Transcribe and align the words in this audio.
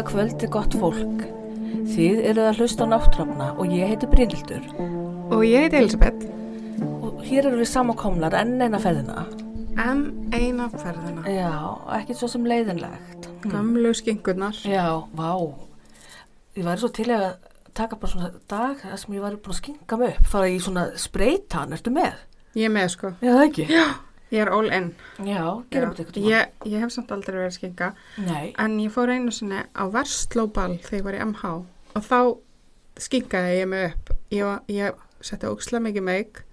Góða 0.00 0.08
kvöldi 0.14 0.48
gott 0.48 0.74
fólk. 0.80 1.24
Þið 1.92 2.20
eruð 2.30 2.46
að 2.48 2.60
hlusta 2.62 2.86
á 2.88 2.92
náttúrafna 2.94 3.48
og 3.60 3.72
ég 3.74 3.90
heiti 3.90 4.06
Brynhildur. 4.08 4.62
Og 5.28 5.42
ég 5.44 5.66
heiti 5.66 5.76
Elisabeth. 5.76 6.24
Og 6.80 7.18
hér 7.26 7.50
eru 7.50 7.58
við 7.60 7.68
samankomlar 7.68 8.32
enn 8.38 8.54
eina 8.64 8.80
ferðina. 8.80 9.26
En 9.76 10.00
eina 10.32 10.70
ferðina. 10.72 11.26
Já, 11.28 11.52
ekki 11.98 12.16
svo 12.16 12.30
sem 12.32 12.48
leiðinlegt. 12.48 13.28
Gamlu 13.44 13.92
skingurnar. 13.92 14.56
Já, 14.64 15.04
vá. 15.12 15.34
Ég 16.56 16.64
væri 16.64 16.80
svo 16.80 16.88
til 16.96 17.10
að 17.12 17.26
taka 17.76 18.00
bara 18.00 18.14
svona 18.14 18.32
dag 18.48 18.80
sem 18.96 19.18
ég 19.18 19.26
væri 19.26 19.36
búin 19.36 19.52
að 19.52 19.60
skinga 19.60 20.00
mig 20.00 20.14
upp. 20.14 20.30
Fara 20.32 20.48
í 20.48 20.56
svona 20.64 20.86
spreytan, 20.96 21.76
ertu 21.76 21.92
með? 21.92 22.24
Ég 22.56 22.72
með 22.72 22.94
sko. 22.96 23.12
Já, 23.20 23.34
það 23.34 23.48
ekki? 23.50 23.68
Já. 23.68 23.84
Ég 24.30 24.44
er 24.44 24.50
all 24.54 24.68
in. 24.70 24.92
Já, 25.26 25.42
gerum 25.72 25.94
þetta 25.94 26.04
eitthvað. 26.04 26.26
Ég, 26.30 26.50
ég 26.70 26.84
hef 26.84 26.92
samt 26.94 27.10
aldrei 27.10 27.34
verið 27.34 27.48
að 27.48 27.56
skinga. 27.56 27.88
Nei. 28.22 28.52
En 28.62 28.76
ég 28.78 28.92
fór 28.94 29.10
einu 29.10 29.32
sinni 29.34 29.64
á 29.74 29.84
verslóbal 29.90 30.76
þegar 30.84 30.98
ég 31.00 31.06
var 31.08 31.16
í 31.18 31.22
MH 31.24 31.54
og 31.98 32.04
þá 32.06 32.18
skingaði 33.00 33.56
ég 33.58 33.70
mig 33.72 33.88
upp. 33.88 34.12
Ég, 34.30 34.60
ég 34.70 35.00
setti 35.26 35.50
ókslega 35.50 35.82
mikið 35.88 36.06
meik 36.06 36.44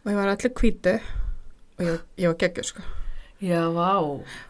og 0.00 0.08
ég 0.12 0.16
var 0.16 0.32
allir 0.32 0.54
kvítu 0.56 0.94
og 0.96 1.84
ég, 1.84 2.00
ég 2.24 2.32
var 2.32 2.38
geggjur 2.40 2.70
sko. 2.70 2.86
Já, 3.40 3.60
vá. 3.72 3.90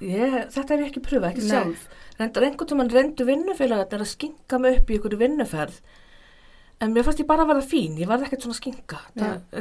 Ég, 0.02 0.36
þetta 0.54 0.76
er 0.76 0.84
ekki 0.86 1.02
pröfa, 1.02 1.30
ekki 1.30 1.44
Nei. 1.46 1.50
sjálf. 1.50 1.88
Reyndar 2.20 2.46
einhvern 2.46 2.70
tímann 2.70 2.90
reyndu 2.94 3.26
vinnufélagarnir 3.26 4.02
að 4.04 4.12
skinga 4.14 4.58
mig 4.62 4.80
upp 4.80 4.90
í 4.90 4.96
einhverju 4.98 5.20
vinnuferð. 5.20 5.76
En 6.80 6.94
mér 6.94 7.06
fannst 7.06 7.22
ég 7.22 7.28
bara 7.28 7.44
að 7.44 7.52
verða 7.52 7.66
fín. 7.70 7.98
Ég 8.00 8.08
var 8.10 8.22
ekkert 8.24 8.46
svona 8.46 8.58
skinga. 8.58 9.02
Það 9.18 9.60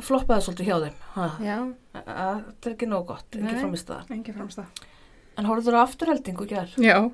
Floppaði 0.00 0.44
svolítið 0.46 0.68
hjá 0.70 0.76
þeim. 0.84 0.94
Ha. 1.14 1.26
Já, 1.44 1.56
Að- 1.94 2.06
að- 2.14 2.44
Það 2.60 2.66
er 2.70 2.74
ekki 2.76 2.86
nóg 2.88 3.06
gott, 3.06 3.26
ekki 3.32 3.42
Nei. 3.42 3.60
framist 3.60 4.56
það. 4.58 4.66
En 5.38 5.44
horfður 5.46 5.76
á 5.76 5.80
afturheldingu 5.86 6.46
gær? 6.50 6.68
Já, 6.78 7.10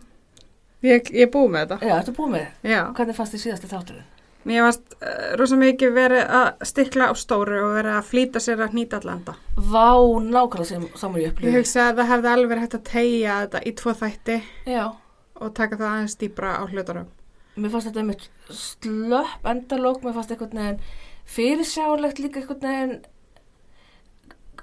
ég, 0.83 1.11
ég 1.13 1.23
er 1.27 1.31
búið 1.33 1.51
með 1.55 1.67
þetta. 1.67 1.79
Já, 1.87 1.95
ertu 2.01 2.15
búið 2.17 2.31
með? 2.37 2.47
Já. 2.63 2.81
Hvernig 2.97 3.17
fannst 3.17 3.35
þið 3.37 3.43
síðasti 3.47 3.71
þátturinn? 3.73 4.13
Mér 4.47 4.63
varst 4.63 4.93
uh, 5.03 5.33
rosa 5.41 5.57
mikið 5.59 5.93
verið 5.97 6.29
að 6.31 6.61
stikla 6.71 7.09
á 7.11 7.15
stóru 7.19 7.57
og 7.65 7.73
verið 7.81 7.97
að 7.99 8.05
flýta 8.13 8.39
sér 8.45 8.61
að 8.63 8.77
hnýta 8.77 9.01
allanda. 9.01 9.35
Vá, 9.57 9.89
nákvæmlega 10.23 10.65
sem 10.69 10.85
saman 10.95 11.19
ég 11.21 11.27
Ég 11.27 11.33
upplýði. 11.35 11.55
hugsa 11.57 11.89
að 11.91 11.97
það 11.99 12.11
hefði 12.13 12.31
alveg 12.31 12.53
verið 12.53 12.63
hægt 12.67 12.77
að 12.79 12.85
tegja 12.93 13.39
þetta 13.43 13.63
í 13.67 13.73
tvo 13.81 13.95
þætti 14.03 14.37
Já, 14.71 14.85
og 15.41 15.55
taka 15.59 15.77
það 15.81 15.91
aðeins 15.97 16.17
dýbra 16.21 16.53
á 16.57 16.65
hlutunum. 16.71 17.09
mér 17.57 17.71
fannst 17.75 17.89
þetta 17.91 18.01
einmitt 18.05 18.29
slöpp 18.53 19.51
endalók, 19.51 20.03
mér 20.05 20.15
fannst 20.15 20.31
einhvern 20.31 20.59
veginn 20.63 20.81
fyrirsjálegt 21.27 22.19
líka 22.23 22.41
einhvern 22.41 22.61
veginn 22.67 22.97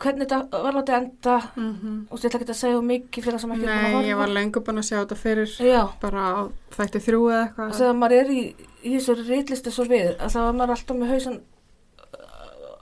hvernig 0.03 0.27
þetta 0.27 0.61
var 0.63 0.73
látið 0.73 0.95
enda 0.97 1.35
Mm 1.55 1.73
-hmm. 1.79 1.97
og 2.11 2.19
ég 2.19 2.25
ætla 2.25 2.39
ekki 2.39 2.49
að 2.51 2.61
segja 2.61 2.81
mikið 2.81 3.23
fyrir 3.23 3.33
það 3.37 3.41
sem 3.41 3.51
ekki 3.51 3.63
er 3.63 3.67
búin 3.69 3.77
að 3.77 3.83
Nei, 3.83 3.93
horfa. 3.93 4.07
ég 4.09 4.17
var 4.17 4.27
lengur 4.27 4.61
búin 4.63 4.77
að 4.81 4.87
sjá 4.89 4.97
þetta 5.05 5.15
fyrir 5.15 5.49
Já, 5.59 5.87
bara 6.01 6.21
á 6.33 6.41
þætti 6.77 6.99
þrjú 7.05 7.21
eða 7.29 7.41
og 7.41 7.47
eitthvað. 7.47 7.73
þegar 7.77 7.93
maður 7.95 8.19
er 8.19 8.29
í, 8.31 8.55
í 8.83 8.89
þessu 8.97 9.27
reitlisti 9.29 9.71
svo 9.71 9.83
við, 9.85 10.09
að 10.19 10.29
það 10.33 10.43
var 10.43 10.53
maður 10.53 10.71
alltaf 10.75 10.97
með 10.97 11.09
hausan 11.13 11.39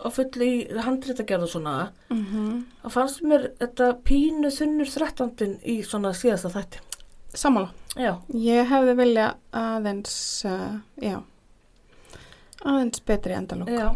á 0.01 0.07
fulli 0.09 0.47
í 0.49 0.81
handritagerð 0.81 1.43
og 1.43 1.49
svona, 1.49 1.89
Mm 2.09 2.25
-hmm. 2.25 2.63
þá 2.83 2.89
fannst 2.89 3.21
mér 3.23 3.51
þetta 3.59 3.93
pínu 4.03 4.49
þunnur 4.49 4.89
þrettandin 4.89 5.59
í 5.65 5.83
svona 5.83 6.13
síðasta 6.13 6.49
þætti. 6.49 6.79
Sammála. 7.33 7.69
Já, 7.95 8.15
Ég 8.33 8.67
hefði 8.67 8.95
vilja 8.95 9.35
aðeins, 9.53 10.45
uh, 10.45 10.79
já, 11.01 11.21
aðeins 12.65 13.01
betri 13.05 13.33
endalók. 13.37 13.69
já. 13.71 13.89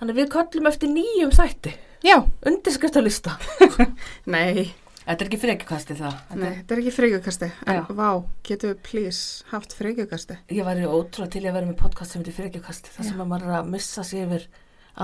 Þannig 0.00 0.16
við 0.18 0.30
köllum 0.34 0.66
eftir 0.68 0.90
nýjum 0.90 1.30
þætti, 1.32 1.74
Já. 2.04 2.16
undirskriftalista. 2.46 3.36
Nei, 4.34 4.72
Þetta 5.04 5.20
er 5.20 5.28
ekki 5.28 5.38
frekjukasti 5.42 5.94
það. 5.98 6.14
Þetta 6.30 6.36
nei, 6.40 6.52
þetta 6.62 6.72
er 6.74 6.80
ekki 6.80 6.92
frigjökasti. 6.96 7.48
En 7.68 7.76
Já. 7.76 7.80
vá, 7.92 8.06
getur 8.48 8.70
við 8.72 8.78
please 8.86 9.44
haft 9.50 9.74
frigjökasti? 9.76 10.36
Ég 10.56 10.64
væri 10.64 10.86
ótrúlega 10.88 11.32
til 11.34 11.42
að 11.44 11.56
vera 11.58 11.68
með 11.68 11.76
podcast 11.82 12.14
sem 12.14 12.22
heitir 12.22 12.36
frekjukasti, 12.38 12.92
þar 12.94 13.08
sem 13.10 13.20
að 13.20 13.28
maður 13.34 13.50
er 13.50 13.58
að 13.58 13.68
missa 13.74 14.04
sig 14.08 14.22
yfir 14.24 14.46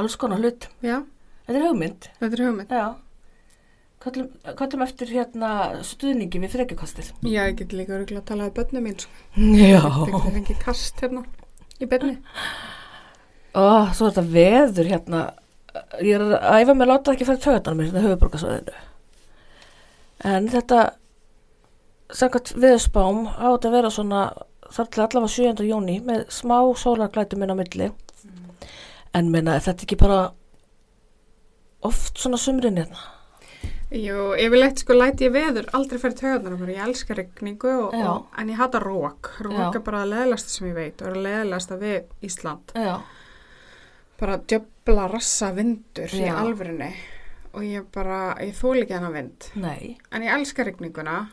alls 0.00 0.16
konar 0.16 0.40
hlut. 0.40 0.68
Já, 0.80 1.02
Þetta 1.44 1.58
er 1.60 1.66
hugmynd. 1.68 2.08
þetta 2.20 2.38
er 2.40 2.44
hugmynd. 2.46 2.72
Já. 2.72 2.88
Köllum, 4.00 4.30
köllum 4.56 4.82
eftir 4.86 5.10
hérna 5.12 5.50
stuðningi 5.84 6.40
við 6.46 6.54
frekjukastið. 6.56 7.12
Já, 7.28 7.42
ég 7.50 7.58
get 7.60 7.74
líka 7.76 7.98
örgulega 7.98 8.22
að 8.24 8.28
tala 8.32 8.48
um 8.48 8.54
börnum 8.56 8.86
mín, 8.88 8.96
sko. 8.96 9.12
Já. 9.36 9.82
Það 9.84 10.14
getur 10.14 10.36
fengið 10.38 10.62
kast 10.64 11.04
hérna 11.04 11.24
í 11.80 11.88
byrni. 11.90 12.16
Ó, 13.56 13.90
svo 13.96 14.06
er 14.06 14.14
þetta 14.14 14.24
veður 14.34 14.90
hérna. 14.90 15.22
Ég 16.02 16.16
er 16.16 16.24
að 16.26 16.60
æfa 16.60 16.74
mig 16.74 16.86
að 16.86 16.92
láta 16.92 17.14
ekki 17.14 17.28
fara 17.28 17.42
töðan 17.44 17.78
mér 17.78 17.90
hérna 17.90 18.04
höfuborgarsvæðinu. 18.06 18.86
En 20.30 20.48
þetta, 20.52 20.80
samkvæmt 22.12 22.52
veðurspám, 22.60 23.24
á 23.40 23.46
þetta 23.48 23.70
að 23.70 23.76
vera 23.78 23.92
svona 23.94 24.24
þar 24.70 24.90
til 24.90 25.04
allavega 25.04 25.34
7. 25.34 25.64
júni 25.66 25.96
með 26.06 26.26
smá 26.34 26.58
sólarglætum 26.78 27.42
inn 27.44 27.54
á 27.54 27.56
milli. 27.58 27.90
En 29.16 29.30
minna, 29.32 29.56
þetta 29.58 29.86
ekki 29.86 29.98
bara 29.98 30.20
oft 31.86 32.20
svona 32.20 32.38
sumrin 32.38 32.78
hérna? 32.78 33.08
Jú, 33.90 34.28
yfirleitt 34.38 34.78
sko 34.84 34.94
læti 34.94 35.26
ég 35.26 35.32
veður 35.34 35.66
aldrei 35.74 35.98
fyrir 35.98 36.18
töðunar. 36.20 36.68
Ég 36.70 36.82
elska 36.84 37.16
regningu 37.18 37.70
og, 37.88 37.94
og, 37.96 38.28
en 38.38 38.52
ég 38.52 38.60
hata 38.60 38.78
rók. 38.82 39.32
Rók 39.42 39.80
er 39.80 39.82
bara 39.86 40.04
að 40.04 40.12
leðlasta 40.12 40.52
sem 40.52 40.68
ég 40.68 40.76
veit 40.76 41.02
og 41.02 41.08
er 41.10 41.16
að 41.16 41.24
leðlasta 41.26 41.78
við 41.80 42.28
Ísland. 42.28 42.74
Já. 42.78 43.00
Bara 44.20 44.36
djöbla 44.52 45.08
rassa 45.10 45.50
vindur 45.56 46.14
í 46.14 46.22
Já. 46.22 46.36
alvörinni 46.38 46.92
og 47.50 47.66
ég 47.66 47.86
bara, 47.90 48.36
ég 48.38 48.54
þól 48.54 48.76
ekki 48.84 48.94
hennar 48.94 49.14
vind. 49.16 49.48
Nei. 49.58 49.96
En 50.14 50.22
ég 50.22 50.36
elska 50.36 50.66
regninguna 50.68 51.24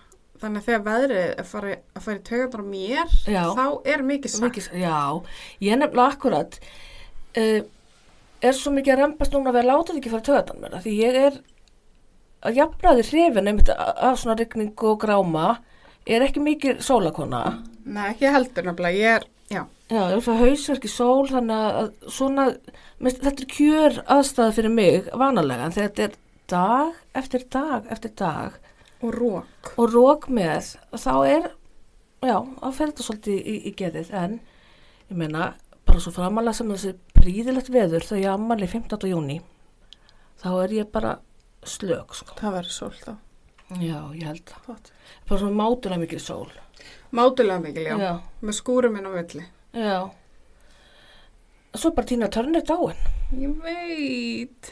þannig 0.42 0.62
að 0.64 0.68
þegar 0.68 0.86
veðrið 0.88 1.24
er 1.28 1.48
fari, 1.50 1.76
að 1.94 2.06
fara 2.08 2.18
í 2.18 2.24
töðunar 2.26 2.66
mér 2.72 3.14
Já. 3.30 3.44
þá 3.58 3.66
er 3.94 4.04
mikið 4.06 4.34
sagt. 4.34 4.46
Mikið, 4.48 4.70
já, 4.82 4.98
ég 5.66 5.80
nefnilega 5.82 6.16
akkurat 6.16 6.58
uh, 7.38 7.62
er 8.42 8.58
svo 8.58 8.74
mikið 8.74 8.96
að 8.96 9.04
rempast 9.04 9.38
núna 9.38 9.54
að 9.54 9.60
vera 9.60 9.76
látað 9.76 10.02
ekki 10.02 10.14
fara 10.14 10.28
töðan 10.28 10.62
mér 10.64 10.78
því 10.86 10.96
ég 10.98 11.20
er 11.22 11.40
að 12.48 12.62
jafnaði 12.62 13.08
hrifin 13.10 13.50
einmitt 13.52 13.72
af 13.78 14.20
svona 14.22 14.38
rigning 14.40 14.86
og 14.88 15.02
gráma 15.04 15.58
er 16.08 16.24
ekki 16.26 16.44
mikið 16.44 16.80
sólakona 16.86 17.42
Nei, 17.88 18.10
ekki 18.12 18.32
heldur 18.32 18.66
nefnilega. 18.68 19.00
Ég 19.00 19.18
er, 19.18 19.26
já, 19.48 19.62
já, 19.88 20.00
ég 20.12 20.16
er 20.18 20.24
fyrir 20.26 20.42
hausverki 20.44 20.90
sól 20.92 21.30
þannig 21.30 21.78
að 21.82 21.92
svona 22.12 22.48
mest, 23.00 23.22
þetta 23.24 23.44
er 23.46 23.52
kjör 23.54 24.00
aðstæða 24.18 24.56
fyrir 24.58 24.74
mig 24.74 25.12
vanalega 25.16 25.68
en 25.68 25.76
þetta 25.76 26.08
er 26.08 26.18
dag 26.52 26.98
eftir 27.22 27.46
dag 27.52 27.88
eftir 27.92 28.12
dag 28.20 28.58
og 29.04 29.14
rók. 29.16 29.72
og 29.78 29.94
rók 29.94 30.28
með 30.34 30.74
þá 30.96 31.14
er, 31.28 31.48
já, 32.26 32.38
þá 32.44 32.68
fer 32.74 32.92
þetta 32.92 33.08
svolítið 33.08 33.40
í, 33.40 33.56
í 33.70 33.74
geðið 33.78 34.12
en 34.24 34.40
ég 35.08 35.22
meina, 35.22 35.52
bara 35.88 36.04
svo 36.04 36.12
framalega 36.16 36.58
sem 36.58 36.74
þessi 36.74 36.96
príðilegt 37.16 37.72
veður 37.72 38.04
þegar 38.04 38.24
ég 38.24 38.34
ammali 38.34 38.68
15. 38.68 39.08
júni 39.12 39.40
þá 40.42 40.50
er 40.66 40.76
ég 40.82 40.92
bara 40.92 41.18
slök 41.66 42.14
sko. 42.16 42.36
Það 42.40 42.54
verður 42.60 42.76
sól 42.78 42.94
þá. 43.02 43.14
já, 43.82 44.00
ég 44.16 44.24
held 44.30 44.46
það 44.54 44.92
bara 45.28 45.40
svona 45.42 45.56
mátulega 45.64 46.00
mikið 46.06 46.22
sól 46.24 46.48
Mátulega 47.12 47.60
mikil, 47.64 47.84
já. 47.88 47.98
já, 48.00 48.14
Með 48.44 48.56
skúrum 48.60 48.98
inn 49.00 49.08
á 49.08 49.12
villi. 49.16 49.46
já 49.74 50.00
svo 51.78 51.92
bara 51.94 52.08
tína 52.10 52.28
törnir 52.32 52.64
dáin 52.66 52.98
Ég 53.38 53.52
veit. 53.62 54.70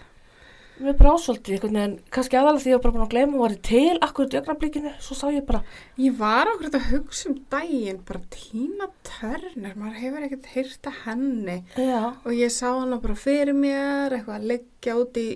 mér 0.79 0.95
brá 0.99 1.11
svolítið 1.19 1.53
einhvern 1.57 1.75
veginn, 1.77 1.97
kannski 2.11 2.35
aðalega 2.39 2.63
því 2.63 2.71
ég 2.71 2.77
var 2.77 2.83
bara 2.85 2.93
búin 2.95 3.03
að 3.05 3.11
gleyma 3.13 3.35
og 3.37 3.43
var 3.45 3.53
til 3.67 3.99
akkurat 4.03 4.33
í 4.33 4.39
ögnablikinu 4.41 4.91
svo 5.03 5.15
sá 5.15 5.25
ég 5.31 5.45
bara, 5.47 5.61
Ég 6.01 6.15
var 6.19 6.49
okkur 6.51 6.71
að 6.71 6.87
hugsa 6.93 7.29
um 7.29 7.37
daginn, 7.51 7.99
bara 8.07 8.19
Tína 8.33 8.87
Turner, 9.07 9.75
maður 9.79 9.99
hefur 10.01 10.25
ekkert 10.27 10.49
heyrt 10.55 10.89
að 10.91 10.97
henni 11.05 11.57
já, 11.79 12.01
og 12.25 12.31
ég 12.35 12.51
sá 12.51 12.67
hana 12.73 12.99
bara 13.03 13.15
fyrir 13.15 13.53
mér, 13.55 14.17
eitthvað 14.17 14.39
að 14.39 14.49
leggja 14.51 14.97
út 15.03 15.19
í, 15.21 15.27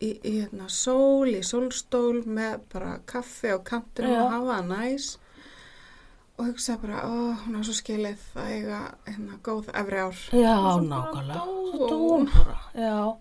í, 0.00 0.10
í, 0.22 0.32
hérna, 0.42 0.66
sól, 0.68 1.28
í 1.32 1.42
sólstól 1.46 2.22
með 2.26 2.58
bara 2.72 2.98
kaffi 3.08 3.52
og 3.54 3.62
kantur 3.68 4.04
Já. 4.10 4.18
og 4.22 4.30
hafa 4.34 4.58
það 4.58 4.66
næs 4.74 5.06
og 6.36 6.50
hugsaði 6.50 6.80
bara, 6.82 6.98
ó, 7.08 7.16
hún 7.46 7.56
er 7.56 7.64
svo 7.64 7.74
skilið 7.78 8.24
að 8.36 8.50
eiga 8.52 8.80
hérna 9.06 9.38
góð 9.46 9.70
efri 9.72 10.02
ár. 10.04 10.18
já, 10.36 10.56
Og 10.58 10.82
nákvæmlega 10.84 11.46
hún. 11.46 11.88
dóum 11.88 12.26
bara, 12.34 12.58
já 12.76 13.16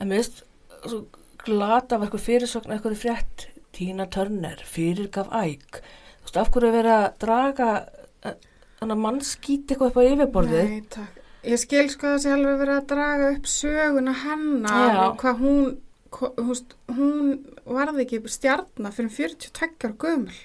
en 0.00 0.08
mér 0.08 0.22
veist, 0.22 0.42
svo 0.86 1.02
glata 1.44 1.98
var 1.98 2.06
eitthvað 2.08 2.24
fyrirsögn, 2.30 2.72
eitthvað 2.72 2.96
frétt 3.02 3.46
Tína 3.76 4.06
Turner, 4.08 4.56
fyrirgaf 4.64 5.28
æg 5.36 5.60
þú 5.68 6.24
veist, 6.24 6.36
af 6.40 6.48
hverju 6.54 6.70
er 6.70 6.76
verið 6.78 6.96
að 6.96 7.18
draga 7.26 7.68
þannig 8.24 8.94
að 8.96 9.02
mann 9.04 9.20
skýti 9.20 9.74
eitthvað 9.76 9.90
upp 9.92 10.00
á 10.00 10.08
yfirborðið 10.08 10.70
Nei, 10.72 10.80
takk. 10.96 11.12
Ég 11.46 11.60
skil 11.62 11.84
sko 11.92 12.08
að 12.08 12.14
það 12.16 12.22
sé 12.24 12.30
alveg 12.34 12.56
verið 12.64 12.76
að 12.80 12.86
draga 12.90 13.26
upp 13.36 13.44
söguna 13.52 14.14
hennar 14.24 14.88
Já. 14.88 14.96
og 15.10 15.20
hvað 15.20 15.42
hún, 15.44 15.68
húst, 16.18 16.76
hún 16.88 17.32
varði 17.64 18.04
ekki 18.06 18.20
stjarnar 18.30 18.92
fyrir 18.96 19.10
42 19.10 19.88
ára 19.88 19.96
gömul. 20.04 20.36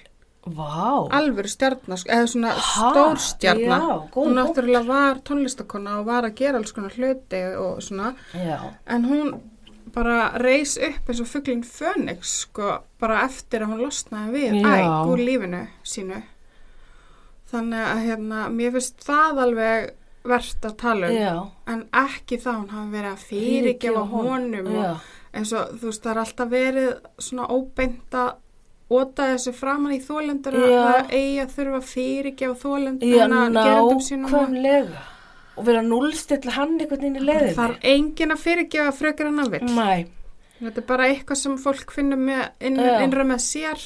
Vá, 0.42 1.06
Alvöru 1.14 1.46
stjarnar, 1.48 2.00
eða 2.10 2.26
svona 2.26 2.52
stór 2.58 3.20
stjarnar. 3.22 3.84
Hún 4.16 4.34
náttúrulega 4.34 4.82
var 4.88 5.20
tónlistakona 5.22 6.00
og 6.00 6.06
var 6.10 6.26
að 6.26 6.34
gera 6.40 6.58
alls 6.58 6.72
konar 6.74 6.96
hluti 6.98 7.42
og 7.56 7.78
svona. 7.82 8.14
já, 8.34 8.58
En 8.86 9.04
hún 9.06 9.40
bara 9.94 10.32
reis 10.42 10.78
upp 10.78 11.08
eins 11.08 11.20
og 11.20 11.26
fugglinn 11.28 11.62
Fönix, 11.62 12.24
sko, 12.46 12.78
bara 12.98 13.22
eftir 13.26 13.62
að 13.62 13.72
hún 13.74 13.82
losnaði 13.86 14.32
við 14.32 14.66
æg 14.66 15.08
úr 15.12 15.18
lífinu 15.22 15.66
sínu. 15.84 16.22
þannig 17.52 17.82
að 17.86 17.98
hérna, 18.06 18.48
mér 18.48 18.70
finnst 18.72 19.02
það 19.04 19.40
alveg 19.44 19.90
verst 20.24 20.64
að 20.64 20.76
tala 20.80 21.08
um. 21.10 21.16
Já, 21.18 21.34
en 21.68 21.82
ekki 21.92 22.38
þá 22.40 22.50
hún 22.54 22.70
hafi 22.72 22.92
verið 22.94 23.10
að 23.12 23.24
fyrirgefa 23.28 24.04
honum 24.12 24.70
og 24.70 24.78
já, 24.78 24.92
eins 25.32 25.52
og 25.56 25.76
þú 25.78 25.90
veist 25.90 26.04
það 26.04 26.12
er 26.12 26.22
alltaf 26.22 26.52
verið 26.52 26.90
svona 27.18 27.48
óbeint 27.52 28.18
að 28.18 28.32
óta 28.92 29.30
þessu 29.32 29.54
framan 29.56 29.94
í 29.96 30.00
þólendur 30.04 30.58
að 30.58 30.68
Já. 30.68 30.82
það 30.82 31.14
eigi 31.16 31.40
að 31.40 31.54
þurfa 31.56 31.78
að 31.80 31.88
þólendur 32.60 33.08
já, 33.08 33.24
gerendum 33.56 34.02
sínum 34.04 34.34
og 35.52 35.66
vera 35.66 35.82
núlstilla 35.84 36.54
hann 36.56 36.76
einhvern 36.80 37.02
veginn 37.02 37.16
í 37.16 37.22
það 37.22 37.28
leiðinni. 37.28 37.56
þarf 37.58 37.88
enginn 37.92 38.34
að 38.34 38.42
fyrirgefa 38.42 38.92
frekar 38.96 39.28
en 39.28 39.42
að 39.42 39.50
vill. 39.56 39.72
Nei, 39.76 40.06
þetta 40.60 40.80
er 40.82 40.86
bara 40.88 41.08
eitthvað 41.10 41.40
sem 41.42 41.58
fólk 41.60 41.92
finnur 41.92 42.20
með 42.20 42.46
inn, 42.68 42.78
innra 42.80 43.26
með 43.28 43.42
sér 43.44 43.84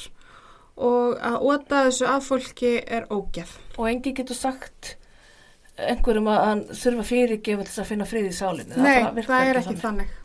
og 0.77 1.17
að 1.25 1.49
óta 1.49 1.83
þessu 1.87 2.07
að 2.07 2.23
fólki 2.27 2.73
er 2.85 3.09
ógeð. 3.11 3.51
Og 3.77 3.89
enginn 3.91 4.15
getur 4.15 4.37
sagt 4.37 4.93
einhverjum 5.77 6.29
að 6.31 6.45
hann 6.45 6.63
þurfa 6.71 7.05
fyrirgefa 7.11 7.65
til 7.65 7.73
þess 7.73 7.83
að 7.83 7.91
finna 7.91 8.07
frið 8.09 8.29
í 8.31 8.37
sálinni. 8.37 8.79
Nei, 8.79 9.03
virkar 9.17 9.33
það 9.33 9.51
er 9.51 9.61
ekki 9.61 9.77
þannig. 9.83 10.15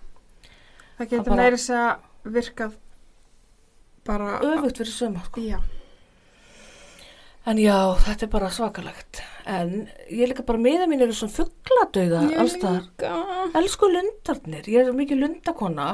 Það 1.02 1.14
getur 1.16 1.34
meiri 1.34 1.58
þess 1.58 1.70
að 1.74 2.34
virkað 2.36 2.74
bara... 4.06 4.34
öfugt 4.38 4.78
fyrir 4.78 4.94
söma 4.94 5.24
sko. 5.26 5.42
Já, 5.42 5.58
en 7.50 7.58
já, 7.58 7.74
þetta 8.04 8.26
er 8.28 8.30
bara 8.30 8.50
svakalegt. 8.54 9.22
En 9.50 9.72
ég 10.06 10.30
líka 10.30 10.46
bara 10.46 10.62
meða 10.62 10.86
mín 10.86 11.02
eru 11.02 11.16
svona 11.18 11.34
fuggladauða 11.34 12.22
allstaðar 12.38 13.56
elsku 13.58 13.90
lundarnir, 13.90 14.70
ég 14.70 14.86
er 14.86 14.94
mikið 14.94 15.24
lundakona. 15.24 15.88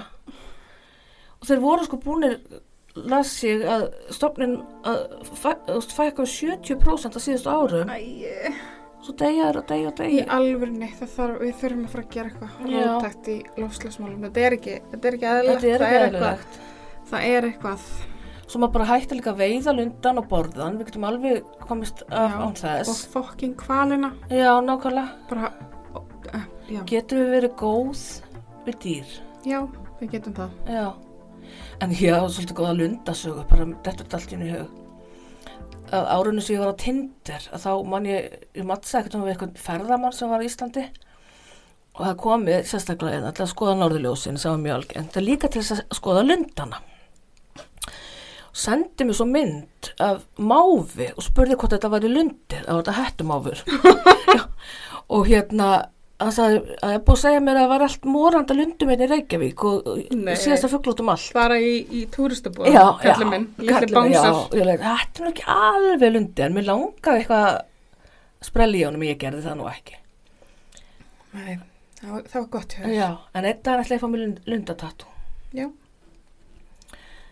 Og 1.38 1.48
þeir 1.48 1.64
voru 1.64 1.88
sko 1.88 2.02
búinir 2.04 2.36
las 3.08 3.32
ég 3.46 3.64
að 3.64 3.88
stofnin 4.12 4.58
að 4.84 5.22
fækka 5.40 6.26
um 6.26 6.28
70% 6.28 7.16
á 7.16 7.20
síðustu 7.22 7.48
árum. 7.48 7.96
Æ, 7.96 8.52
svo 9.08 9.16
degjaður 9.16 9.58
og 9.62 9.66
degja 9.70 9.88
og 9.88 9.94
í 9.94 9.98
degja 10.02 10.26
alvörni, 10.36 10.90
það 10.98 11.10
þarf, 11.14 11.40
við 11.40 11.54
þurfum 11.62 11.84
að 11.86 11.92
fara 11.94 12.04
að 12.04 12.14
gera 12.14 12.30
eitthvað 12.30 12.74
ráttækt 12.74 13.30
í 13.32 13.36
lofslagsmálum. 13.56 14.26
Þetta 14.26 14.44
er 14.44 14.56
ekki, 14.58 14.74
er 14.92 15.06
er 15.08 15.18
það 15.48 15.66
er 15.70 15.84
eðlilegt. 15.88 16.58
það 17.08 17.28
er 17.32 17.48
eitthvað 17.48 17.86
svo 18.48 18.60
maður 18.62 18.74
bara 18.78 18.88
hætti 18.88 19.18
líka 19.18 19.32
að 19.34 19.42
veiða 19.42 19.74
lundan 19.76 20.20
og 20.22 20.28
borðan 20.28 20.78
við 20.78 20.90
getum 20.90 21.06
alveg 21.08 21.50
komist 21.68 22.04
af 22.08 22.36
án 22.36 22.46
og 22.46 22.60
þess 22.60 23.02
fokking 23.12 23.56
kvalina, 23.60 24.12
já, 24.32 24.52
nákvæmlega. 24.64 25.08
Bara, 25.28 25.52
uh, 26.32 26.46
já, 26.68 26.80
getum 26.88 27.22
við 27.22 27.34
verið 27.36 27.54
góð 27.60 28.06
við 28.68 28.80
dýr? 28.84 29.14
Já, 29.48 29.60
við 30.00 30.16
getum 30.16 30.36
það. 30.36 30.58
Já, 30.68 30.86
en 31.84 31.96
ég 31.96 32.16
á 32.16 32.24
svolítið 32.24 32.60
góða 32.60 32.76
lundasögu, 32.82 33.48
bara 33.52 33.68
þetta 33.84 34.06
er 34.06 34.20
allt 34.20 34.32
í 34.32 34.38
henni 34.38 34.52
hug. 34.56 34.84
Að 35.88 36.08
árunni 36.12 36.42
sem 36.44 36.56
ég 36.56 36.62
var 36.62 36.74
á 36.76 36.80
Tinder, 36.82 37.44
að 37.54 37.62
þá 37.64 37.70
man 37.88 38.08
ég, 38.08 38.32
ég 38.58 38.66
mattsa 38.68 39.00
ekkert 39.00 39.16
um 39.16 39.24
við 39.24 39.34
eitthvað 39.34 39.62
ferðamann 39.62 40.16
sem 40.16 40.28
var 40.28 40.44
í 40.44 40.48
Íslandi 40.50 40.84
og 41.98 42.04
það 42.04 42.18
komið 42.22 42.68
sérstaklega 42.68 43.18
eða 43.22 43.32
að 43.32 43.50
skoða 43.50 43.78
norðurljósin 43.80 44.38
sem 44.38 44.52
var 44.52 44.60
mjög 44.62 44.76
algengt, 44.76 45.10
það 45.16 45.26
líka 45.26 45.50
til 45.50 45.62
að 45.64 45.80
skoða 45.98 46.24
lundana. 46.26 46.82
Sendi 48.58 49.06
mér 49.06 49.16
svo 49.18 49.26
mynd 49.28 49.88
af 50.02 50.22
máfi 50.38 51.08
og 51.14 51.24
spurði 51.26 51.58
hvort 51.58 51.74
þetta 51.74 51.90
væri 51.92 52.10
lundir, 52.10 52.62
að 52.66 52.80
þetta 52.80 52.96
hættumáfur. 52.98 53.64
Já, 54.36 54.42
og 55.14 55.28
hérna, 55.30 55.68
hann 56.18 56.32
sagði 56.34 56.58
að 56.82 56.92
ég 56.96 57.02
búið 57.06 57.14
að 57.14 57.20
segja 57.22 57.40
mér 57.46 57.58
að 57.58 57.62
það 57.64 57.72
var 57.72 57.84
allt 57.86 58.06
moranda 58.10 58.54
lundum 58.58 58.90
hérna 58.92 59.06
í 59.06 59.10
Reykjavík 59.12 59.64
og 59.68 59.88
Nei. 60.18 60.34
síðasta 60.42 60.70
fuggl 60.72 60.92
út 60.92 61.02
um 61.04 61.12
allt. 61.14 61.28
Bara 61.36 61.58
í, 61.62 61.72
í 61.94 62.00
túristabúða, 62.14 62.72
Já, 62.74 62.84
kallið 63.04 63.30
minn, 63.30 63.46
minn, 63.60 63.92
bánsar. 63.94 64.38
Þetta 64.50 64.92
er 64.98 65.24
nú 65.24 65.30
ekki 65.32 65.46
alveg 65.54 66.14
lundi 66.16 66.44
en 66.48 66.56
mér 66.56 66.66
langaði 66.72 67.22
eitthvað 67.22 67.46
að 67.48 68.48
sprelli 68.48 68.80
í 68.82 68.86
honum, 68.88 69.04
ég 69.06 69.20
gerði 69.22 69.44
það 69.46 69.58
nú 69.60 69.68
ekki. 69.70 69.98
Nei, 71.38 71.58
það 72.00 72.10
var, 72.16 72.24
það 72.32 72.40
var 72.40 72.48
gott. 72.56 72.74
Já, 72.98 73.08
en 73.38 73.48
einn 73.52 73.62
dag 73.62 73.82
ætla 73.84 73.94
ég 73.94 74.00
að 74.00 74.04
fá 74.06 74.10
mér 74.14 74.24
lund- 74.24 74.50
lundatatú. 74.50 75.12
Já. 75.54 75.68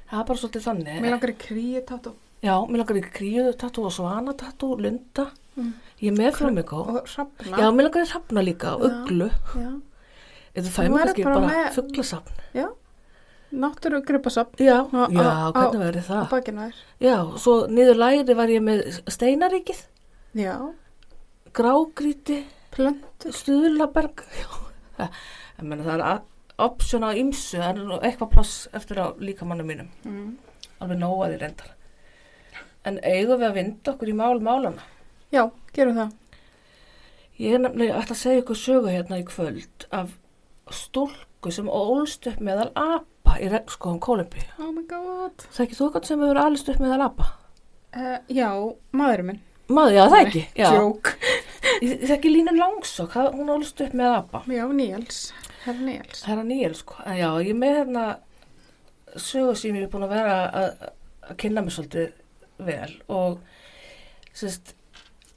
Það 0.06 0.20
er 0.20 0.26
bara 0.30 0.38
svolítið 0.38 0.66
þannig. 0.68 1.00
Mér 1.02 1.14
langar 1.16 1.32
í 1.34 1.36
kríu 1.42 1.82
tattu 1.88 2.14
Já, 2.44 2.52
mér 2.70 2.78
langar 2.84 2.98
í 3.00 3.04
kríutatú 3.10 3.86
og 3.88 3.94
svanatatú, 3.96 4.76
lunda. 4.78 5.30
Mm. 5.56 5.72
Ég 6.00 6.12
er 6.12 6.16
með 6.18 6.32
á. 6.36 6.76
og 6.76 7.06
hrafna. 7.08 7.56
Já, 7.56 7.66
mér 7.72 7.86
langar 7.86 8.02
í 8.04 8.10
hrafna 8.10 8.42
líka 8.44 8.72
og 8.76 8.82
uglu. 8.90 9.30
Já. 9.56 9.70
Eða 10.56 10.66
Þú 10.66 10.72
fæ 10.76 10.82
mér 10.88 10.98
kannski 11.04 11.24
bara 11.24 11.40
bara, 11.40 11.70
fugglasafn. 11.72 12.32
Já. 12.54 12.66
Náttúru 13.52 14.00
gripasafn 14.04 14.58
Já, 14.58 14.76
Á- 14.92 15.08
já, 15.08 15.22
á- 15.22 15.52
hvernig 15.54 15.80
verður 15.80 16.02
á 16.02 16.08
það? 16.10 16.30
bakinu 16.30 16.60
þær. 16.66 16.74
Já, 17.00 17.16
svo 17.38 17.54
niður 17.68 17.96
læri 18.02 18.34
var 18.34 18.48
ég 18.48 18.60
með 18.62 19.00
steinaríkið, 19.06 19.80
Já. 20.34 20.56
grágríti, 21.54 22.44
Plöntur. 22.74 23.32
Stuðlaberg 23.32 24.24
Já, 24.40 25.08
ég 25.58 25.62
meina 25.64 25.84
það 25.86 26.02
er 26.02 26.20
option 26.58 27.04
á 27.06 27.10
ymsu, 27.16 27.56
það 27.60 27.78
er 27.78 28.04
eitthvað 28.10 28.30
pláss 28.34 28.68
eftir 28.76 28.96
á 29.00 29.06
líkamannu 29.16 29.64
mínum, 29.64 29.88
Mm. 30.04 30.36
alveg 30.80 30.98
nóaði 31.00 31.38
reyndar 31.40 31.72
en 32.84 32.98
eigum 33.02 33.40
við 33.40 33.48
að 33.50 33.54
vinda 33.54 33.92
okkur 33.94 34.08
í 34.08 34.14
mál 34.14 34.40
málana 34.40 34.82
Já, 35.34 35.42
gerum 35.74 35.96
það. 35.98 36.12
ég 37.38 37.54
er 37.56 37.62
nefnilega 37.64 37.98
ætla 38.00 38.14
að 38.16 38.20
segja 38.22 38.42
ykkur 38.42 38.56
sögu 38.60 38.92
hérna 38.92 39.18
í 39.20 39.24
kvöld 39.28 39.86
af 39.92 40.12
stúlku 40.72 41.52
sem 41.52 41.66
ólst 41.68 42.26
upp 42.30 42.38
meðal 42.42 42.70
apa 42.74 43.36
í 43.42 43.48
regnskóðum 43.52 43.98
Kólembi 44.02 44.44
Oh 44.58 44.70
my 44.72 44.82
god. 44.88 45.44
það 45.52 45.64
ekki 45.66 45.76
þú 45.78 45.88
eitthvað 45.88 46.08
sem 46.08 46.22
hefur 46.24 46.40
alist 46.44 46.70
upp 46.74 46.80
meðal 46.84 47.02
apa 47.10 47.32
Uh, 47.96 48.18
já, 48.28 48.50
maðurinn 48.92 49.26
minn. 49.30 49.38
maður, 49.72 49.94
já 49.96 50.02
það 50.12 50.18
ekki 50.26 50.40
já. 50.58 50.66
Jók. 50.74 51.08
það 51.80 52.10
ekki 52.18 52.32
línu 52.34 52.52
langsokk, 52.58 53.14
hún 53.32 53.48
ólst 53.54 53.80
upp 53.80 53.94
með 53.96 54.10
apa 54.18 54.42
Já, 54.52 54.66
Níels. 54.68 55.20
Herra 55.64 55.80
Níels. 55.86 56.20
Herra 56.28 56.42
Níel, 56.44 56.74
sko. 56.76 56.98
Já, 57.08 57.30
ég 57.40 57.56
með 57.56 57.78
hérna 57.78 58.02
sögu 59.16 59.54
sem 59.56 59.78
ég 59.78 59.86
er 59.86 59.88
búin 59.94 60.04
að 60.04 60.12
vera 60.12 60.36
að 60.60 61.32
kynna 61.40 61.64
mig 61.64 61.72
svolítið 61.72 62.12
vel 62.68 62.92
og 63.08 63.38
sérst, 64.36 64.75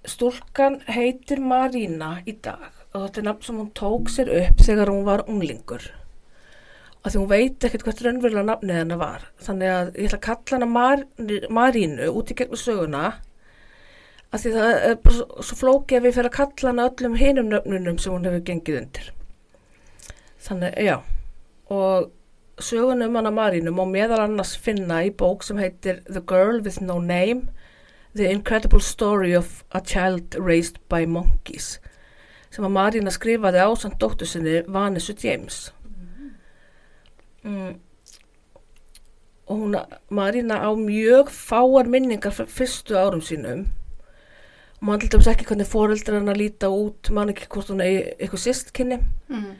stúlkan 0.07 0.79
heitir 0.87 1.41
Marína 1.43 2.19
í 2.27 2.35
dag 2.41 2.71
og 2.93 3.05
þetta 3.05 3.21
er 3.21 3.25
nafn 3.27 3.45
sem 3.45 3.57
hún 3.59 3.71
tók 3.77 4.11
sér 4.11 4.31
upp 4.33 4.61
þegar 4.65 4.91
hún 4.91 5.05
var 5.07 5.25
unglingur. 5.29 5.83
Og 6.99 7.11
því 7.11 7.19
hún 7.21 7.31
veit 7.31 7.63
ekkert 7.63 7.85
hvert 7.85 8.01
raunverulega 8.03 8.45
nafnið 8.47 8.79
hennar 8.81 8.99
var. 8.99 9.25
Þannig 9.45 9.71
að 9.71 9.91
ég 9.93 10.09
ætla 10.09 10.19
að 10.19 10.25
kalla 10.25 10.57
hana 10.57 10.69
Mar 10.73 11.03
Marínu 11.59 12.09
út 12.11 12.33
í 12.33 12.37
gegnum 12.39 12.59
söguna. 12.59 13.03
Að 14.29 14.43
því 14.43 14.53
það 14.55 14.73
er 14.89 14.97
bara 15.05 15.43
svo, 15.45 15.59
flókið 15.61 15.99
að 15.99 16.07
við 16.07 16.17
fyrir 16.17 16.29
að 16.31 16.37
kalla 16.39 16.73
hana 16.73 16.87
öllum 16.89 17.15
hinum 17.19 17.51
nöfnunum 17.53 18.01
sem 18.01 18.13
hún 18.13 18.27
hefur 18.27 18.43
gengið 18.49 18.81
undir. 18.81 19.07
Þannig, 20.39 20.75
já, 20.89 20.97
og 21.69 22.11
sögun 22.59 23.05
um 23.05 23.15
hana 23.15 23.31
Marínu 23.33 23.73
má 23.75 23.85
meðal 23.87 24.25
annars 24.25 24.55
finna 24.59 25.01
í 25.05 25.13
bók 25.15 25.45
sem 25.47 25.59
heitir 25.61 26.03
The 26.09 26.21
Girl 26.25 26.59
with 26.65 26.81
No 26.83 26.99
Name, 26.99 27.47
The 28.15 28.29
Incredible 28.31 28.79
Story 28.79 29.33
of 29.33 29.63
a 29.71 29.81
Child 29.81 30.35
Raised 30.39 30.79
by 30.89 31.05
Monkeys, 31.05 31.79
sem 32.49 32.65
að 32.65 32.73
Marína 32.73 33.11
skrifaði 33.13 33.61
á 33.61 33.69
samt 33.77 33.99
dóttur 34.01 34.27
sinni 34.27 34.63
Vanessa 34.67 35.13
James. 35.13 35.69
Mm. 37.45 37.75
Og 39.49 39.61
hún, 39.61 39.77
Marína 40.09 40.57
á 40.57 40.69
mjög 40.73 41.29
fáar 41.33 41.85
minningar 41.89 42.33
fyrstu 42.33 42.97
árum 42.97 43.21
sínum 43.21 43.67
og 44.79 44.87
mann 44.87 44.99
til 44.99 45.09
dæmis 45.11 45.27
ekki 45.27 45.45
hvernig 45.45 45.67
foreldrar 45.67 46.19
hennar 46.19 46.37
líta 46.39 46.69
út, 46.71 47.09
mann 47.11 47.29
ekki 47.33 47.47
hvort 47.51 47.69
hún 47.69 47.81
er 47.83 48.13
eitthvað 48.17 48.45
sýstkynni 48.45 48.99
Mm. 49.29 49.55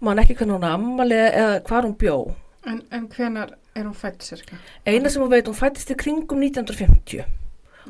man 0.00 0.18
ekki 0.18 0.34
hvernig 0.36 0.58
hún 0.58 0.64
er 0.64 0.74
ammali 0.74 1.14
eða 1.16 1.60
hvar 1.66 1.82
hún 1.84 1.96
bjó. 1.96 2.34
En, 2.66 2.82
en 2.92 3.08
hvenar 3.08 3.54
er 3.74 3.84
hún 3.84 3.94
fætt 3.94 4.22
cirka? 4.22 4.56
Eina 4.86 5.08
sem 5.08 5.22
hún 5.22 5.30
veit, 5.30 5.48
hún 5.48 5.56
fættist 5.56 5.90
í 5.90 5.96
kringum 5.96 6.38
1950 6.42 7.24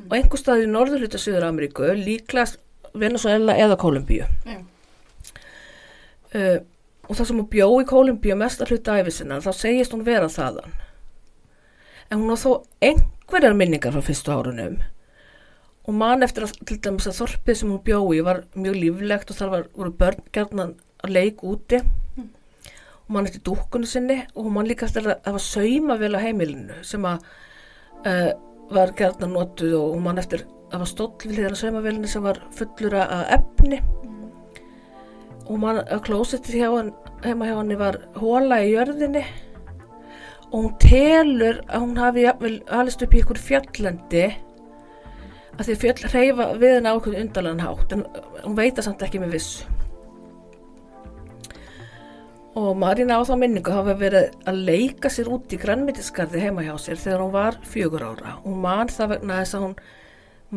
og 0.09 0.17
einhver 0.17 0.41
staður 0.41 0.67
í 0.67 0.71
norðurhluta 0.73 1.21
Suður 1.21 1.49
Ameríku, 1.49 1.89
líklegast 1.97 2.61
Venezuela 2.99 3.57
eða 3.59 3.79
Kolumbíu. 3.81 4.29
Já. 4.47 4.61
Uh, 6.31 6.61
og 7.11 7.19
það 7.19 7.27
sem 7.27 7.41
hún 7.41 7.51
bjó 7.51 7.67
í 7.83 7.89
Kolumbíu 7.91 8.37
mest 8.39 8.63
að 8.63 8.75
hluta 8.75 9.01
æfi 9.01 9.17
sinna, 9.17 9.41
þá 9.43 9.51
segist 9.57 9.95
hún 9.95 10.07
vera 10.07 10.31
þaðan. 10.31 10.77
En 12.11 12.23
hún 12.23 12.35
á 12.35 12.39
þó 12.39 12.51
einhverjar 12.83 13.57
minningar 13.59 13.95
frá 13.95 14.05
fyrstu 14.07 14.35
árunum 14.35 14.81
og 15.91 15.97
man 15.97 16.23
eftir 16.23 16.47
að 16.47 16.59
til 16.69 16.79
dæmis 16.85 17.09
að 17.09 17.19
þorpið 17.19 17.57
sem 17.59 17.71
hún 17.73 17.83
bjó 17.87 18.01
í 18.15 18.21
var 18.23 18.45
mjög 18.55 18.77
líflegt 18.79 19.33
og 19.33 19.39
þar 19.39 19.53
var, 19.55 19.65
voru 19.75 19.93
börn 20.03 20.21
gerðan 20.35 20.75
að 21.01 21.15
leik 21.17 21.43
úti 21.47 21.81
og 21.81 23.11
man 23.17 23.27
eftir 23.27 23.43
dúkkunni 23.49 23.89
sinni 23.91 24.21
og 24.35 24.45
hún 24.45 24.55
man 24.59 24.69
líka 24.69 24.87
eftir 24.87 25.09
að 25.09 25.23
það 25.25 25.37
var 25.39 25.47
saumavél 25.47 26.15
á 26.15 26.25
heimilinu 26.25 26.79
sem 26.87 27.07
að 27.09 27.25
uh, 28.05 28.31
var 28.71 28.93
gerðan 28.99 29.35
notuð 29.35 29.77
og 29.79 29.95
hún 29.95 30.05
man 30.07 30.21
eftir 30.23 30.45
að 30.71 30.85
var 30.85 30.91
stóll 30.91 31.33
við 31.35 31.49
á 31.51 31.59
saumavélinu 31.59 32.11
sem 32.11 32.25
var 32.25 32.39
fullur 32.55 32.97
af 33.01 33.33
efni. 33.39 33.81
Og 35.51 35.59
man 35.59 35.81
að 35.83 36.05
hann 36.77 36.93
heima 37.25 37.49
hjá 37.49 37.57
henni 37.57 37.79
var 37.81 37.99
hóla 38.21 38.61
í 38.63 38.71
jörðinni. 38.77 39.25
Og 40.51 40.57
hún 40.61 40.77
telur 40.83 41.61
að 41.67 41.85
hún 41.85 41.99
hafi 41.99 42.29
alist 42.31 43.03
upp 43.03 43.15
í 43.15 43.25
ykkur 43.25 43.43
fjalllendi 43.43 44.25
að 45.59 45.67
því 45.67 45.75
að 45.75 45.83
fjöll 45.83 46.13
hreyfa 46.15 46.49
við 46.63 46.77
henni 46.77 46.95
ákveðin 46.95 47.27
undarlegan 47.27 47.67
hátt. 47.67 47.93
En 47.97 48.07
hún 48.45 48.59
veit 48.59 48.75
það 48.79 48.91
samt 48.91 49.07
ekki 49.07 49.23
með 49.23 49.39
vissu 49.39 49.80
og 52.59 52.75
Marína 52.79 53.21
á 53.21 53.23
þá 53.23 53.35
minningu 53.39 53.71
hafa 53.71 53.95
verið 53.99 54.33
að 54.51 54.61
leika 54.67 55.11
sér 55.13 55.29
út 55.31 55.53
í 55.55 55.59
grannmyndisgarði 55.61 56.43
heima 56.43 56.65
hjá 56.67 56.73
sér 56.83 56.99
þegar 56.99 57.23
hún 57.23 57.35
var 57.35 57.59
fjögur 57.71 58.03
ára. 58.03 58.33
Hún 58.43 58.59
man 58.65 58.91
það 58.91 59.13
vegna 59.15 59.37
þess 59.39 59.57
að 59.57 59.65
hún 59.67 59.77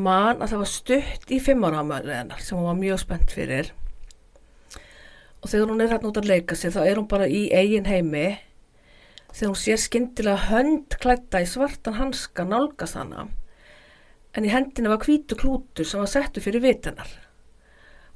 man 0.08 0.42
að 0.42 0.54
það 0.54 0.64
var 0.64 0.72
stutt 0.72 1.34
í 1.34 1.40
fimm 1.46 1.68
ára 1.68 1.84
ámæli 1.84 2.16
hennar 2.18 2.42
sem 2.42 2.58
hún 2.58 2.70
var 2.72 2.80
mjög 2.80 3.04
spennt 3.04 3.36
fyrir. 3.36 3.70
Og 5.44 5.52
þegar 5.52 5.74
hún 5.74 5.84
er 5.84 5.94
hérna 5.94 6.10
út 6.10 6.22
að 6.24 6.32
leika 6.32 6.58
sér 6.58 6.74
þá 6.74 6.82
er 6.86 6.98
hún 6.98 7.10
bara 7.12 7.30
í 7.30 7.44
eigin 7.54 7.90
heimi. 7.92 8.26
Þegar 9.34 9.54
hún 9.54 9.62
sér 9.62 9.84
skyndilega 9.84 10.50
hönd 10.50 10.98
klætta 11.04 11.44
í 11.44 11.50
svartan 11.50 12.00
hanska 12.00 12.48
nálgast 12.48 12.98
hana. 12.98 13.28
En 14.34 14.48
í 14.48 14.50
hendinu 14.50 14.90
var 14.90 15.06
hvítu 15.06 15.38
klútur 15.38 15.86
sem 15.86 16.02
var 16.02 16.10
settu 16.10 16.42
fyrir 16.42 16.64
vitanar 16.64 17.12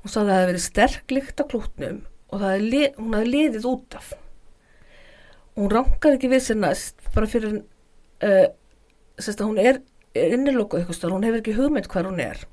hún 0.07 0.13
sagði 0.13 0.23
að 0.23 0.29
það 0.29 0.37
hefði 0.37 0.51
verið 0.51 0.63
sterk 0.63 1.13
lykt 1.13 1.41
á 1.41 1.45
klútnum 1.51 1.97
og 2.33 2.43
li- 2.61 2.93
hún 2.97 3.13
hefði 3.15 3.31
liðið 3.33 3.67
út 3.69 3.97
af. 3.99 4.13
Hún 5.57 5.71
rankar 5.73 6.17
ekki 6.17 6.29
við 6.31 6.43
sér 6.45 6.59
næst 6.61 6.99
bara 7.15 7.29
fyrir 7.29 7.59
uh, 7.61 8.47
sérst 9.17 9.41
að 9.41 9.47
hún 9.49 9.61
er 9.63 9.79
innilokkuð 10.17 10.83
eitthvað 10.83 11.13
hún 11.15 11.25
hefur 11.27 11.39
ekki 11.41 11.55
hugmynd 11.57 11.89
hvar 11.93 12.09
hún 12.09 12.19
er. 12.21 12.43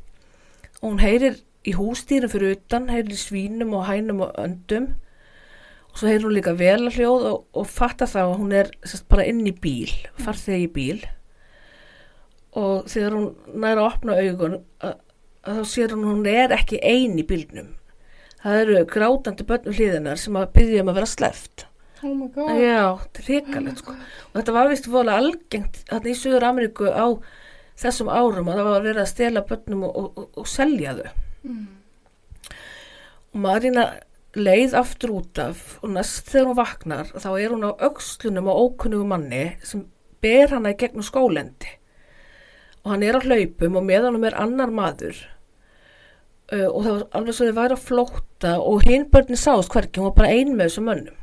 Og 0.81 0.93
hún 0.93 1.03
heyrir 1.03 1.41
í 1.65 1.75
hústýrum 1.77 2.33
fyrir 2.33 2.59
utan, 2.59 2.89
heyrir 2.93 3.13
í 3.13 3.19
svínum 3.21 3.75
og 3.77 3.87
hænum 3.89 4.23
og 4.27 4.35
öndum. 4.41 4.91
Og 5.91 5.99
svo 6.01 6.09
heyrir 6.11 6.27
hún 6.29 6.37
líka 6.37 6.55
vel 6.59 6.87
að 6.89 6.97
hljóð 6.99 7.27
og, 7.33 7.45
og 7.55 7.69
fattar 7.71 8.11
það 8.11 8.31
að 8.33 8.39
hún 8.41 8.57
er 8.63 8.73
sérst 8.85 9.09
bara 9.11 9.27
inn 9.31 9.45
í 9.49 9.53
bíl, 9.55 9.93
farþegi 10.21 10.67
í 10.69 10.73
bíl. 10.75 11.05
Og 12.55 12.85
þegar 12.91 13.17
hún 13.19 13.31
næra 13.59 13.83
að 13.83 13.89
opna 13.91 14.19
augun 14.23 14.59
að, 14.85 14.99
að 15.45 15.57
þá 15.61 15.65
sér 15.75 15.95
hún 15.97 16.05
hún 16.09 16.29
er 16.31 16.55
ekki 16.55 16.79
ein 16.85 17.19
í 17.19 17.25
bílnum 17.27 17.73
það 18.45 18.63
eru 18.63 18.81
grátandi 18.95 19.47
börnum 19.49 19.77
hliðinar 19.77 20.21
sem 20.21 20.37
að 20.39 20.53
byggja 20.59 20.85
um 20.85 20.93
að 20.93 21.01
vera 21.01 21.15
sleft 21.15 21.69
Oh 22.05 22.13
my 22.13 22.29
god. 22.29 22.51
Já, 22.61 22.99
þetta 23.01 23.21
er 23.21 23.29
hrikalegt 23.29 23.81
sko. 23.81 23.95
Og 23.95 24.35
þetta 24.37 24.55
var 24.55 24.69
vist 24.69 24.89
vola 24.93 25.15
algengt 25.21 25.79
í 26.05 26.15
Suður 26.19 26.45
Ameríku 26.51 26.91
á 26.93 27.17
þessum 27.81 28.11
árum 28.13 28.51
að 28.51 28.59
það 28.61 28.69
var 28.69 28.85
verið 28.85 29.03
að 29.03 29.11
stela 29.11 29.45
börnum 29.49 29.87
og, 29.89 29.95
og, 30.03 30.27
og, 30.27 30.49
selja 30.51 30.93
þau. 30.99 31.07
Og 33.33 33.41
Marína 33.47 33.87
leið 34.37 34.77
aftur 34.79 35.15
út 35.17 35.41
af 35.41 35.79
og 35.81 35.95
næst 35.95 36.29
þegar 36.29 36.51
hún 36.51 36.59
vaknar 36.61 37.13
þá 37.15 37.31
er 37.33 37.55
hún 37.55 37.67
á 37.67 37.73
aukslunum 37.73 38.51
á 38.51 38.55
ókunnugu 38.55 39.09
manni 39.09 39.45
sem 39.65 39.87
ber 40.25 40.53
hana 40.53 40.75
í 40.75 40.79
gegnum 40.79 41.07
skólendi. 41.07 41.73
Og 42.85 42.93
hann 42.93 43.07
er 43.07 43.17
á 43.17 43.25
hlaupum 43.25 43.81
og 43.81 43.87
með 43.89 44.11
honum 44.11 44.29
er 44.29 44.37
annar 44.45 44.75
maður 44.75 45.23
uh, 46.55 46.69
og 46.71 46.81
það 46.87 46.93
var 46.95 47.05
alveg 47.19 47.37
svo 47.37 47.49
þið 47.49 47.59
væri 47.59 47.77
að 47.77 47.87
flótta 47.89 48.57
og 48.63 48.89
hinn 48.89 49.07
börnin 49.13 49.41
sást 49.41 49.73
hverki, 49.75 50.01
hún 50.01 50.11
var 50.11 50.19
bara 50.21 50.35
ein 50.35 50.55
með 50.55 50.71
þessum 50.71 50.89
mönnum. 50.91 51.21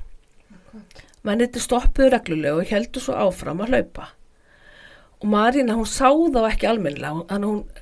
Menniti 1.27 1.61
stoppuðu 1.61 2.09
reglulega 2.11 2.57
og 2.57 2.73
heldur 2.73 3.03
svo 3.03 3.15
áfram 3.27 3.61
að 3.63 3.75
hlaupa. 3.75 4.09
Og 5.21 5.29
Marína, 5.29 5.77
hún 5.77 5.89
sá 5.89 6.09
þá 6.09 6.41
ekki 6.47 6.69
almennilega, 6.69 7.25
þannig 7.29 7.47
að 7.47 7.51
hún 7.51 7.81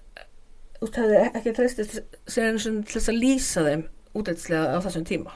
út 0.79 1.00
hefði 1.00 1.22
ekki 1.27 1.53
einu 1.53 2.60
sinni 2.63 2.84
til 2.88 2.96
þess 2.96 3.12
að 3.12 3.20
lýsa 3.20 3.63
þeim 3.65 3.86
útætslega 4.20 4.75
á 4.75 4.77
þessum 4.84 5.06
tíma. 5.08 5.36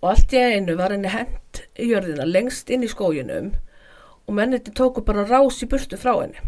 Og 0.00 0.12
allt 0.12 0.32
í 0.32 0.40
einu 0.40 0.76
var 0.78 0.94
henni 0.94 1.12
hent 1.12 1.62
í 1.76 1.90
jörðina 1.90 2.28
lengst 2.28 2.70
inn 2.72 2.86
í 2.86 2.90
skóginum 2.92 3.52
og 4.26 4.36
menniti 4.36 4.72
tóku 4.76 5.04
bara 5.04 5.26
rás 5.28 5.60
í 5.64 5.68
burtu 5.68 5.98
frá 6.00 6.14
henni. 6.22 6.40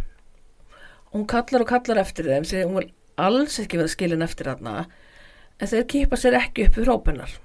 Og 1.13 1.21
hún 1.21 1.29
kallar 1.29 1.65
og 1.65 1.69
kallar 1.69 2.01
eftir 2.01 2.31
þeim, 2.31 2.47
því 2.49 2.65
hún 2.65 2.79
vil 2.79 2.91
alls 3.21 3.59
ekki 3.63 3.81
vera 3.81 3.93
skilin 3.93 4.25
eftir 4.25 4.49
þarna, 4.51 4.87
en 5.61 5.71
þeir 5.71 5.89
kýpa 5.95 6.19
sér 6.19 6.39
ekki 6.41 6.69
upp 6.69 6.79
í 6.79 6.87
hrópennar 6.87 7.39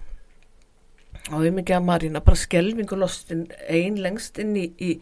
og 1.27 1.43
við 1.43 1.57
mikið 1.57 1.77
að 1.77 1.88
Marína 1.88 2.24
bara 2.24 2.39
skelvingu 2.39 2.97
lostin 3.00 3.47
ein 3.67 3.97
lengst 4.00 4.39
inn 4.39 4.55
í, 4.55 4.69
í, 4.79 4.93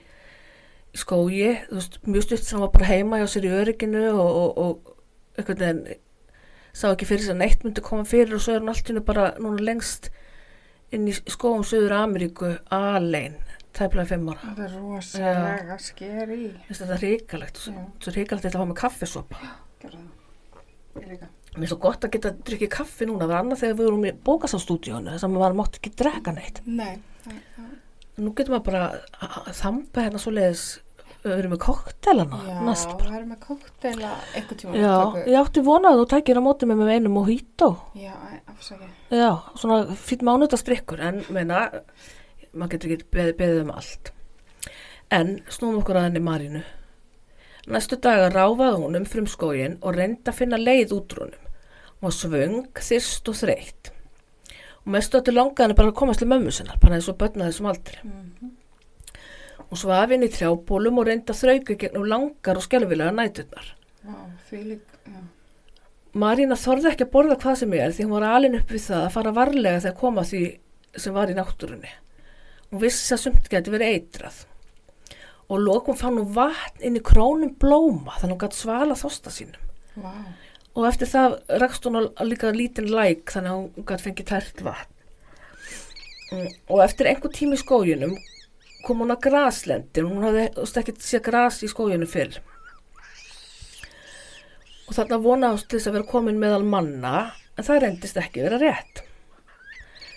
skógi 0.98 1.52
veist, 1.70 2.00
mjög 2.08 2.26
stutt 2.28 2.48
sem 2.48 2.64
var 2.64 2.72
bara 2.74 2.90
heima 2.90 3.20
hjá 3.22 3.28
sér 3.30 3.48
í 3.50 3.54
örygginu 3.54 4.08
og, 4.14 4.40
og, 4.42 4.58
og 4.58 5.38
einhvern 5.38 5.62
veginn 5.62 6.02
sá 6.76 6.90
ekki 6.90 7.08
fyrir 7.08 7.24
þess 7.24 7.36
að 7.36 7.42
neitt 7.44 7.66
myndi 7.66 7.84
koma 7.86 8.08
fyrir 8.08 8.36
og 8.36 8.44
svo 8.44 8.56
er 8.56 8.64
hún 8.64 8.72
allt 8.74 8.88
í 8.88 8.92
hennu 8.94 9.06
bara 9.08 9.28
núna 9.40 9.68
lengst 9.70 10.10
inn 10.96 11.08
í 11.10 11.14
skóum 11.16 11.64
Suður 11.68 11.96
Ameríku 12.00 12.56
alein, 12.74 13.38
tæplega 13.76 14.10
fimm 14.14 14.32
ára 14.34 14.52
Það 14.56 14.66
er 14.66 14.76
rosalega 14.80 15.80
skeri. 15.82 16.42
Vist, 16.68 16.82
þetta 16.82 16.98
er 16.98 17.06
ríkalegt, 17.06 17.64
Já. 17.70 17.80
þetta 18.36 18.60
fá 18.60 18.68
með 18.68 18.78
það. 18.84 19.50
Ég 19.86 19.96
líka. 19.96 20.15
Mér 20.96 21.64
er 21.64 21.70
svo 21.72 21.78
gott 21.80 22.04
að 22.04 22.12
geta 22.16 22.32
drukkið 22.48 22.70
kaffi 22.72 23.06
núna, 23.08 23.24
það 23.26 23.32
var 23.32 23.42
annað 23.44 23.60
þegar 23.62 23.76
við 23.80 23.86
vorum 23.90 24.06
í 24.08 24.14
bókastástúdíónu 24.28 25.12
þess 25.14 25.24
að 25.28 25.36
maður 25.36 25.56
mátti 25.60 25.80
ekki 25.82 25.92
drekka 26.02 26.34
neitt 26.36 26.62
Nei. 26.68 26.96
Nú 28.20 28.32
getur 28.36 28.56
maður 28.56 28.66
bara 28.70 28.82
að- 29.20 29.38
að 29.50 29.56
þamba 29.60 30.04
hérna 30.06 30.20
svo 30.24 30.32
leiðis 30.36 30.66
við 31.26 31.34
erum 31.40 31.52
með 31.56 31.62
koktelana 31.66 32.40
Já, 32.48 32.58
næst 32.68 32.90
bara. 32.92 33.10
það 33.10 33.16
er 33.20 33.26
með 33.32 33.40
kokteila 33.48 34.12
einhvern 34.36 34.60
tíma. 34.62 34.76
Já, 34.78 34.96
ég 35.26 35.40
átti 35.42 35.64
vonað 35.66 35.92
að 35.96 36.00
þú 36.02 36.06
tækir 36.14 36.38
á 36.40 36.42
móti 36.48 36.68
með 36.70 36.78
með 36.84 36.92
einum 36.96 37.16
mojito. 37.18 37.70
Já, 37.96 38.14
æ, 38.14 38.40
afsakið. 38.54 38.92
Já, 39.12 39.32
svona 39.58 39.80
fýtt 39.96 40.22
mánudastrykkur 40.28 41.00
en 41.02 41.24
meina, 41.34 41.64
maður 42.54 42.70
getur 42.76 42.92
ekki 42.96 43.10
beðið, 43.12 43.36
beðið 43.42 43.62
um 43.66 43.72
allt. 43.72 44.12
En 45.12 45.40
snúum 45.50 45.80
okkur 45.82 45.96
að 45.98 46.08
henni 46.10 46.22
Marínu. 46.22 46.64
Næstu 47.66 47.98
daga 47.98 48.30
ráfaði 48.30 48.82
hún 48.84 49.00
um 49.00 49.08
frumskógin 49.10 49.80
og 49.82 49.96
reyndi 49.98 50.30
að 50.30 50.38
finna 50.42 50.60
leið 50.62 50.94
útrúnum. 51.00 51.48
Hún 51.96 52.10
var 52.10 52.14
svöng, 52.14 52.60
þyrst 52.78 53.32
og 53.32 53.40
þreytt. 53.40 53.92
Og 54.86 54.92
mestu 54.94 55.18
þetta 55.18 55.34
langaði 55.34 55.66
henni 55.66 55.80
bara 55.80 55.94
að 55.94 55.98
komast 55.98 56.22
til 56.22 56.30
mömmu 56.30 56.54
sinnar, 56.54 56.78
bara 56.82 57.00
eins 57.00 57.10
og 57.10 57.18
börnaði 57.18 57.50
þessum 57.50 57.72
aldri. 57.72 58.04
Mm 58.06 58.54
Hún 59.70 59.82
svaf 59.82 60.12
inn 60.14 60.26
í 60.26 60.30
trjábólum 60.32 61.02
og 61.02 61.08
reyndi 61.10 61.34
að 61.34 61.40
þrauka 61.42 61.78
gegnum 61.82 62.06
langar 62.10 62.60
og 62.60 62.66
skelvilega 62.66 63.14
næturnar. 63.16 63.72
Vá, 64.06 64.20
því 64.50 64.60
líka, 64.70 65.00
já. 65.10 65.22
Marína 66.16 66.56
þorði 66.56 66.92
ekki 66.92 67.04
að 67.08 67.14
borða 67.16 67.38
hvað 67.42 67.58
sem 67.60 67.74
er 67.76 67.96
því 67.96 68.06
hún 68.06 68.14
var 68.16 68.28
alin 68.30 68.60
upp 68.60 68.70
við 68.72 68.86
það 68.86 69.02
að 69.02 69.16
fara 69.18 69.34
varlega 69.36 69.82
þegar 69.84 69.98
koma 70.00 70.24
því 70.30 70.44
sem 71.04 71.16
var 71.18 71.34
í 71.34 71.36
náttúrunni. 71.36 71.92
Hún 72.70 72.84
vissi 72.86 73.16
að 73.16 73.24
sumt 73.26 73.50
geti 73.52 73.74
verið 73.74 73.98
eitrað. 73.98 74.38
Og 75.46 75.62
lokum 75.62 75.98
fann 75.98 76.18
hún 76.18 76.34
vatn 76.34 76.82
inn 76.88 76.98
í 76.98 77.04
krónum 77.06 77.54
blóma 77.62 78.16
þannig 78.18 78.36
hún 78.36 78.42
gæti 78.44 78.60
svala 78.64 78.98
þosta 78.98 79.34
sínum. 79.34 79.62
Vá. 80.02 80.12
Og 80.76 80.88
eftir 80.90 81.08
það 81.12 81.38
rakst 81.62 81.86
hún 81.86 82.00
á 82.02 82.24
líka 82.26 82.52
lítinn 82.52 82.90
læk 82.92 83.32
þannig 83.32 83.54
að 83.54 83.60
hún 83.62 83.88
gæti 83.92 84.08
fengið 84.08 84.30
tært 84.32 84.64
vatn. 84.66 84.92
Mm, 86.34 86.50
Og 86.74 86.82
eftir 86.84 87.12
einhver 87.12 87.32
tími 87.32 87.56
í 87.56 87.62
skóginum 87.62 88.16
kom 88.86 89.04
hún 89.04 89.14
að 89.14 89.24
graslendir. 89.28 90.08
Hún 90.10 90.26
hafði 90.26 90.50
ekki 90.82 90.96
séð 91.00 91.26
gras 91.30 91.62
í 91.64 91.70
skóginum 91.70 92.10
fyrr. 92.10 92.40
Og 94.86 94.94
þarna 94.98 95.52
til 95.58 95.78
þess 95.78 95.90
að 95.90 95.98
vera 96.00 96.10
komin 96.10 96.42
meðal 96.42 96.66
manna 96.66 97.34
en 97.56 97.66
það 97.66 97.82
reyndist 97.84 98.18
ekki 98.22 98.44
vera 98.46 98.60
rétt. 98.62 99.06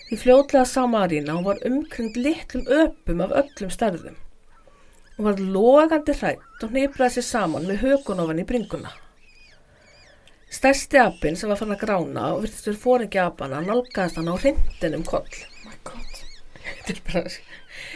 Því 0.09 0.17
fljótlega 0.23 0.65
sá 0.65 0.83
Marína 0.89 1.37
hún 1.37 1.45
var 1.45 1.61
umkring 1.65 2.15
litlum 2.17 2.65
öpum 2.65 3.21
af 3.21 3.33
öllum 3.43 3.71
stærðum. 3.73 4.17
Hún 5.19 5.25
var 5.27 5.39
logandi 5.43 6.13
hrætt 6.15 6.61
og 6.63 6.69
hnipraði 6.71 7.17
sér 7.17 7.25
saman 7.27 7.65
með 7.67 7.81
hökun 7.81 8.21
ofan 8.23 8.37
í 8.39 8.45
bringuna. 8.47 8.93
Stærsti 10.47 11.01
apinn 11.01 11.35
sem 11.35 11.51
var 11.51 11.59
fann 11.59 11.75
að 11.75 11.81
grána 11.81 12.29
og 12.37 12.45
virtist 12.45 12.69
verið 12.69 12.85
fóringi 12.85 13.19
apana 13.19 13.59
nálgæðist 13.65 14.15
hann 14.15 14.31
á 14.31 14.35
hrindin 14.39 14.95
um 14.95 15.03
koll. 15.03 15.27
Oh 15.27 15.65
my 15.67 15.75
god. 15.89 16.21
Þetta 16.85 16.95
er 16.95 17.01
bara, 17.09 17.33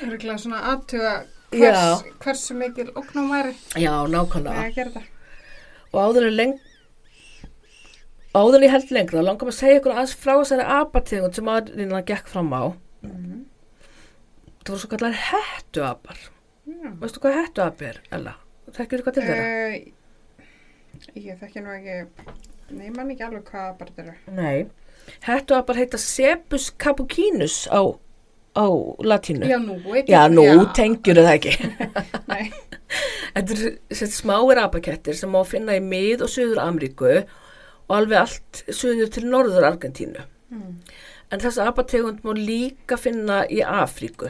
Örgulega 0.03 0.35
svona 0.43 0.59
aðtuga 0.73 1.13
hvers, 1.55 2.03
hversu 2.25 2.59
mikil 2.59 2.91
óknum 2.91 3.31
væri 3.31 3.55
já, 3.79 3.95
nákvæmlega. 4.11 4.89
það. 4.97 5.07
Og 5.93 5.97
áður 6.03 6.27
en 6.27 6.37
leng... 6.41 6.53
Áður 8.35 8.59
en 8.59 8.67
ég 8.67 8.75
held 8.75 8.93
lengra, 8.99 9.23
langar 9.23 9.47
maður 9.47 9.55
að 9.55 9.61
segja 9.61 9.79
ykkur 9.79 9.95
aðeins 9.95 10.19
frá 10.19 10.35
þessari 10.35 10.69
apategund 10.75 11.39
sem 11.39 11.55
aðrina 11.55 12.03
gekk 12.03 12.27
fram 12.35 12.51
á. 12.51 12.63
Mm 13.07 13.43
Það 14.63 14.69
voru 14.71 14.79
svo 14.79 14.89
kallar 14.93 15.15
hettuapar. 15.19 16.19
Já. 16.73 16.93
Veistu 17.01 17.21
hvað 17.23 17.37
hettuapi 17.39 17.89
er, 17.91 17.99
Ella? 18.15 18.33
Þekkir 18.73 19.01
þú 19.01 19.05
hvað 19.07 19.17
til 19.17 19.25
þeirra? 19.27 19.49
Uh, 19.49 21.11
ég 21.19 21.41
þekki 21.41 21.63
nú 21.63 21.73
ekki, 21.75 21.97
nei, 22.73 22.85
ég 22.87 22.95
man 22.95 23.11
ekki 23.13 23.27
alveg 23.27 23.45
hvað 23.51 23.69
bara 23.79 23.93
þetta 23.93 24.05
eru. 24.05 24.15
Nei. 24.39 25.13
Hettuapar 25.27 25.79
heita 25.81 25.99
Sebus 25.99 26.69
capucinus 26.79 27.63
á, 27.67 27.81
á 28.55 28.65
latínu. 29.03 29.49
Já, 29.49 29.57
nú, 29.59 29.79
Já, 30.07 30.21
nú 30.31 30.45
tengjur 30.77 31.19
það 31.19 31.33
ekki. 31.37 31.55
Nei, 32.31 32.45
Þetta 33.33 33.71
sett 33.97 34.13
smáir 34.13 34.59
apakettir 34.61 35.17
sem 35.17 35.31
má 35.33 35.41
finna 35.49 35.73
í 35.79 35.81
mið 35.81 36.27
og 36.27 36.29
söður 36.29 36.61
Ameríku 36.61 37.09
og 37.23 37.95
alveg 37.97 38.19
allt 38.21 38.61
söður 38.69 39.09
til 39.15 39.25
norður 39.27 39.65
Argentínu. 39.71 40.27
mm. 40.53 40.75
En 41.33 41.41
þessa 41.41 41.65
apategund 41.71 42.19
má 42.21 42.29
líka 42.37 42.93
finna 43.01 43.39
í 43.49 43.63
Afríku. 43.65 44.29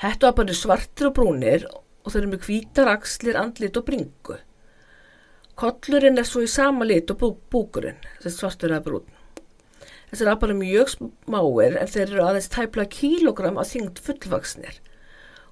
Hettuapar 0.00 0.48
eru 0.48 0.56
svartir 0.56 1.10
og 1.10 1.16
brúnir 1.18 1.66
og 1.68 2.12
þeir 2.12 2.22
eru 2.22 2.32
með 2.32 2.46
hvítar 2.46 2.88
axlir, 2.88 3.36
andlit 3.36 3.76
og 3.76 3.84
bringu. 3.88 4.38
Kollurinn 5.60 6.16
er 6.20 6.24
svo 6.24 6.40
í 6.40 6.48
sama 6.48 6.86
lit 6.88 7.10
og 7.12 7.18
bú, 7.20 7.28
búkurinn, 7.52 7.98
þessi 8.22 8.38
svartur 8.38 8.72
eða 8.72 8.86
brún. 8.86 9.10
Þessir 10.10 10.30
apar 10.32 10.50
eru 10.50 10.58
mjög 10.58 10.94
smáir 10.94 11.76
en 11.78 11.90
þeir 11.90 12.06
eru 12.06 12.24
aðeins 12.24 12.48
tæpla 12.50 12.86
kílogram 12.90 13.60
að 13.60 13.74
þyngd 13.74 14.00
fullvaksnir 14.06 14.80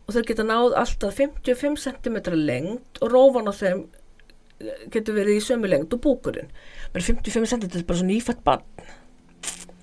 og 0.09 0.17
þeir 0.17 0.27
geta 0.31 0.49
náð 0.49 0.75
alltaf 0.81 1.21
55 1.21 1.77
cm 1.85 2.17
lengt 2.33 3.03
og 3.05 3.13
rófan 3.13 3.53
á 3.53 3.55
þeim 3.55 3.85
eh, 3.85 4.89
getur 4.89 5.19
verið 5.21 5.43
í 5.43 5.45
sömu 5.45 5.69
lengt 5.69 5.93
og 5.93 6.01
búkurinn. 6.03 6.49
Men 6.95 7.05
55 7.05 7.53
cm 7.53 7.69
er 7.69 7.85
bara 7.85 8.01
svo 8.01 8.09
nýfætt 8.09 8.43
bann. 8.49 8.65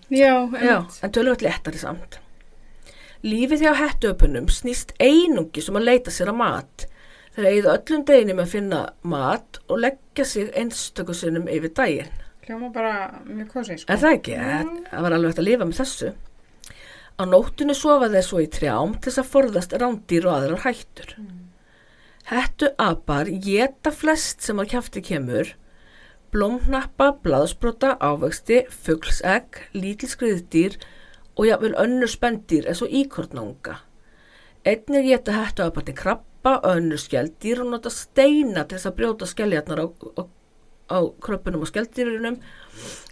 Já, 0.10 0.50
Já, 0.58 0.78
en 1.06 1.14
tölvöld 1.14 1.46
léttari 1.46 1.78
samt. 1.78 2.20
Lífið 3.26 3.64
hjá 3.66 3.72
hettuöpunum 3.80 4.46
snýst 4.54 4.92
einungi 5.02 5.64
sem 5.66 5.78
að 5.80 5.88
leita 5.88 6.12
sér 6.14 6.30
að 6.30 6.38
mat. 6.44 6.84
Þeir 7.34 7.48
eigið 7.50 7.70
öllum 7.72 8.04
deginum 8.06 8.42
að 8.44 8.52
finna 8.52 8.82
mat 9.02 9.58
og 9.66 9.82
leggja 9.82 10.28
sig 10.30 10.52
einstöku 10.54 11.16
sinnum 11.18 11.50
yfir 11.50 11.74
daginn. 11.74 12.12
Hljóma 12.46 12.70
bara 12.76 12.94
mjög 13.26 13.50
kosið, 13.56 13.80
sko. 13.82 13.90
Er 13.90 14.02
það 14.04 14.16
ekki? 14.20 14.36
Það 14.38 14.70
það 14.92 15.06
var 15.08 15.16
alveg 15.18 15.32
hægt 15.32 15.42
að 15.42 15.48
lifa 15.50 15.66
með 15.66 15.80
þessu. 15.82 16.12
Á 17.16 17.24
nóttunni 17.32 17.76
sofa 17.80 18.12
þeir 18.14 18.28
svo 18.28 18.44
í 18.44 18.48
trjám 18.52 18.94
til 19.00 19.10
þess 19.10 19.24
að 19.24 19.32
forðast 19.34 19.76
rándýr 19.82 20.30
og 20.30 20.36
aðrar 20.36 20.64
hættur. 20.68 21.16
Hettu 22.30 22.70
apar 22.82 23.32
geta 23.42 23.94
flest 23.94 24.46
sem 24.46 24.62
að 24.62 24.76
kjafti 24.76 25.02
kemur, 25.06 25.56
blómnappa, 26.30 27.16
blaðsbrota, 27.26 27.96
ávexti, 27.98 28.68
fuglsegg, 28.70 29.64
lítil 29.74 30.12
skriðdýr 30.14 30.78
og 31.36 31.48
jafnvel 31.48 31.76
önnur 31.80 32.12
spendýr 32.12 32.68
eins 32.70 32.82
og 32.84 32.94
íkornunga. 32.94 33.80
Einnig 34.66 35.10
geta 35.10 35.36
hettu 35.36 35.66
apar 35.66 35.86
til 35.86 35.96
krabba, 35.98 36.60
önnur 36.64 37.00
skeldýr 37.02 37.62
og 37.64 37.74
nota 37.74 37.92
steina 37.94 38.64
til 38.64 38.78
þess 38.78 38.90
að 38.90 38.96
brjóta 39.00 39.28
skeljarnar 39.30 39.82
á, 39.84 39.88
á, 39.92 40.24
á 40.96 41.00
kröppunum 41.22 41.66
og 41.66 41.72
skeldýrunum 41.72 42.40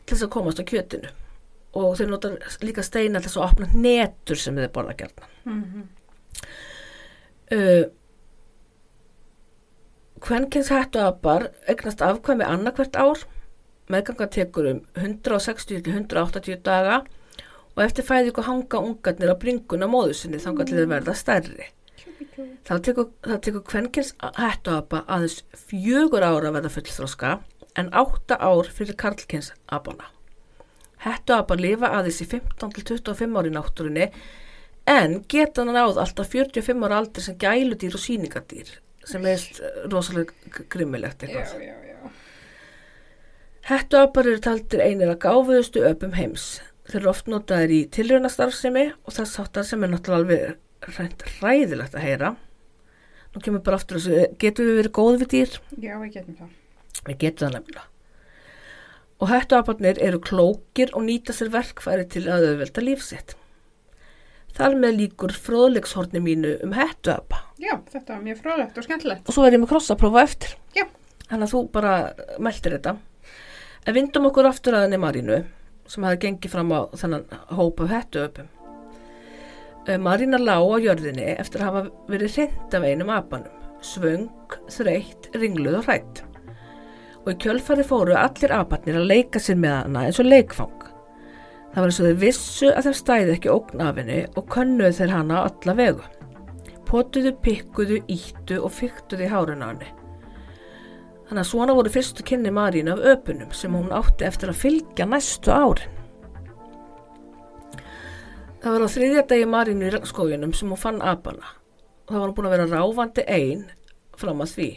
til 0.06 0.16
þess 0.16 0.28
að 0.28 0.32
komast 0.38 0.62
á 0.62 0.66
kjötinu. 0.66 1.12
Og 1.74 1.98
þeir 1.98 2.10
nota 2.14 2.32
líka 2.62 2.86
steina 2.86 3.20
til 3.20 3.30
þess 3.30 3.42
að 3.42 3.50
opna 3.50 3.68
netur 3.74 4.40
sem 4.40 4.56
þeir 4.56 4.72
borða 4.74 4.96
gerna. 5.04 5.30
Mhm. 5.50 5.84
Uh, 7.54 7.84
Kvenkins 10.24 10.70
hættuapar 10.72 11.50
eignast 11.68 12.02
afkvæmi 12.02 12.46
annarkvært 12.48 12.96
ár, 12.96 13.26
meðganga 13.92 14.30
tekur 14.32 14.70
um 14.70 14.80
160-180 14.96 16.62
daga 16.64 17.02
og 17.76 17.84
eftir 17.86 18.06
fæðingu 18.06 18.44
hanga 18.46 18.82
ungarnir 18.86 19.34
á 19.34 19.38
bringuna 19.40 19.88
móðu 19.90 20.14
sinni 20.18 20.42
þangar 20.42 20.70
til 20.70 20.78
þeir 20.80 20.92
verða 20.92 21.16
stærri. 21.18 21.70
Það 22.68 22.82
tekur, 22.88 23.08
tekur 23.44 23.64
kvenkins 23.68 24.14
hættuapa 24.38 25.04
aðeins 25.12 25.42
fjögur 25.68 26.24
ára 26.24 26.50
að 26.50 26.58
verða 26.60 26.72
fullþróska 26.78 27.34
en 27.80 27.90
átta 27.94 28.38
ár 28.40 28.70
fyrir 28.70 28.96
karlkins 29.00 29.52
apana. 29.68 30.08
Hættuapar 31.04 31.60
lifa 31.60 31.90
aðeins 31.98 32.22
í 32.24 32.30
15-25 32.32 33.38
ári 33.42 33.52
náttúrunni 33.54 34.08
en 34.90 35.18
geta 35.32 35.64
hann 35.64 35.74
náð 35.76 36.00
alltaf 36.04 36.32
45 36.32 36.86
ára 36.88 37.02
aldri 37.02 37.24
sem 37.26 37.38
gæludýr 37.42 37.98
og 37.98 38.04
síningadýr 38.04 38.72
sem 39.04 39.26
er 39.28 39.42
rosalega 39.92 40.64
grimmilegt 40.72 41.26
Já, 41.26 41.28
eitthvað. 41.28 41.60
já, 41.60 41.76
já. 41.90 42.12
Hettuapar 43.68 44.28
eru 44.28 44.40
taldir 44.44 44.84
einir 44.84 45.12
að 45.12 45.22
gáfuðustu 45.24 45.84
öpum 45.88 46.16
heims. 46.18 46.62
Þeir 46.84 47.00
eru 47.00 47.12
oft 47.14 47.30
notaðir 47.32 47.72
í 47.72 47.80
tilraunastarfsemi 47.96 48.90
og 48.92 49.16
þess 49.16 49.40
áttar 49.40 49.68
sem 49.68 49.84
er 49.86 49.94
náttúrulega 49.94 50.20
alveg 50.20 50.98
rænt 50.98 51.24
ræðilegt 51.40 51.96
að 51.96 52.04
heyra. 52.04 52.34
Nú 53.34 53.42
kemur 53.42 53.64
bara 53.66 53.80
aftur 53.80 53.98
þessu, 53.98 54.26
getum 54.42 54.68
við 54.68 54.80
verið 54.82 54.96
góð 54.98 55.16
við 55.22 55.30
dýr? 55.32 55.56
Já, 55.80 55.94
við 56.02 56.12
getum 56.18 56.36
það. 56.42 56.50
Við 57.08 57.20
getum 57.24 57.48
það 57.48 57.56
nefnilega. 57.56 57.86
Og 59.24 59.32
hettuaparnir 59.32 60.02
eru 60.04 60.20
klókir 60.20 60.92
og 60.98 61.08
nýta 61.08 61.34
sér 61.36 61.54
verkfæri 61.54 62.06
til 62.12 62.26
að 62.28 62.50
auðvelda 62.50 62.84
lífsitt. 62.84 63.38
Þar 64.54 64.76
með 64.84 65.00
líkur 65.00 65.34
fróðleikshorni 65.34 66.20
mínu 66.22 66.58
um 66.68 66.76
hettuapa. 66.78 67.40
Já, 67.64 67.74
þetta 67.90 68.18
var 68.18 68.22
mjög 68.28 68.44
fróðlegt 68.44 68.78
og 68.78 68.86
skemmtilegt. 68.86 69.26
Og 69.26 69.34
svo 69.34 69.48
er 69.48 69.56
ég 69.56 69.64
með 69.64 69.72
krossaprófa 69.72 70.28
eftir. 70.28 70.54
Já. 70.78 70.86
Þannig 71.32 71.48
að 71.48 71.56
þú 71.56 71.62
bara 71.74 71.94
meldir 72.44 72.76
þetta. 72.76 72.98
En 73.88 73.98
vindum 73.98 74.28
okkur 74.30 74.52
aftur 74.52 74.78
að 74.78 74.86
henni 74.86 75.00
Marínu 75.02 75.40
sem 75.90 76.06
hafi 76.06 76.20
gengið 76.26 76.54
fram 76.54 76.72
á 76.74 76.80
þennan 76.98 77.26
hópa 77.54 77.88
hettuöpum. 77.92 78.50
Eh, 79.88 79.98
Marína 80.00 80.40
lá 80.40 80.56
á 80.64 80.78
jörðinni 80.80 81.34
eftir 81.36 81.62
að 81.62 81.68
hafa 81.68 81.82
verið 82.08 82.38
hreint 82.38 82.78
af 82.78 82.86
einum 82.88 83.12
apanum. 83.12 83.58
Svöng, 83.84 84.30
þreytt, 84.72 85.28
ringluð 85.36 85.82
og 85.82 85.90
hrætt. 85.90 86.22
Og 87.24 87.34
í 87.34 87.40
kjölfari 87.44 87.84
fóru 87.88 88.16
allir 88.16 88.54
aparnir 88.56 89.00
að 89.00 89.10
leika 89.12 89.42
sér 89.44 89.60
með 89.60 89.76
hana 89.82 90.06
eins 90.08 90.22
og 90.24 90.30
leikfang. 90.30 90.86
Það 91.74 91.82
var 91.82 91.90
eins 91.90 92.00
og 92.00 92.08
þeir 92.08 92.22
vissu 92.22 92.70
að 92.72 92.88
þeir 92.88 92.98
stæði 93.00 93.36
ekki 93.36 93.52
ógn 93.52 93.84
af 93.84 94.00
henni 94.00 94.20
og 94.38 94.48
könnuðu 94.54 94.98
þeir 95.00 95.16
hana 95.18 95.42
á 95.42 95.48
alla 95.50 95.76
vegu. 95.80 96.08
Potuðu, 96.88 97.34
pikkuðu, 97.44 98.00
íttu 98.14 98.60
og 98.62 98.72
fyktuðu 98.78 99.26
í 99.26 99.32
hárun 99.32 99.66
á 99.66 99.68
henni. 99.74 99.92
Þannig 101.28 101.42
að 101.42 101.50
svona 101.50 101.76
voru 101.78 101.92
fyrstu 101.94 102.26
kynni 102.28 102.52
Marín 102.54 102.92
af 102.92 103.04
öpunum 103.14 103.52
sem 103.56 103.74
hún 103.74 103.94
átti 103.96 104.28
eftir 104.28 104.52
að 104.52 104.62
fylgja 104.64 105.08
næstu 105.08 105.54
árin. 105.54 106.00
Það 108.64 108.76
var 108.76 108.84
á 108.88 108.94
þriðja 108.96 109.22
degi 109.28 109.48
Marínu 109.52 109.88
í 109.90 110.02
skójunum 110.08 110.54
sem 110.56 110.70
hún 110.72 110.80
fann 110.80 111.02
apana. 111.04 111.50
Það 112.08 112.20
var 112.20 112.28
hún 112.28 112.36
búin 112.38 112.48
að 112.48 112.54
vera 112.56 112.68
ráfandi 112.72 113.26
ein 113.28 113.64
fram 114.20 114.44
að 114.44 114.54
því. 114.58 114.68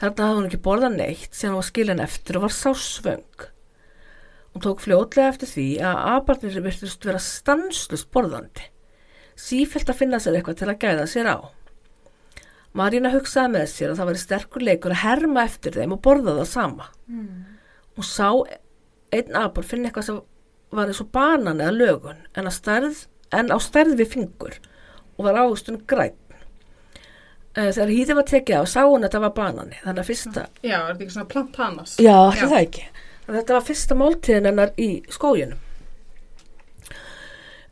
Þarna 0.00 0.28
hafði 0.28 0.38
hún 0.38 0.48
ekki 0.48 0.62
borðað 0.64 0.96
neitt 0.98 1.34
sem 1.34 1.52
hún 1.52 1.60
var 1.60 1.68
skilin 1.68 2.02
eftir 2.02 2.38
og 2.38 2.46
var 2.46 2.54
sásvöng. 2.54 3.46
Hún 4.54 4.62
tók 4.62 4.82
fljótlega 4.82 5.30
eftir 5.30 5.50
því 5.50 5.66
að 5.82 6.00
aparnir 6.14 6.58
virtust 6.62 7.06
vera 7.06 7.22
stanslust 7.22 8.10
borðandi. 8.14 8.66
Sífælt 9.34 9.90
að 9.90 9.98
finna 9.98 10.20
sér 10.22 10.38
eitthvað 10.38 10.60
til 10.60 10.70
að 10.70 10.80
gæða 10.82 11.06
sér 11.10 11.30
á. 11.30 11.38
Marína 12.74 13.10
hugsaði 13.14 13.52
með 13.54 13.66
sér 13.70 13.92
að 13.92 14.00
það 14.00 14.08
væri 14.10 14.20
sterkur 14.24 14.64
leikur 14.66 14.94
að 14.96 15.02
herma 15.04 15.44
eftir 15.46 15.76
þeim 15.78 15.92
og 15.94 16.00
borða 16.02 16.34
það 16.40 16.48
sama. 16.50 16.88
Hún 17.94 18.06
sá 18.08 18.28
einn 19.14 19.36
apar 19.38 19.66
finna 19.68 19.90
eitthvað 19.92 20.08
sem 20.08 20.20
var 20.74 20.90
eins 20.90 21.00
og 21.04 21.10
banan 21.14 21.60
eða 21.62 21.76
lögun 21.76 22.24
en, 22.34 22.50
stærð, 22.50 23.04
en 23.30 23.52
á 23.54 23.58
stærð 23.62 23.94
við 24.00 24.10
fingur 24.16 24.56
og 25.14 25.28
var 25.28 25.38
ávistun 25.44 25.78
græn. 25.86 26.16
Eh, 27.54 27.68
Þegar 27.70 27.92
hýði 27.94 28.16
var 28.18 28.26
tekið 28.26 28.58
á 28.58 28.64
sá 28.66 28.80
hún 28.82 29.04
að 29.04 29.12
þetta 29.12 29.20
var 29.28 29.34
banani 29.36 29.76
þannig 29.84 30.02
að 30.02 30.08
fyrsta, 30.10 30.46
Já, 30.66 30.74
er 30.80 30.88
þetta 30.90 31.04
ekki 31.04 31.14
svona 31.14 31.30
plantanas? 31.30 31.92
já, 32.02 32.16
að 33.28 33.36
þetta 33.38 33.54
var 33.54 33.66
fyrsta 33.68 33.94
máltíðin 34.00 34.48
hennar 34.50 34.72
í 34.74 34.88
skóginum. 35.14 35.60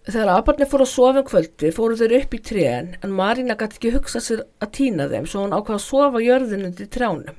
Þegar 0.02 0.32
aparnir 0.34 0.66
fóru 0.66 0.82
að 0.82 0.90
sofa 0.90 1.20
um 1.20 1.26
kvöldi 1.28 1.68
fóru 1.70 1.94
þeir 1.94 2.12
upp 2.16 2.32
í 2.34 2.38
trén 2.42 2.88
en 3.06 3.12
Marína 3.14 3.54
gæti 3.54 3.76
ekki 3.78 3.90
hugsað 3.94 4.24
sér 4.24 4.40
að 4.58 4.70
týna 4.74 5.04
þeim 5.12 5.28
svo 5.30 5.44
hún 5.44 5.52
ákvað 5.54 5.76
að 5.76 5.84
sofa 5.84 6.22
jörðin 6.24 6.64
undir 6.66 6.88
trjánum. 6.90 7.36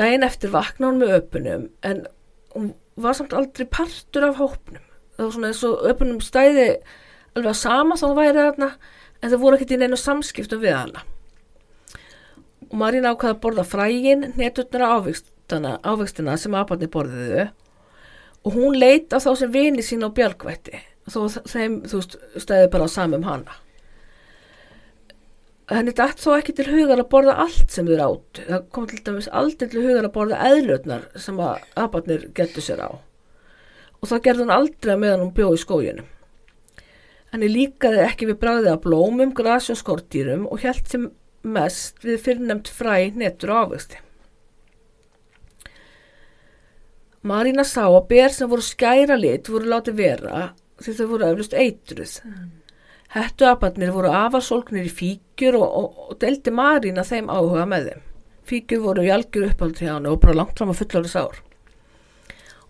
Daginn 0.00 0.24
eftir 0.24 0.54
vakna 0.54 0.88
hún 0.88 1.02
með 1.02 1.12
öpunum 1.18 1.66
en 1.84 2.00
hún 2.54 2.70
var 2.96 3.18
samt 3.18 3.34
aldrei 3.36 3.68
partur 3.68 4.24
af 4.30 4.40
hópnum. 4.40 4.86
Það 5.18 5.26
var 5.26 5.34
svona 5.34 5.50
eins 5.50 5.60
og 5.68 5.84
öpunum 5.90 6.22
stæði 6.24 6.64
alveg 7.34 7.50
að 7.50 7.60
sama 7.60 8.00
þá 8.00 8.06
hún 8.06 8.16
væri 8.22 8.40
þarna 8.40 8.70
en 9.20 9.28
það 9.28 9.36
voru 9.44 9.60
ekkert 9.60 9.76
í 9.76 9.80
neinu 9.82 10.00
samskiptum 10.00 10.64
við 10.64 10.76
hana. 10.78 11.04
Og 12.70 12.74
Marína 12.80 13.12
ákvaði 13.12 13.34
að 13.34 13.44
borða 13.44 13.66
frægin, 13.68 14.24
netutnara 14.40 14.88
ávextina 15.84 16.40
sem 16.40 16.56
aparnir 16.56 16.88
borðiðu 16.96 17.46
og 18.44 18.56
hún 18.56 18.80
leit 18.80 19.12
á 19.12 19.20
þá 19.20 19.30
sem 19.36 19.52
vini 19.52 19.84
sín 19.84 20.00
á 20.00 20.08
björgvætti 20.08 20.80
þó 21.10 21.20
þeim, 21.50 21.78
þú 21.88 22.00
veist, 22.00 22.16
stæði 22.40 22.70
bara 22.72 22.88
samum 22.90 23.26
hana. 23.28 23.58
Henni 25.72 25.94
dætt 25.96 26.20
þó 26.20 26.34
ekki 26.36 26.52
til 26.58 26.66
hugar 26.68 27.00
að 27.00 27.08
borða 27.12 27.38
allt 27.46 27.72
sem 27.72 27.86
þeir 27.88 28.02
átt. 28.04 28.40
Það 28.44 28.64
kom 28.76 28.86
til 28.88 29.00
dæmis 29.06 29.28
aldrei 29.32 29.68
til 29.72 29.84
hugar 29.86 30.08
að 30.08 30.14
borða 30.16 30.40
eðlutnar 30.50 31.06
sem 31.16 31.38
að 31.40 31.62
abarnir 31.80 32.26
getur 32.36 32.64
sér 32.64 32.82
á. 32.84 32.90
Og 34.00 34.10
það 34.10 34.24
gerði 34.26 34.44
hún 34.44 34.56
aldrei 34.58 34.96
meðan 35.00 35.22
hún 35.24 35.36
bjóð 35.36 35.56
í 35.56 35.62
skóginum. 35.62 36.10
Henni 37.32 37.48
líkaði 37.48 38.02
ekki 38.04 38.28
við 38.28 38.40
bræðið 38.42 38.72
af 38.74 38.82
blómum, 38.84 39.32
grasi 39.34 39.72
og 39.72 39.80
skortýrum 39.80 40.44
og 40.52 40.60
hjælt 40.62 40.92
sem 40.92 41.06
mest 41.44 42.04
við 42.04 42.20
fyrrnemt 42.26 42.68
fræ, 42.68 43.08
netur 43.16 43.54
og 43.54 43.70
ávexti. 43.72 44.00
Marína 47.24 47.64
sá 47.64 47.86
að 47.86 48.04
ber 48.12 48.36
sem 48.36 48.52
voru 48.52 48.62
skæra 48.64 49.16
lit 49.16 49.48
voru 49.48 49.72
látið 49.72 49.96
vera 49.96 50.44
því 50.84 50.94
þau 50.98 51.06
voru 51.12 51.28
eflust 51.30 51.56
eitruð. 51.58 52.14
Hettuabarnir 53.14 53.92
voru 53.94 54.10
afarsólknir 54.10 54.88
í 54.88 54.92
fíkjur 54.92 55.58
og, 55.60 55.66
og, 55.80 55.98
og 56.10 56.20
deldi 56.22 56.52
Marína 56.54 57.04
þeim 57.06 57.30
áhuga 57.30 57.66
með 57.70 57.90
þeim. 57.90 58.06
Fíkjur 58.44 58.82
voru 58.84 59.04
í 59.06 59.12
algjör 59.14 59.50
uppáld 59.52 59.78
hjá 59.80 59.92
hann 59.94 60.08
og 60.10 60.20
bara 60.22 60.36
langt 60.40 60.58
fram 60.58 60.72
að 60.72 60.80
fullari 60.82 61.12
sár. 61.12 61.42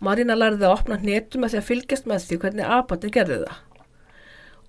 Marína 0.05 0.37
lærði 0.37 0.67
að 0.67 0.75
opna 0.75 0.99
hnetum 1.01 1.45
með 1.45 1.55
því 1.55 1.61
að 1.61 1.69
fylgjast 1.71 2.11
með 2.11 2.27
því 2.29 2.41
hvernig 2.43 2.75
abarnir 2.77 3.15
gerði 3.15 3.39
það. 3.45 3.63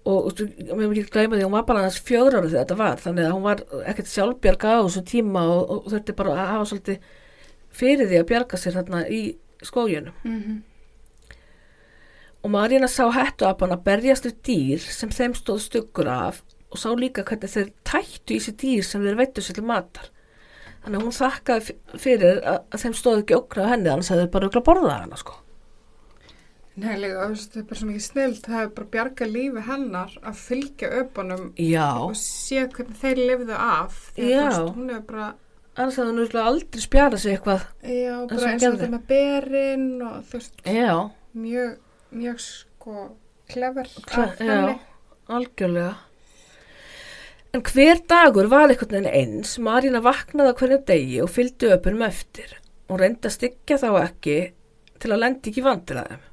Og 0.05 0.27
veist, 0.29 0.41
mér 0.69 0.91
ekki 0.91 1.13
gleyma 1.15 1.35
því, 1.35 1.45
hún 1.47 1.55
var 1.55 1.65
bara 1.65 1.83
hans 1.87 1.97
fjögur 1.97 2.37
ára 2.37 2.45
þegar 2.45 2.61
þetta 2.61 2.77
var, 2.77 2.99
þannig 3.01 3.25
að 3.25 3.33
hún 3.33 3.45
var 3.47 3.63
ekkert 3.89 4.11
sjálfbjarga 4.11 4.75
á 4.77 4.85
þessu 4.85 5.01
tíma 5.09 5.41
og, 5.49 5.71
og 5.73 5.87
þurfti 5.89 6.15
bara 6.19 6.35
að 6.35 6.51
hafa 6.51 6.67
svolítið 6.69 7.07
fyrir 7.75 8.11
því 8.11 8.19
að 8.21 8.27
bjarga 8.29 8.59
sér 8.61 8.77
þarna 8.77 9.01
í 9.09 9.21
skójunum. 9.65 10.15
Mhm. 10.23 10.61
Og 12.45 12.51
Marína 12.53 12.85
sá 12.91 13.07
hettuapana 13.09 13.79
berjast 13.81 14.27
við 14.27 14.35
dýr 14.45 14.83
sem 14.93 15.09
þeim 15.09 15.33
stóð 15.33 15.63
stuggur 15.63 16.09
af 16.13 16.43
og 16.69 16.77
sá 16.77 16.91
líka 16.93 17.23
hvernig 17.25 17.49
þeir 17.49 17.71
tættu 17.87 18.35
í 18.35 18.43
sér 18.43 18.57
dýr 18.61 18.85
sem 18.85 19.01
þeir 19.01 19.17
veittu 19.17 19.41
sér 19.41 19.57
til 19.57 19.65
matar. 19.65 20.11
Þannig 20.83 20.99
að 20.99 21.05
hún 21.07 21.15
þakkaði 21.17 21.75
fyrir 22.03 22.43
að, 22.45 22.59
að 22.69 22.83
þeim 22.83 22.95
stóð 22.99 23.21
ekki 23.23 23.37
okna 23.39 23.65
á 23.65 23.71
henni, 23.71 23.89
annars 23.89 24.11
hefði 24.11 24.25
þeir 24.25 24.33
bara 24.35 24.49
örugglega 24.49 24.67
borðað 24.67 24.93
hana, 24.99 25.17
sko. 25.17 25.37
Nei, 26.75 26.91
líka, 26.99 27.23
þú 27.23 27.31
veist, 27.31 27.47
þetta 27.47 27.61
er 27.61 27.67
bara 27.69 27.79
svo 27.79 27.87
mikið 27.89 28.03
snilt, 28.05 28.43
það 28.43 28.59
hefur 28.59 28.75
bara 28.75 28.91
bjargað 28.93 29.31
lífi 29.31 29.63
hennar 29.69 30.15
að 30.19 30.39
fylgja 30.43 30.91
öpunum 30.99 31.45
og 31.79 32.15
sé 32.19 32.65
hvernig 32.75 33.01
þeir 33.01 33.21
lifðu 33.31 33.57
af. 33.65 33.99
Að, 34.19 34.29
Já. 34.29 34.99
bara, 35.07 35.29
annars 35.79 35.97
hefði 36.01 36.09
hún 36.11 36.21
örugglega 36.25 36.51
aldrei 36.51 36.83
spjarað 36.83 37.23
sig 37.23 37.37
eitthvað. 37.37 37.65
já, 37.81 38.15
bara 38.27 38.51
eins 38.51 38.67
og 38.67 38.75
þetta 38.75 38.91
með 38.91 39.07
berinn 39.13 39.87
og 40.03 40.19
þú 40.27 40.41
veist, 40.41 40.65
mjög, 41.45 41.77
mjög 42.11 42.39
sko 42.41 43.15
klefur 43.49 43.87
Kle- 44.09 44.79
algjörlega. 45.27 45.95
En 47.53 47.61
hver 47.63 48.01
dagur 48.09 48.49
var 48.51 48.67
einhvern 48.69 48.91
veginn 48.91 49.13
eins, 49.13 49.57
Marína 49.63 50.01
vaknaði 50.03 50.53
hverju 50.59 50.79
degi 50.85 51.21
og 51.23 51.29
fylgdi 51.31 51.69
öpunum 51.71 52.03
eftir. 52.07 52.57
Hún 52.89 52.99
reyndi 52.99 53.29
að 53.29 53.35
styggja 53.37 53.77
þá 53.79 53.89
ekki 54.03 54.37
til 54.99 55.11
að 55.11 55.21
lendi 55.23 55.51
ekki 55.51 55.63
vandræðum. 55.63 56.23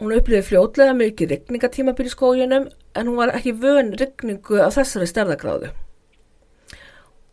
Hún 0.00 0.12
upplifði 0.18 0.48
fljótlega 0.50 0.94
mikið 0.98 1.30
rigningatímabil 1.32 2.06
í 2.10 2.12
skóginum 2.12 2.68
en 2.94 3.06
hún 3.08 3.16
var 3.16 3.32
ekki 3.34 3.54
vön 3.62 3.94
rigningu 3.98 4.60
af 4.60 4.76
þessari 4.76 5.08
stærðagráðu. 5.08 5.70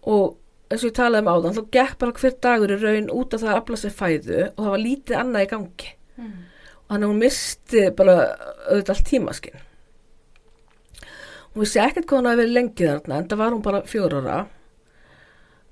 Og 0.08 0.38
eins 0.72 0.86
og 0.86 0.90
ég 0.92 0.96
talaði 0.96 1.26
um 1.26 1.32
áðan, 1.34 1.58
þá 1.58 1.64
gekk 1.76 1.98
bara 2.00 2.16
hver 2.22 2.38
dagur 2.46 2.72
í 2.72 2.80
raun 2.80 3.10
út 3.12 3.34
af 3.36 3.44
það 3.44 3.52
að 3.52 3.60
afla 3.60 3.80
sér 3.82 3.96
fæðu 3.98 4.40
og 4.46 4.62
það 4.64 4.72
var 4.72 4.84
lítið 4.86 5.20
annað 5.20 5.44
í 5.46 5.50
gangi. 5.52 5.92
Mm. 6.22 6.32
Þannig 6.92 7.08
að 7.08 7.12
hún 7.14 7.22
misti 7.24 7.84
bara 7.98 8.16
auðvitað 8.70 8.94
allt 8.96 9.06
tímaskinn. 9.10 9.62
Hún 11.52 11.64
vissi 11.66 11.80
ekkert 11.84 12.06
hvað 12.08 12.20
hún 12.22 12.30
hafi 12.30 12.40
verið 12.42 12.56
lengi 12.56 12.88
þarna 12.88 13.18
en 13.22 13.30
það 13.32 13.42
var 13.42 13.56
hún 13.56 13.64
bara 13.66 13.82
fjóra 13.92 14.20
ára 14.22 14.38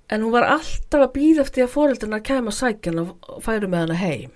en 0.09 0.23
hún 0.25 0.33
var 0.33 0.47
alltaf 0.55 1.03
að 1.05 1.13
býða 1.15 1.43
eftir 1.45 1.63
að 1.67 1.73
fóreldrarna 1.75 2.19
kæma 2.25 2.51
sækjan 2.55 3.01
og 3.03 3.43
færu 3.45 3.69
með 3.69 3.83
hana 3.85 3.97
heim. 3.99 4.31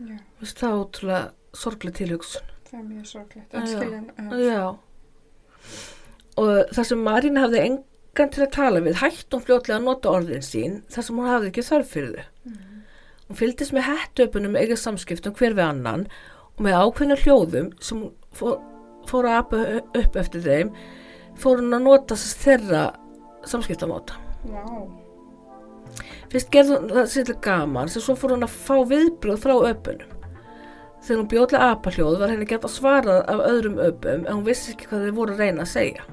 Já, 0.00 0.16
Vist, 0.40 0.60
það 0.62 0.70
er 0.70 0.82
ótrúlega 0.84 1.22
sorglega 1.60 1.96
tilhugsun. 1.98 2.46
það 2.70 2.78
er 2.78 2.84
mjög 2.86 3.06
sorglegt. 3.10 3.50
Já, 3.52 3.58
En 3.58 3.66
já. 3.66 3.72
skiljan, 3.74 4.06
já. 4.46 4.62
Og 6.40 6.50
það 6.76 6.86
sem 6.92 7.02
Marín 7.04 7.40
hafði 7.42 7.62
engan 7.66 8.30
til 8.32 8.44
að 8.46 8.52
tala 8.54 8.80
við 8.86 9.00
hætti 9.02 9.34
hún 9.34 9.44
fljótlega 9.48 9.80
að 9.80 9.88
nota 9.90 10.14
orðin 10.14 10.46
sín 10.46 10.78
þar 10.94 11.08
sem 11.08 11.18
hún 11.20 11.28
hafði 11.28 11.50
ekki 11.50 11.66
þörf 11.66 11.90
fyrir 11.96 12.14
þau. 12.16 12.29
Hún 13.30 13.38
fylgdist 13.38 13.70
með 13.70 13.84
hettuöpunum 13.86 14.56
eiga 14.58 14.74
samskiptum 14.74 15.36
hver 15.38 15.54
við 15.54 15.68
annan 15.68 16.00
og 16.56 16.64
með 16.66 16.80
ákveðna 16.82 17.16
hljóðum 17.20 17.68
sem 17.78 18.00
fór, 18.34 18.56
fór 19.06 19.28
að 19.30 19.36
apa 19.38 19.60
upp 20.00 20.18
eftir 20.18 20.42
þeim 20.42 20.72
fór 21.38 21.62
hún 21.62 21.76
að 21.76 21.84
nota 21.84 22.18
þess 22.18 22.40
þeirra 22.42 22.80
samskiptamóta. 23.46 24.18
Vá. 24.50 24.66
Fyrst 26.32 26.50
gerði 26.50 26.74
hún 26.74 26.90
það 26.90 27.08
sér 27.14 27.30
til 27.30 27.38
gaman 27.46 27.94
sem 27.94 28.02
svo 28.02 28.18
fór 28.18 28.34
hún 28.34 28.48
að 28.48 28.58
fá 28.66 28.74
viðbröð 28.90 29.40
frá 29.46 29.54
öpunum. 29.70 30.18
Þegar 31.00 31.22
hún 31.22 31.30
bjóðlega 31.30 31.72
apahljóð 31.76 32.18
var 32.20 32.34
henni 32.34 32.50
gett 32.50 32.66
að 32.66 32.76
svara 32.80 33.20
af 33.30 33.46
öðrum 33.46 33.78
öpum 33.80 34.26
en 34.26 34.32
hún 34.34 34.46
vissi 34.50 34.74
ekki 34.74 34.90
hvað 34.90 35.06
þeir 35.06 35.18
voru 35.22 35.38
að 35.38 35.46
reyna 35.46 35.68
að 35.68 35.74
segja. 35.76 36.10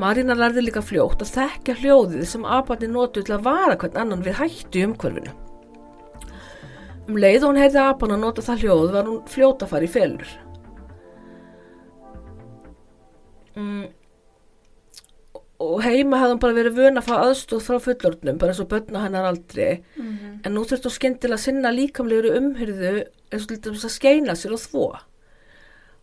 Marína 0.00 0.34
lærði 0.34 0.64
líka 0.64 0.82
fljótt 0.82 1.20
að 1.22 1.36
þekka 1.36 1.76
hljóðið 1.84 2.24
sem 2.32 2.48
apandi 2.56 2.88
notu 2.90 3.22
til 3.22 3.36
að 3.36 3.50
vara 3.52 3.76
hvern 3.76 4.00
annan 4.00 4.24
við 4.24 4.40
hættu 4.40 4.80
í 4.80 4.88
umhverfinu. 4.88 5.43
Um 7.04 7.18
leið 7.20 7.42
og 7.44 7.52
hún 7.52 7.60
heyrði 7.60 7.82
apan 7.82 8.14
að 8.14 8.22
nota 8.22 8.44
það 8.44 8.64
hljóð 8.64 8.94
var 8.94 9.10
hún 9.10 9.20
fljóta 9.28 9.66
að 9.66 9.74
fara 9.74 9.86
í 9.86 9.92
felur. 9.92 10.30
Mm. 13.54 13.84
Og 15.64 15.82
heima 15.84 16.18
hafði 16.18 16.34
hún 16.34 16.40
bara 16.42 16.56
verið 16.56 16.78
vön 16.80 17.00
að 17.00 17.08
fá 17.08 17.14
aðstóð 17.18 17.66
frá 17.66 17.76
fullorðnum, 17.84 18.38
bara 18.40 18.54
eins 18.54 18.62
og 18.64 18.70
börna 18.72 19.04
hennar 19.04 19.28
aldrei. 19.28 19.82
Mhm. 19.96 20.40
En 20.44 20.54
nú 20.54 20.64
þurfti 20.64 20.88
hún 20.88 20.96
skyndilega 20.98 21.38
að 21.38 21.44
sinna 21.44 21.70
líkamlegur 21.70 22.38
umhyrðu 22.40 22.94
eins 23.30 23.44
og 23.44 23.48
til 23.48 23.60
dæmis 23.60 23.84
að 23.84 23.96
skeina 23.98 24.34
sér 24.34 24.56
og 24.56 24.64
þvó. 24.64 24.86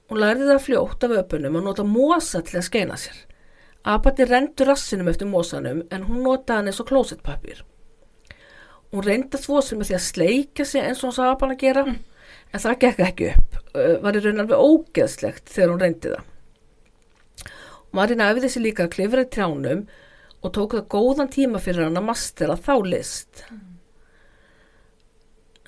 Hún 0.10 0.20
lærði 0.20 0.48
það 0.50 0.66
fljótt 0.68 1.04
af 1.04 1.18
öpunum 1.22 1.58
að 1.58 1.64
nota 1.64 1.84
mosa 1.84 2.42
til 2.42 2.60
að 2.60 2.68
skeina 2.68 2.96
sér. 3.00 3.18
Apati 3.84 4.26
rendur 4.26 4.68
rassinum 4.68 5.08
eftir 5.08 5.28
mosanum 5.28 5.84
en 5.90 6.04
hún 6.04 6.22
notaði 6.22 6.58
hann 6.58 6.68
eins 6.68 6.80
og 6.80 6.88
klósettpapir. 6.88 7.64
Hún 8.92 9.06
reyndi 9.08 9.38
að 9.38 9.46
þvó 9.46 9.62
sér 9.64 9.80
með 9.80 9.90
því 9.90 9.98
að 9.98 10.08
sleika 10.08 10.66
sig 10.68 10.84
eins 10.84 11.02
og 11.02 11.10
hún 11.10 11.16
sá 11.16 11.24
apan 11.30 11.54
að 11.54 11.62
gera 11.64 11.86
en 11.88 12.60
það 12.60 12.78
gekk 12.84 13.02
ekki 13.06 13.30
upp. 13.32 13.58
Uh, 13.72 13.96
Var 14.04 14.20
í 14.20 14.24
raun 14.26 14.44
alveg 14.44 14.64
ógeðslegt 14.68 15.52
þegar 15.54 15.74
hún 15.74 15.84
reyndi 15.86 16.12
það. 16.12 16.28
Marina 17.96 18.30
æfði 18.32 18.52
sér 18.52 18.66
líka 18.66 18.86
að 18.88 18.94
klifra 18.98 19.24
í 19.26 19.30
trjánum 19.32 19.86
og 20.42 20.54
tók 20.56 20.76
það 20.78 20.88
góðan 20.92 21.32
tíma 21.32 21.62
fyrir 21.64 21.86
hann 21.88 22.00
að 22.00 22.08
mastera 22.08 22.60
þá 22.60 22.74
list. 22.88 23.44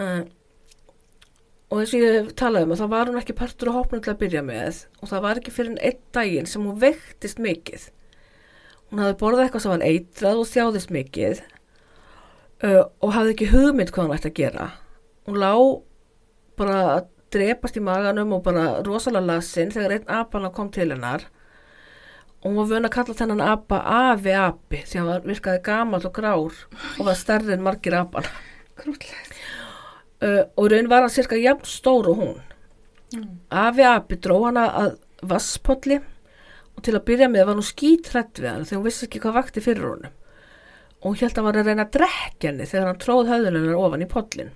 Uh, 0.02 0.24
og 1.70 1.82
eins 1.82 1.96
og 1.96 2.04
ég 2.04 2.32
talaði 2.40 2.68
um 2.68 2.76
að 2.76 2.84
þá 2.84 2.88
var 2.92 3.12
hún 3.12 3.20
ekki 3.22 3.36
partur 3.38 3.72
á 3.72 3.78
hópnum 3.78 4.04
til 4.04 4.14
að 4.14 4.22
byrja 4.24 4.44
með 4.46 4.86
og 5.00 5.12
það 5.12 5.26
var 5.28 5.40
ekki 5.42 5.54
fyrir 5.54 5.74
en 5.74 5.84
einn 5.90 6.00
daginn 6.16 6.50
sem 6.50 6.66
hún 6.68 6.80
veiktist 6.82 7.40
mikið. 7.44 7.90
Hún 8.90 9.04
hafði 9.04 9.20
borðað 9.24 9.46
eitthvað 9.46 9.66
sem 9.66 9.74
var 9.74 9.86
eitrað 9.88 10.42
og 10.42 10.50
þjáðist 10.52 10.94
mikið 10.94 11.44
uh, 12.64 12.84
og 13.04 13.14
hafði 13.16 13.34
ekki 13.36 13.50
hugmynd 13.54 13.92
hvað 13.94 14.08
hún 14.08 14.16
ætti 14.18 14.32
að 14.32 14.38
gera. 14.42 14.68
Hún 15.28 15.40
lá 15.42 15.52
bara 16.60 16.78
að 16.98 17.10
drepast 17.34 17.78
í 17.80 17.82
maganum 17.84 18.34
og 18.38 18.44
bara 18.46 18.66
rosalega 18.86 19.26
lasin 19.26 19.72
þegar 19.74 19.96
einn 19.98 20.12
apana 20.22 20.52
kom 20.54 20.70
til 20.74 20.92
hennar 20.94 21.24
og 22.44 22.50
hún 22.52 22.58
var 22.60 22.68
vön 22.70 22.86
að 22.86 22.94
kalla 22.94 23.16
þennan 23.18 23.42
apa 23.48 23.80
afi 24.12 24.34
api 24.38 24.82
því 24.86 25.00
hann 25.00 25.08
var, 25.10 25.22
virkaði 25.26 25.62
gamall 25.66 26.06
og 26.06 26.14
grár 26.14 26.58
og 27.00 27.06
var 27.08 27.16
stærri 27.18 27.56
en 27.56 27.64
margir 27.66 27.96
Krútlegt. 28.74 29.38
uh, 30.22 30.44
og 30.58 30.66
í 30.68 30.72
raun 30.74 30.90
var 30.92 31.06
hann 31.06 31.14
cirka 31.14 31.38
jafn 31.40 31.66
stór 31.70 32.10
og 32.14 32.20
hún 32.22 32.42
Mm. 33.14 33.38
afi 33.54 33.84
api 33.86 34.16
dró 34.18 34.40
hana 34.48 34.64
að 34.74 34.94
vasspolli 35.30 36.00
og 36.00 36.80
til 36.82 36.96
að 36.98 37.04
byrja 37.06 37.28
með 37.30 37.44
var 37.46 37.60
hún 37.60 37.68
skítrætt 37.68 38.40
við 38.42 38.50
hann 38.50 38.64
þegar 38.66 38.80
hún 38.80 38.88
vissi 38.88 39.06
ekki 39.06 39.20
hvað 39.22 39.36
vakti 39.38 39.62
fyrir 39.62 39.86
honum 39.86 40.16
og 41.04 41.10
hún 41.12 41.20
held 41.20 41.34
að 41.34 41.40
hann 41.40 41.48
var 41.50 41.60
að 41.60 41.70
reyna 41.70 41.86
að 41.86 41.96
drekja 41.98 42.50
henni 42.50 42.68
þegar 42.70 42.90
hann 42.90 43.02
tróð 43.04 43.32
höfðunar 43.32 43.80
ofan 43.80 44.06
í 44.06 44.10
pollin 44.14 44.54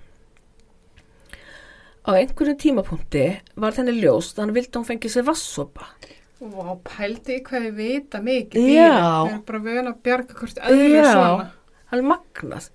á 2.08 2.10
einhverjum 2.16 2.60
tímapunkti 2.62 3.24
var 3.60 3.76
þenni 3.76 3.98
ljóst 4.00 4.38
að 4.38 4.46
hann 4.46 4.54
vildi 4.56 4.72
að 4.72 4.80
hún 4.80 4.88
fengi 4.88 5.12
sér 5.12 5.28
vassopa 5.28 5.90
Vá, 6.38 6.76
pældi 6.86 7.40
hvað 7.42 7.64
ég 7.66 7.72
vita 7.74 8.20
mikið 8.22 8.66
Já. 8.70 8.84
dýrin. 8.86 9.00
Þau 9.02 9.30
eru 9.32 9.40
bara 9.48 9.60
vön 9.64 9.90
að 9.90 9.96
bjarga 10.06 10.36
hvort 10.38 10.60
öðru 10.70 10.92
Já. 10.94 11.08
svona. 11.10 11.48
hann 11.90 12.04
magnað 12.06 12.68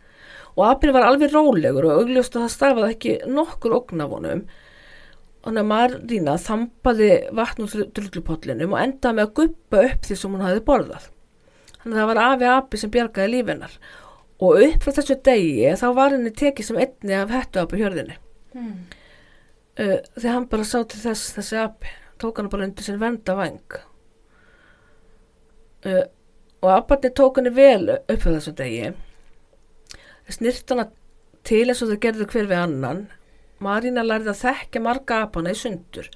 og 0.53 0.65
apinn 0.67 0.93
var 0.93 1.07
alveg 1.07 1.31
rólegur 1.31 1.87
og 1.87 2.01
augljóst 2.01 2.35
að 2.35 2.43
það 2.43 2.53
stafaði 2.57 2.91
ekki 2.91 3.15
nokkur 3.31 3.77
honum 3.79 4.43
og 5.43 5.49
hann 5.49 5.69
Marína 5.71 6.35
þampaði 6.39 7.09
vatn 7.35 7.65
úr 7.65 7.87
drullupollinum 7.95 8.75
og 8.75 8.83
endaði 8.83 9.17
með 9.17 9.25
að 9.25 9.33
guppa 9.39 9.85
upp 9.87 10.05
því 10.07 10.19
sem 10.19 10.35
hún 10.35 10.45
hafði 10.45 10.65
borðað 10.67 11.09
þannig 11.83 11.97
að 11.97 12.01
það 12.01 12.09
var 12.09 12.21
afi 12.23 12.49
api 12.53 12.79
sem 12.79 12.91
bjargaði 12.93 13.31
lífinnar 13.33 13.77
og 14.43 14.59
upp 14.65 14.83
frá 14.83 14.95
þessu 14.97 15.17
degi 15.27 15.73
þá 15.79 15.87
var 15.97 16.15
henni 16.15 16.33
tekið 16.35 16.67
sem 16.67 16.79
einni 16.83 17.15
af 17.17 17.31
hettu 17.33 17.61
api 17.61 17.79
hjörðinni. 17.79 18.17
Mm. 18.53 18.73
uh, 19.81 19.99
þegar 20.15 20.35
hann 20.35 20.49
bara 20.51 20.67
sá 20.67 20.79
til 20.85 20.99
þess 21.01 21.33
þessi 21.37 21.59
api 21.63 21.93
tók 22.21 22.39
hann 22.39 22.51
bara 22.51 22.67
undir 22.67 22.85
sinn 22.85 23.01
vernda 23.01 23.35
vang 23.37 23.77
uh, 25.89 26.05
og 26.63 26.69
abarni 26.71 27.11
tók 27.11 27.39
henni 27.39 27.53
vel 27.55 27.97
upp 27.97 28.23
á 28.23 28.29
þessu 28.29 28.53
degi. 28.55 28.93
Snirt 30.31 30.69
hana 30.71 30.87
til 31.43 31.65
eins 31.67 31.81
og 31.83 31.91
þau 31.91 31.99
gerðu 32.05 32.27
hver 32.31 32.47
við 32.47 32.61
annan. 32.61 33.01
Marína 33.63 34.05
lærði 34.05 34.31
að 34.31 34.43
þekkja 34.45 34.83
marga 34.83 35.17
apana 35.25 35.51
í 35.51 35.59
sundur. 35.59 36.07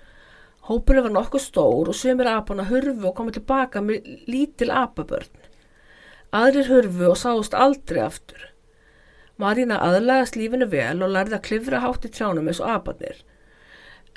Hópurinn 0.67 1.03
var 1.03 1.13
nokkuð 1.15 1.43
stór 1.43 1.91
og 1.91 1.95
sömur 1.95 2.29
apana 2.31 2.63
hurfu 2.67 3.09
og 3.09 3.15
komið 3.17 3.41
tilbaka 3.41 3.83
með 3.83 4.07
lítil 4.31 4.71
apabörn 4.71 5.46
aðrir 6.35 6.69
hurfu 6.71 7.09
og 7.11 7.17
sáust 7.19 7.55
aldrei 7.57 8.01
aftur. 8.03 8.49
Marína 9.37 9.77
aðlagast 9.85 10.37
lífinu 10.37 10.65
vel 10.71 11.03
og 11.05 11.13
lærði 11.13 11.37
að 11.37 11.45
klifra 11.45 11.81
hátt 11.83 12.07
í 12.07 12.11
trjánum 12.13 12.49
eins 12.49 12.61
og 12.63 12.71
abarnir 12.73 13.21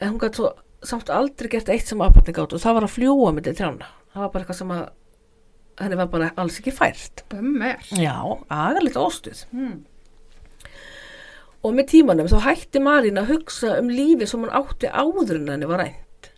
en 0.00 0.14
hún 0.14 0.20
gæti 0.22 0.40
svo 0.40 0.54
samt 0.86 1.12
aldrei 1.12 1.50
gert 1.52 1.68
eitt 1.68 1.90
sem 1.90 2.00
abarnir 2.00 2.36
gátt 2.38 2.54
og 2.56 2.62
það 2.62 2.78
var 2.78 2.86
að 2.86 2.94
fljúa 2.94 3.34
með 3.36 3.50
trjána 3.52 3.90
það 4.14 4.22
var 4.22 4.32
bara 4.32 4.42
eitthvað 4.44 4.60
sem 4.62 4.72
að 4.74 4.86
henni 5.80 6.00
var 6.00 6.10
bara 6.12 6.32
alls 6.40 6.58
ekki 6.60 6.74
fært. 6.76 7.22
Bömmir. 7.32 7.84
já, 7.96 8.16
aðalegt 8.52 8.98
óstuð. 9.00 9.44
Mm. 9.52 9.78
og 11.60 11.74
með 11.76 11.90
tímanum 11.92 12.28
þá 12.28 12.38
hætti 12.46 12.80
Marín 12.80 13.20
að 13.20 13.34
hugsa 13.34 13.74
um 13.76 13.90
lífi 13.92 14.28
sem 14.28 14.40
hún 14.40 14.52
átti 14.56 14.88
áður 14.88 15.36
en 15.36 15.50
henni 15.52 15.68
var 15.68 15.84
rænt. 15.84 16.30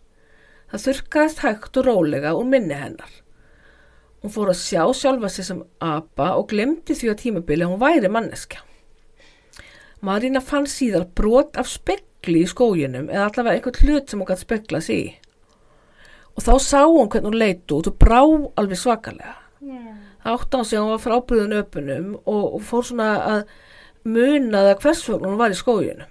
Það 0.72 0.86
þurrkaðist 0.86 1.42
hægt 1.44 1.78
og 1.78 1.86
rólega 1.86 2.34
úr 2.34 2.48
minni 2.50 2.74
hennar 2.74 3.21
hún 4.22 4.34
fór 4.34 4.52
að 4.52 4.60
sjá 4.62 4.82
sjálfa 4.94 5.30
sig 5.32 5.48
sem 5.48 5.64
apa 5.82 6.34
og 6.38 6.48
glemdi 6.52 6.94
því 6.94 7.10
að 7.12 7.20
tímabili 7.24 7.66
að 7.66 7.74
hún 7.74 7.82
væri 7.82 8.12
manneskja 8.12 8.62
Marína 10.02 10.40
fann 10.42 10.64
síðar 10.66 11.04
brot 11.14 11.54
af 11.60 11.68
spekli 11.70 12.40
í 12.42 12.48
skóginum 12.50 13.06
eða 13.06 13.28
allavega 13.28 13.60
einhvern 13.60 13.84
hlut 13.86 14.10
sem 14.10 14.18
hún 14.18 14.26
gæti 14.26 14.42
spekla 14.42 14.80
sig 14.82 14.98
í. 14.98 15.10
Og 16.34 16.42
þá 16.42 16.52
sá 16.64 16.80
hún 16.80 17.10
hvernig 17.12 17.28
hún 17.28 17.38
leit 17.38 17.74
út 17.76 17.86
og 17.86 17.98
brá 18.02 18.18
alveg 18.24 18.80
svakalega. 18.80 19.36
Það 20.24 20.34
átti 20.34 20.58
hann 20.58 20.66
sig 20.66 20.78
að 20.80 20.82
hún 20.82 20.94
var 20.96 21.04
frábriðin 21.04 21.54
öpunum 21.60 22.08
og, 22.24 22.42
og 22.56 22.64
fór 22.66 22.88
svona 22.88 23.08
að 23.28 23.44
muna 24.02 24.64
það 24.66 24.82
hvers 24.82 25.04
vegna 25.06 25.30
hún 25.30 25.38
var 25.38 25.54
í 25.54 25.60
skóginum. 25.60 26.10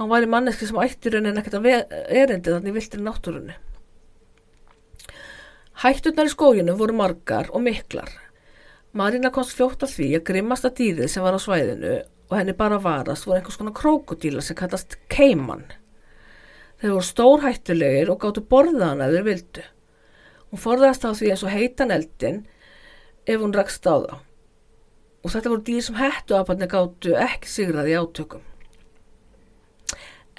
Hann 0.00 0.10
var 0.10 0.26
í 0.26 0.32
manneski 0.34 0.66
sem 0.66 0.82
ætti 0.82 1.12
í 1.12 1.14
rauninni 1.14 1.38
ekkert 1.44 1.60
að 1.60 1.70
erindi 1.70 2.50
þannig 2.50 2.74
í 2.74 2.76
viltri 2.80 3.04
náttúrunni. 3.04 3.54
Hætturnar 5.84 6.30
í 6.30 6.32
skóginum 6.32 6.78
voru 6.80 6.94
margar 6.96 7.50
og 7.52 7.60
miklar. 7.60 8.08
Marina 8.96 9.28
komst 9.28 9.52
fljótt 9.52 9.82
að 9.84 9.90
því 9.92 10.06
að 10.16 10.22
grimmasta 10.30 10.70
dýrið 10.72 11.10
sem 11.12 11.20
var 11.20 11.34
á 11.36 11.40
svæðinu 11.44 11.90
og 12.30 12.32
henni 12.38 12.54
bara 12.56 12.78
varast 12.80 13.26
voru 13.28 13.36
einhvers 13.36 13.58
konar 13.60 13.74
krókodíla 13.76 14.40
sem 14.40 14.56
kallast 14.56 14.96
keiman. 15.12 15.66
Þeir 16.80 16.94
voru 16.94 17.08
stórhættulegir 17.08 18.12
og 18.14 18.16
gáttu 18.22 18.40
borðaðan 18.48 19.02
að 19.04 19.16
þeir 19.18 19.26
vildu. 19.26 19.64
Hún 20.48 20.62
forðast 20.62 21.04
á 21.04 21.12
því 21.12 21.34
eins 21.34 21.44
og 21.44 21.52
heitan 21.52 21.92
eldin 21.98 22.40
ef 23.28 23.44
hún 23.44 23.52
rakst 23.58 23.84
á 23.84 23.96
þá. 24.06 24.14
Og 25.20 25.34
þetta 25.36 25.52
voru 25.52 25.66
dýr 25.68 25.84
sem 25.84 26.00
hættu 26.00 26.38
aðbarni 26.38 26.70
gáttu 26.72 27.12
ekki 27.26 27.52
sigraði 27.58 27.98
átökum. 28.00 28.48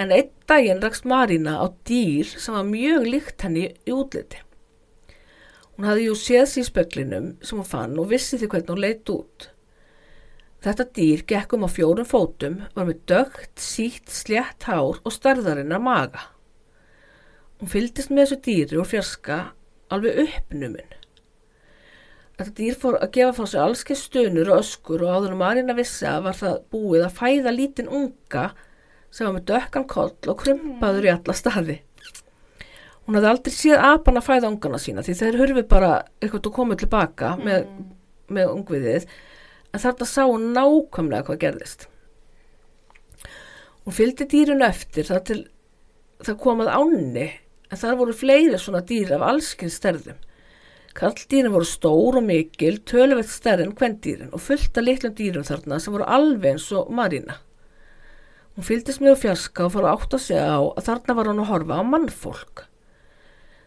En 0.02 0.10
einn 0.10 0.34
daginn 0.50 0.82
rakst 0.82 1.06
Marina 1.06 1.60
á 1.62 1.70
dýr 1.86 2.34
sem 2.34 2.58
var 2.58 2.66
mjög 2.66 3.12
líkt 3.14 3.46
henni 3.46 3.70
í 3.86 3.94
útliti. 3.94 4.42
Hún 5.76 5.90
hafði 5.90 6.08
jú 6.08 6.16
séð 6.16 6.46
sér 6.48 6.64
í 6.64 6.70
speklinum 6.70 7.28
sem 7.44 7.60
hún 7.60 7.68
fann 7.68 8.00
og 8.00 8.08
vissi 8.14 8.40
því 8.40 8.48
hvernig 8.52 8.72
hún 8.72 8.84
leit 8.84 9.12
út. 9.12 9.50
Þetta 10.66 10.86
dýr 10.98 11.24
gekk 11.30 11.56
um 11.58 11.66
á 11.68 11.70
fjórum 11.70 12.08
fótum, 12.10 12.62
var 12.74 12.88
með 12.88 13.02
dögt, 13.12 13.60
sítt, 13.62 14.08
slétt 14.10 14.66
hár 14.66 15.02
og 15.04 15.14
starðarinnar 15.14 15.84
maga. 15.84 16.24
Hún 17.60 17.70
fylgdist 17.72 18.10
með 18.10 18.24
þessu 18.24 18.38
dýri 18.48 18.80
og 18.82 18.88
fjarska 18.90 19.42
alveg 19.94 20.24
uppnuminn. 20.24 20.96
Þetta 22.36 22.56
dýr 22.58 22.80
fór 22.80 22.98
að 23.00 23.12
gefa 23.16 23.36
frá 23.38 23.48
sig 23.52 23.62
allskeið 23.64 24.00
stunur 24.00 24.50
og 24.52 24.64
öskur 24.64 25.04
og 25.06 25.12
áður 25.12 25.36
en 25.36 25.42
Marina 25.44 25.76
vissi 25.78 26.08
að 26.10 26.26
var 26.26 26.40
það 26.40 26.58
búið 26.74 27.06
að 27.06 27.20
fæða 27.20 27.54
lítinn 27.56 27.92
unga 28.00 28.48
sem 29.12 29.28
var 29.28 29.36
með 29.38 29.46
dökkan 29.52 29.88
koll 29.92 30.32
og 30.32 30.42
krumpaður 30.42 31.08
í 31.08 31.14
alla 31.14 31.36
staði. 31.38 31.78
Hún 33.06 33.20
hafði 33.20 33.30
aldrei 33.30 33.54
séð 33.54 33.84
apan 33.86 34.18
að 34.18 34.26
fæða 34.26 34.50
ungana 34.50 34.82
sína 34.82 35.04
því 35.06 35.16
þeir 35.20 35.40
hurfi 35.42 35.64
bara 35.70 35.92
eitthvað 36.18 36.50
og 36.50 36.56
komið 36.56 36.80
tilbaka 36.82 37.36
með, 37.38 37.68
með 38.34 38.54
ungviðið 38.56 39.06
en 39.76 39.84
þarna 39.84 40.08
sá 40.10 40.22
hún 40.24 40.48
nákvæmlega 40.56 41.28
hvað 41.28 41.42
gerðist. 41.44 41.88
Hún 43.86 43.94
fylgdi 43.94 44.26
dýrinu 44.32 44.66
eftir 44.66 45.06
þar 45.06 45.26
til 45.30 45.42
það 46.26 46.40
komað 46.42 46.74
ánni 46.74 47.28
en 47.70 47.82
þar 47.82 48.00
voru 48.02 48.16
fleiri 48.18 48.58
svona 48.62 48.82
dýr 48.90 49.14
af 49.20 49.26
allskins 49.30 49.78
stærðum. 49.78 50.18
Kalldýrin 50.96 51.52
voru 51.52 51.68
stór 51.68 52.18
og 52.22 52.24
mikil, 52.24 52.78
töluvert 52.88 53.28
stærri 53.28 53.66
en 53.68 53.74
kvendýrin 53.76 54.32
og 54.34 54.42
fullt 54.42 54.78
af 54.80 54.86
litlum 54.86 55.14
dýrum 55.18 55.46
þarna 55.46 55.78
sem 55.84 55.94
voru 55.94 56.08
alveg 56.08 56.56
eins 56.56 56.70
og 56.72 56.88
Marína. 56.96 57.42
Hún 58.56 58.64
fylgdist 58.64 59.04
með 59.04 59.20
fjarska 59.26 59.66
og 59.68 59.74
fór 59.74 59.90
að 59.90 59.98
átta 59.98 60.20
sig 60.24 60.40
á 60.40 60.64
að 60.64 60.86
þarna 60.88 61.18
var 61.18 61.30
hann 61.30 61.44
að 61.44 61.52
horfa 61.52 61.78
á 61.78 61.84
mannfólk. 61.84 62.64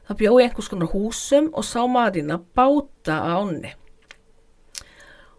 Það 0.09 0.21
bjóði 0.23 0.44
einhvers 0.47 0.71
konar 0.73 0.88
húsum 0.94 1.51
og 1.53 1.66
sá 1.68 1.83
Marína 1.85 2.38
báta 2.57 3.18
á 3.21 3.44
ánni. 3.44 3.75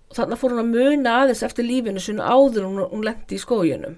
Og 0.10 0.18
þarna 0.18 0.38
fór 0.38 0.54
hún 0.54 0.62
að 0.62 0.72
muna 0.76 1.16
aðeins 1.24 1.42
eftir 1.46 1.66
lífinu 1.66 2.02
sinu 2.02 2.22
áður 2.22 2.68
hún, 2.68 2.84
hún 2.92 3.06
lendi 3.06 3.38
í 3.38 3.42
skóginum. 3.42 3.98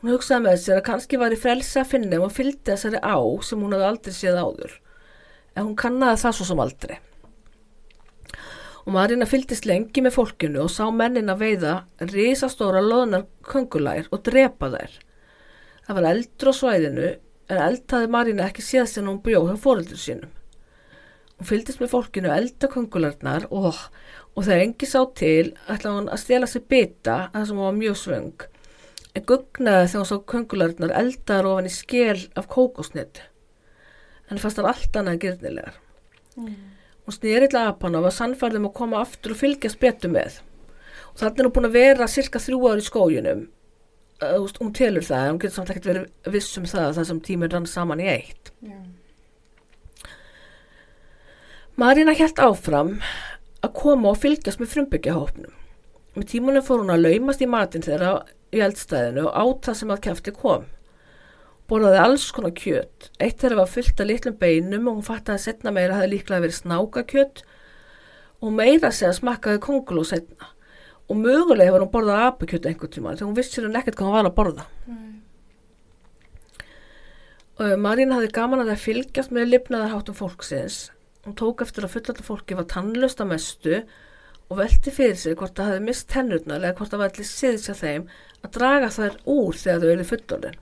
Hún 0.00 0.14
hugsaði 0.14 0.46
með 0.46 0.56
sér 0.62 0.80
að 0.80 0.86
kannski 0.88 1.20
var 1.20 1.34
í 1.34 1.38
frelsi 1.38 1.78
að 1.82 1.90
finna 1.92 2.16
ef 2.16 2.24
hún 2.24 2.32
fylgdi 2.34 2.72
þessari 2.72 3.00
á 3.04 3.16
sem 3.44 3.60
hún 3.60 3.76
hafði 3.76 3.88
aldrei 3.90 4.14
séð 4.16 4.38
áður. 4.40 4.72
En 5.52 5.66
hún 5.68 5.76
kannaði 5.78 6.22
það 6.24 6.36
svo 6.38 6.46
sem 6.48 6.62
aldrei. 6.64 6.96
Og 8.82 8.94
Marina 8.96 9.28
fylgdist 9.28 9.68
lengi 9.68 10.02
með 10.02 10.16
fólkinu 10.16 10.64
og 10.64 10.72
sá 10.72 10.88
mennin 10.90 11.30
að 11.30 11.44
veiða 11.44 11.74
risastóra 12.00 12.80
loðnar 12.82 13.28
köngulær 13.46 14.08
og 14.10 14.24
drepa 14.26 14.72
þær. 14.72 14.96
Það 15.86 16.00
var 16.00 16.08
eldur 16.10 16.50
á 16.50 16.54
svæðinu 16.56 17.12
en 17.52 17.60
eld 17.60 17.84
hafði 17.92 18.10
Marina 18.12 18.46
ekki 18.48 18.64
séð 18.64 18.88
sem 18.88 19.08
hún 19.08 19.20
bjóð 19.24 19.50
hjá 19.50 19.58
fóreldur 19.60 20.00
sínum. 20.00 20.30
Hún 21.36 21.48
fylgdist 21.48 21.82
með 21.82 21.92
fólkinu 21.92 22.30
elda 22.32 22.68
köngulærnar 22.70 23.48
og, 23.50 23.78
og 24.36 24.46
þegar 24.46 24.64
engi 24.64 24.88
sá 24.88 25.00
til 25.18 25.52
ætlaði 25.66 25.96
hún 25.96 26.10
að 26.14 26.22
stela 26.22 26.48
sér 26.48 26.64
bita 26.70 27.16
þar 27.32 27.48
sem 27.48 27.58
hún 27.58 27.68
var 27.68 27.78
mjög 27.80 27.98
svöng. 27.98 28.44
En 29.12 29.26
gugnaði 29.28 29.88
þegar 29.90 30.04
hún 30.04 30.10
sá 30.12 30.28
köngulærnar 30.32 30.94
eldar 31.00 31.48
ofan 31.50 31.68
í 31.68 31.74
skél 31.74 32.28
af 32.38 32.48
kókosnit. 32.52 33.24
En 34.30 34.40
fannst 34.40 34.60
hann 34.62 34.70
allt 34.70 34.96
annað 34.96 35.16
en 35.16 35.24
gyrnilegar. 35.26 35.80
Hún 37.02 37.16
snýri 37.16 37.50
til 37.50 37.60
apana 37.60 37.98
og 37.98 38.06
var 38.06 38.14
sannfærðum 38.16 38.70
að 38.70 38.76
koma 38.78 39.02
aftur 39.02 39.34
og 39.34 39.42
fylgjast 39.42 39.80
betur 39.82 40.14
með. 40.14 40.38
Og 41.12 41.18
þannig 41.20 41.42
er 41.42 41.48
hún 41.48 41.56
búin 41.58 41.68
að 41.68 41.76
vera 41.76 42.08
cirka 42.08 42.40
þrjú 42.40 42.62
ár 42.70 42.80
í 42.80 42.86
skóginum. 42.86 43.42
Þú 44.22 44.42
veist, 44.44 44.58
hún 44.62 44.74
telur 44.76 45.06
það, 45.06 45.28
hún 45.30 45.40
getur 45.42 45.56
samt 45.58 45.70
ekkert 45.72 45.88
verið 45.90 46.34
viss 46.34 46.58
um 46.60 46.66
það 46.70 46.92
það 46.98 47.08
sem 47.08 47.22
tíminn 47.26 47.52
rann 47.52 47.66
saman 47.66 48.02
í 48.02 48.10
eitt. 48.12 48.52
Já. 48.62 48.78
Marina 51.80 52.12
hjælt 52.14 52.38
áfram 52.44 52.98
að 53.64 53.74
koma 53.78 54.12
og 54.12 54.20
fylgjast 54.22 54.60
með 54.60 54.74
frumbyggjahópnum. 54.74 55.54
Með 56.12 56.28
tímunum 56.28 56.64
fór 56.66 56.82
hún 56.82 56.92
að 56.92 57.06
laumast 57.06 57.42
í 57.42 57.48
matinn 57.48 57.84
þeirra 57.86 58.12
í 58.52 58.60
eldstæðinu 58.60 59.24
og 59.30 59.38
át 59.40 59.68
það 59.68 59.78
sem 59.80 59.94
að 59.94 60.02
kæfti 60.06 60.34
kom. 60.36 60.66
Borðaði 61.72 62.02
alls 62.02 62.28
konar 62.36 62.52
kjöt. 62.58 63.08
Eitt 63.16 63.40
þeirra 63.40 63.62
var 63.62 63.72
fullt 63.72 64.04
af 64.04 64.10
litlum 64.10 64.36
beinum 64.38 64.90
og 64.90 64.98
hún 64.98 65.06
fattaði 65.08 65.38
að 65.38 65.44
setna 65.46 65.72
meira 65.72 65.96
hafi 65.96 66.12
líklega 66.12 66.44
verið 66.44 66.58
snákakjöt 66.60 67.44
og 68.42 68.56
meira 68.60 68.90
að 68.90 68.98
segja 68.98 69.14
smakkaði 69.16 69.62
konguló 69.64 70.04
setna. 70.04 70.51
Og 71.12 71.18
mögulega 71.20 71.68
hefur 71.68 71.84
hún 71.84 71.92
borðað 71.92 72.26
apukjöt 72.30 72.68
einhvern 72.70 72.92
tíma 72.94 73.12
þegar 73.12 73.28
hún 73.28 73.36
vissi 73.36 73.60
hún 73.60 73.76
ekkert 73.76 73.98
hvað 73.98 74.08
hún 74.08 74.16
var 74.16 74.28
að 74.30 74.36
borða. 74.38 74.64
Og 77.60 77.74
Marín 77.84 78.14
hafði 78.14 78.30
gaman 78.32 78.62
að 78.62 78.72
það 78.72 78.84
fylgjast 78.86 79.34
með 79.36 79.50
lifnaðarháttum 79.50 80.16
fólksins. 80.16 80.78
Hún 81.26 81.36
tók 81.38 81.60
eftir 81.62 81.84
að 81.86 81.92
fullata 81.98 82.24
fólki 82.26 82.56
var 82.58 82.66
tannlöst 82.70 83.20
að 83.22 83.28
mestu 83.34 83.76
og 84.48 84.58
velti 84.58 84.92
fyrir 84.92 85.18
sig 85.20 85.36
hvort 85.38 85.54
það 85.56 85.70
hefði 85.70 85.84
mist 85.86 86.08
tennurnar 86.10 86.64
eða 86.64 86.74
hvort 86.78 86.94
það 86.94 87.02
var 87.02 87.12
allir 87.12 87.28
siðs 87.28 87.68
að 87.70 87.82
þeim 87.84 88.08
að 88.42 88.54
draga 88.56 88.88
þær 88.96 89.20
úr 89.36 89.60
þegar 89.60 89.84
þau 89.84 89.92
eru 89.92 90.08
fullorðin. 90.08 90.58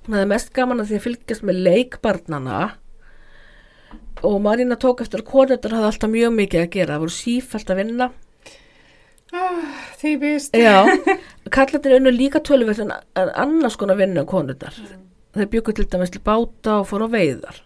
Hún 0.00 0.16
hafði 0.16 0.30
mest 0.34 0.52
gaman 0.56 0.82
að 0.82 0.90
því 0.90 0.98
að 0.98 1.06
fylgjast 1.06 1.46
með 1.46 1.62
leikbarnana 1.68 2.60
og 4.26 4.36
Marína 4.44 4.76
tók 4.80 5.00
eftir 5.04 5.22
að 5.22 5.30
konundar 5.30 5.76
hafði 5.76 5.90
alltaf 5.90 6.12
mjög 6.12 6.36
mikið 6.36 6.64
að 6.64 6.70
gera. 6.76 6.92
Það 6.92 7.04
voru 7.06 7.16
sífælt 7.16 7.72
að 7.72 7.80
vinna. 7.80 8.10
Típist. 10.00 10.56
Já, 10.56 10.86
kallarnir 11.54 11.96
unnu 12.00 12.10
líka 12.10 12.40
töluvert 12.42 12.80
en 12.82 12.92
annars 13.14 13.76
konar 13.78 13.98
vinna 14.00 14.24
en 14.24 14.26
konundar. 14.26 14.74
Þeir 15.36 15.50
byggu 15.52 15.74
til 15.76 15.86
dæmis 15.90 16.10
til 16.10 16.22
báta 16.26 16.80
og 16.80 16.88
fóru 16.90 17.06
á 17.06 17.14
veiðar. 17.14 17.60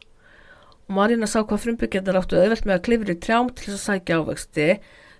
Og 0.84 0.92
Marína 0.98 1.28
sá 1.30 1.40
hvað 1.40 1.62
frumbyggjarnir 1.64 2.18
áttu 2.20 2.36
auðvelt 2.36 2.68
með 2.68 2.76
að 2.76 2.84
klifra 2.88 3.14
í 3.14 3.20
trjám 3.24 3.48
til 3.54 3.70
þess 3.70 3.78
að 3.78 3.86
sækja 3.86 4.20
ávexti 4.20 4.68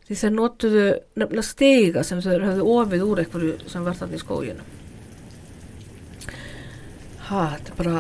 því 0.05 0.19
þeir 0.21 0.35
notuðu 0.35 0.85
nefnilega 1.17 1.49
stiga 1.49 2.05
sem 2.05 2.21
þeir 2.21 2.45
höfðu 2.51 2.69
ofið 2.75 3.07
úr 3.07 3.23
einhverju 3.23 3.55
sem 3.73 3.87
var 3.87 3.97
þarna 3.97 4.19
í 4.19 4.21
skóginu. 4.21 4.69
Ha, 7.31 7.43
þetta 7.55 7.73
er 7.73 7.79
bara 7.81 7.99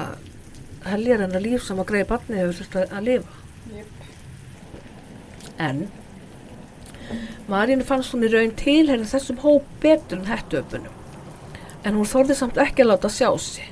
heljar 0.90 1.24
en 1.24 1.38
að 1.38 1.46
líf 1.46 1.64
sem 1.64 1.80
að 1.80 1.88
greiði 1.94 2.10
barni 2.12 2.42
hefur 2.42 2.58
þurft 2.60 2.76
að, 2.84 3.08
lifa. 3.08 3.32
En 5.64 5.86
Marínu 7.50 7.84
fannst 7.84 8.14
hún 8.14 8.24
í 8.24 8.30
raun 8.32 8.54
tilherinn 8.56 9.08
þessum 9.08 9.42
hóp 9.42 9.66
betur 9.82 10.20
en 10.20 10.28
hættuöpunum. 10.30 10.94
En 11.84 11.98
hún 11.98 12.08
þorði 12.08 12.36
samt 12.38 12.60
ekki 12.60 12.84
að 12.84 12.90
láta 12.94 13.10
sjá 13.12 13.28
sig. 13.38 13.68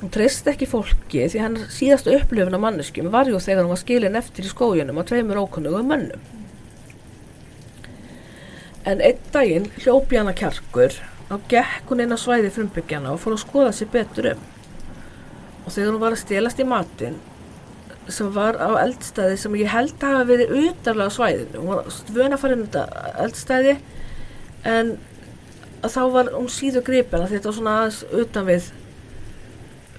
Hún 0.00 0.10
treysti 0.14 0.50
ekki 0.50 0.66
fólki 0.66 1.26
því 1.28 1.40
hann 1.44 1.56
síðasta 1.70 2.14
upplifun 2.16 2.56
af 2.56 2.62
manneskjum 2.64 3.10
var 3.12 3.28
jú 3.28 3.38
þegar 3.38 3.66
hún 3.66 3.74
var 3.74 3.82
skilin 3.82 4.18
eftir 4.18 4.48
í 4.48 4.50
skójunum 4.50 4.98
á 4.98 5.02
tveimur 5.06 5.42
ókunnugum 5.44 5.90
mönnum. 5.92 6.22
En 8.88 9.02
einn 9.04 9.20
daginn 9.34 9.68
hljópi 9.76 10.16
hann 10.16 10.30
að 10.32 10.38
kjarkur 10.40 10.96
og 11.30 11.44
gekk 11.52 11.92
hún 11.92 12.00
inn 12.02 12.16
á 12.16 12.18
svæði 12.18 12.50
frumbyggjana 12.54 13.12
og 13.12 13.20
fór 13.22 13.36
að 13.36 13.44
skoða 13.44 13.74
sér 13.76 13.92
betur 13.92 14.32
um. 14.32 14.46
Og 15.66 15.74
þegar 15.74 15.92
hún 15.92 16.02
var 16.02 16.16
að 16.16 16.22
stelast 16.24 16.62
í 16.64 16.66
matinn 16.66 17.20
sem 18.14 18.32
var 18.34 18.58
á 18.60 18.70
eldstæði 18.82 19.38
sem 19.40 19.56
ég 19.60 19.70
held 19.72 19.96
að 20.00 20.16
hafa 20.16 20.28
verið 20.30 20.52
utarlega 20.64 21.10
á 21.10 21.16
svæðinu. 21.16 21.62
Hún 21.62 21.70
var 21.72 21.94
svöna 21.94 22.36
að 22.36 22.42
fara 22.42 22.56
í 22.56 22.64
þetta 22.64 23.14
eldstæði 23.24 23.76
en 24.70 24.92
þá 25.86 26.02
var 26.14 26.30
hún 26.34 26.50
síðu 26.52 26.84
gripin 26.86 27.24
að 27.24 27.34
þetta 27.36 27.50
var 27.50 27.58
svona 27.58 27.76
aðeins 27.80 28.02
utan 28.24 28.48
við 28.48 28.68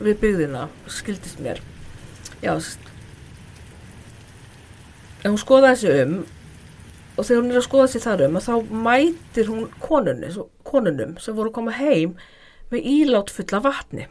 við 0.01 0.21
byggðina, 0.21 0.67
skildist 0.89 1.41
mér. 1.41 1.59
Já. 2.41 2.55
En 5.21 5.33
hún 5.33 5.41
skoðaði 5.41 5.75
þessu 5.75 6.05
um 6.05 6.15
og 7.17 7.27
þegar 7.27 7.41
hún 7.41 7.51
er 7.51 7.59
að 7.59 7.67
skoða 7.67 7.89
sér 7.91 8.03
þar 8.05 8.23
um 8.25 8.39
þá 8.41 8.53
mætir 8.87 9.51
hún 9.51 9.67
konunni, 9.83 10.31
konunum 10.65 11.17
sem 11.21 11.35
voru 11.37 11.51
að 11.51 11.57
koma 11.59 11.75
heim 11.75 12.15
með 12.71 12.87
ílát 12.93 13.33
fulla 13.33 13.61
vatni. 13.61 14.07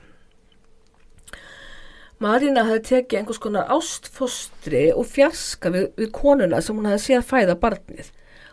Marína 2.21 2.67
hefði 2.69 2.81
tekið 2.85 3.19
einhvers 3.23 3.41
konar 3.41 3.71
ástfostri 3.73 4.91
og 4.93 5.07
fjarska 5.09 5.71
við, 5.73 5.87
við 5.97 6.11
konuna 6.13 6.59
sem 6.61 6.77
hún 6.77 6.91
hefði 6.91 7.05
séð 7.07 7.23
fæða 7.31 7.57
barnið 7.63 8.11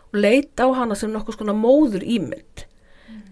og 0.08 0.16
leit 0.24 0.62
á 0.64 0.66
hana 0.72 0.96
sem 0.96 1.12
nokkuð 1.12 1.42
konar 1.42 1.58
móður 1.58 2.06
ímynd. 2.06 2.64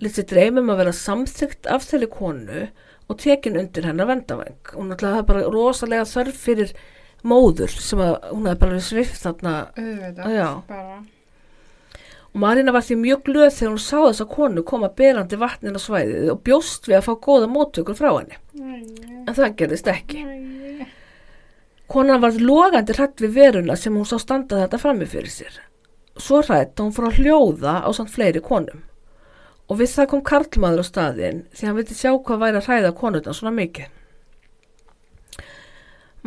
Lýtt 0.04 0.18
sér 0.18 0.28
dreymum 0.28 0.68
að 0.74 0.82
vera 0.82 0.92
samþygt 0.92 1.70
af 1.72 1.88
þeirri 1.88 2.10
konu 2.12 2.66
og 3.08 3.18
tekin 3.22 3.56
undir 3.56 3.88
hennar 3.88 4.10
vendavæng. 4.10 4.60
Hún 4.74 4.92
að 4.92 5.24
bara 5.30 5.48
rosalega 5.48 6.04
þörf 6.04 6.44
fyrir 6.44 6.76
móður 7.24 7.72
sem 7.72 8.04
að 8.04 8.16
hún 8.28 8.48
hefði 8.50 8.62
bara 8.66 8.84
svift 8.84 9.22
þarna 9.24 9.58
auðvitað, 9.72 10.34
Já. 10.36 10.48
bara. 10.68 10.98
og 12.34 12.40
Marina 12.44 12.76
var 12.76 12.84
því 12.84 13.00
mjög 13.00 13.22
glöð 13.30 13.54
þegar 13.56 13.72
hún 13.72 13.84
sá 13.86 13.98
þessa 14.04 14.28
konu 14.36 14.62
koma 14.68 14.92
berandi 14.92 15.40
vatnin 15.40 15.78
á 15.78 15.80
svæðið 15.80 16.34
og 16.34 16.42
bjóst 16.44 16.90
við 16.90 17.00
að 17.00 17.06
fá 17.08 17.14
góða 17.24 17.48
móttökur 17.48 17.96
frá 17.96 18.10
henni. 18.18 18.36
En 19.26 19.34
það 19.34 19.56
gerðist 19.60 19.88
ekki. 19.90 20.24
Konan 21.90 22.22
var 22.22 22.38
logandi 22.42 22.94
hrætt 22.96 23.22
við 23.22 23.34
veruna 23.36 23.76
sem 23.78 23.94
hún 23.94 24.06
sá 24.08 24.18
standa 24.22 24.64
þetta 24.64 24.80
frammi 24.82 25.06
fyrir 25.06 25.30
sér. 25.30 25.60
Svo 26.18 26.40
hrætt 26.42 26.74
að 26.74 26.86
hún 26.86 26.94
fór 26.96 27.08
að 27.10 27.20
hljóða 27.20 27.74
á 27.86 27.88
samt 27.94 28.10
fleiri 28.14 28.42
konum. 28.42 28.82
Og 29.66 29.80
við 29.80 29.92
það 29.92 30.08
kom 30.10 30.24
karlmaður 30.26 30.82
á 30.82 30.86
staðinn 30.86 31.44
því 31.54 31.68
hann 31.68 31.78
vildi 31.78 31.98
sjá 31.98 32.10
hvað 32.14 32.42
væri 32.42 32.60
að 32.60 32.68
hræða 32.70 32.92
konurna 32.98 33.34
svona 33.34 33.54
mikið. 33.54 33.92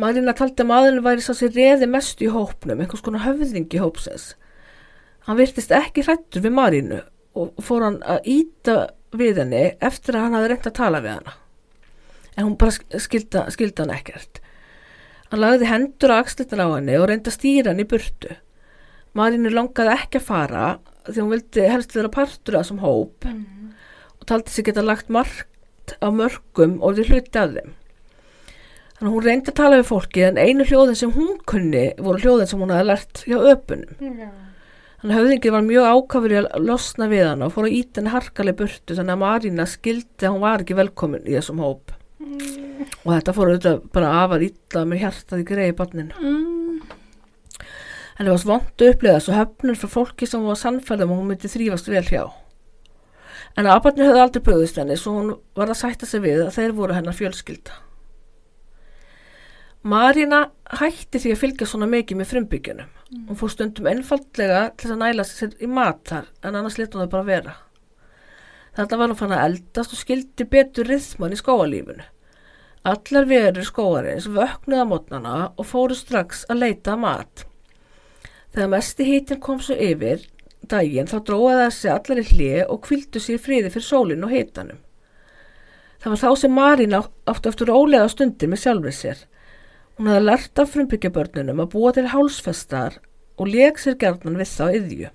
Marina 0.00 0.32
taldi 0.36 0.64
að 0.64 0.70
maðurinn 0.70 1.04
væri 1.04 1.24
sá 1.24 1.34
sér 1.36 1.52
reði 1.52 1.88
mestu 1.90 2.24
í 2.24 2.32
hópnum, 2.32 2.80
einhvers 2.80 3.04
konar 3.04 3.26
höfðingi 3.26 3.80
hópsins. 3.82 4.30
Hann 5.28 5.36
virtist 5.36 5.72
ekki 5.76 6.06
hrættur 6.06 6.44
við 6.44 6.56
Marínu 6.56 7.02
og 7.36 7.60
fór 7.64 7.84
hann 7.84 7.98
að 8.08 8.30
íta 8.32 8.76
við 9.12 9.42
henni 9.42 9.66
eftir 9.76 10.16
að 10.16 10.24
hann 10.24 10.38
hafði 10.38 10.52
reynt 10.54 10.68
að 10.70 10.78
tala 10.78 11.02
við 11.04 11.16
hana. 11.18 11.36
En 12.36 12.46
hún 12.46 12.56
bara 12.60 12.70
sk- 12.76 13.00
skildi, 13.02 13.42
skildi 13.54 13.82
hann 13.82 13.94
ekkert. 13.94 14.40
Hann 15.30 15.40
lagði 15.42 15.66
hendur 15.70 16.12
á 16.14 16.20
axlitan 16.22 16.62
á 16.62 16.66
henni 16.76 16.96
og 16.98 17.08
reyndi 17.10 17.30
að 17.30 17.36
stýra 17.38 17.72
hann 17.72 17.82
í 17.82 17.88
burtu. 17.90 18.36
Marínu 19.18 19.50
langaði 19.50 19.94
ekki 19.96 20.20
að 20.20 20.26
fara 20.28 20.64
því 21.10 21.18
hún 21.22 21.32
vildi 21.34 21.66
helst 21.70 21.94
vera 21.96 22.08
partur 22.12 22.56
af 22.58 22.64
þessum 22.66 22.82
hóp 22.84 23.26
og 24.20 24.26
taldi 24.30 24.50
sig 24.54 24.64
geta 24.68 24.82
lagt 24.86 25.08
margt 25.10 25.96
á 25.98 26.06
mörgum 26.14 26.78
og 26.82 26.94
því 26.98 27.06
hluti 27.10 27.38
af 27.40 27.54
þeim. 27.56 27.72
Þannig 29.00 29.08
að 29.08 29.14
hún 29.16 29.24
reyndi 29.24 29.50
að 29.50 29.56
tala 29.62 29.78
við 29.80 29.88
fólki 29.88 30.22
en 30.28 30.36
einu 30.38 30.64
hljóðin 30.68 30.98
sem 31.00 31.12
hún 31.14 31.38
kunni 31.48 31.86
voru 31.98 32.20
hljóðin 32.20 32.46
sem 32.50 32.60
hún 32.60 32.70
hafði 32.74 32.86
lært 32.90 33.22
hjá 33.26 33.38
öpunum. 33.54 33.94
Þannig 35.00 35.14
að 35.16 35.20
höfðingi 35.22 35.50
var 35.54 35.62
mjög 35.64 35.86
ákafur 35.94 36.34
í 36.34 36.38
að 36.42 36.48
losna 36.68 37.06
við 37.08 37.24
hann 37.30 37.42
og 37.46 37.54
fór 37.54 37.64
að 37.70 37.76
íta 37.78 38.00
henni 38.02 38.12
harkaleg 38.12 38.58
burtu 38.58 38.94
þannig 38.98 39.14
að 39.16 39.22
Marína 39.24 39.66
skildi 39.66 40.26
að 40.28 40.34
hún 40.34 40.44
var 40.44 40.60
ekki 40.66 40.76
velkomin 40.76 41.24
í 41.24 41.38
þessum 41.38 41.62
hóp. 41.64 41.94
Og 42.20 43.12
þetta 43.14 43.34
fór 43.36 43.50
auðvitað 43.50 43.82
bara 43.94 44.12
afar 44.22 44.44
illa 44.44 44.84
með 44.88 45.02
hjartað 45.04 45.42
í 45.42 45.46
greiði 45.48 45.76
barninu. 45.78 46.20
Mm. 46.20 46.50
En 48.20 48.26
það 48.26 48.34
var 48.34 48.42
svont 48.42 48.82
að 48.84 48.92
upplega 48.92 49.20
svo 49.24 49.36
höfnur 49.36 49.78
frá 49.80 49.88
fólki 49.94 50.28
sem 50.28 50.42
var 50.44 50.58
sannfæðum 50.60 51.14
og 51.14 51.20
hún 51.22 51.30
myndi 51.30 51.48
þrýfast 51.48 51.88
vel 51.88 52.04
hjá. 52.04 52.24
En 53.58 53.66
aðbarnir 53.66 54.10
höfðu 54.10 54.24
aldrei 54.24 54.44
bröðist 54.44 54.76
henni 54.78 54.98
svo 55.00 55.14
hún 55.16 55.30
var 55.56 55.72
að 55.72 55.80
sætta 55.80 56.08
sig 56.08 56.20
við 56.26 56.44
að 56.44 56.52
þeir 56.58 56.76
voru 56.76 56.98
hennar 56.98 57.16
fjölskylda. 57.16 57.78
Marína 59.80 60.42
hætti 60.76 61.22
því 61.22 61.32
að 61.32 61.40
fylgja 61.40 61.70
svona 61.70 61.88
mikið 61.88 62.20
með 62.20 62.30
frumbyggjunum. 62.34 62.90
Hún 63.30 63.40
fór 63.40 63.54
stundum 63.54 63.88
einfaldlega 63.88 64.66
til 64.76 64.92
að 64.92 65.00
næla 65.00 65.24
sér 65.24 65.56
í 65.56 65.70
matar 65.70 66.28
en 66.44 66.58
annars 66.58 66.76
leta 66.76 66.98
hún 66.98 67.08
þau 67.08 67.14
bara 67.16 67.28
vera. 67.30 67.56
Þetta 68.76 68.96
var 69.00 69.10
hún 69.10 69.18
fann 69.18 69.34
að 69.34 69.44
eldast 69.48 69.94
og 69.94 70.00
skildi 70.00 70.46
betur 70.50 70.88
rithman 70.88 71.34
í 71.34 71.38
skóalífinu. 71.40 72.04
Allar 72.90 73.26
verur 73.28 73.66
skóarins 73.66 74.28
vöknuða 74.30 74.84
mótnana 74.88 75.38
og 75.56 75.66
fóru 75.68 75.96
strax 75.98 76.46
að 76.48 76.62
leita 76.62 76.94
mat. 76.96 77.44
Þegar 78.54 78.70
mesti 78.72 79.06
hítin 79.06 79.40
kom 79.42 79.60
svo 79.62 79.76
yfir 79.76 80.22
daginn 80.70 81.10
þá 81.10 81.18
dróða 81.26 81.66
þessi 81.66 81.90
allar 81.92 82.22
í 82.22 82.28
hlið 82.30 82.62
og 82.68 82.80
kvildu 82.86 83.20
sér 83.22 83.42
friði 83.42 83.74
fyrir 83.74 83.86
sólinn 83.86 84.24
og 84.24 84.32
hítanum. 84.32 84.80
Það 86.00 86.14
var 86.14 86.22
þá 86.22 86.30
sem 86.40 86.56
Marín 86.56 86.96
á- 86.96 87.12
átti 87.28 87.50
eftir 87.50 87.74
ólega 87.74 88.08
stundir 88.08 88.48
með 88.48 88.62
sjálfur 88.64 88.96
sér. 88.96 89.18
Hún 89.98 90.08
hafði 90.08 90.24
lært 90.24 90.58
af 90.62 90.70
frumbyggjabörnunum 90.72 91.60
að 91.60 91.72
búa 91.74 91.92
til 91.92 92.08
hálsfestar 92.08 93.00
og 93.36 93.50
leik 93.50 93.76
sér 93.76 93.98
gerðnan 94.00 94.38
við 94.40 94.48
þá 94.56 94.66
yðju. 94.78 95.10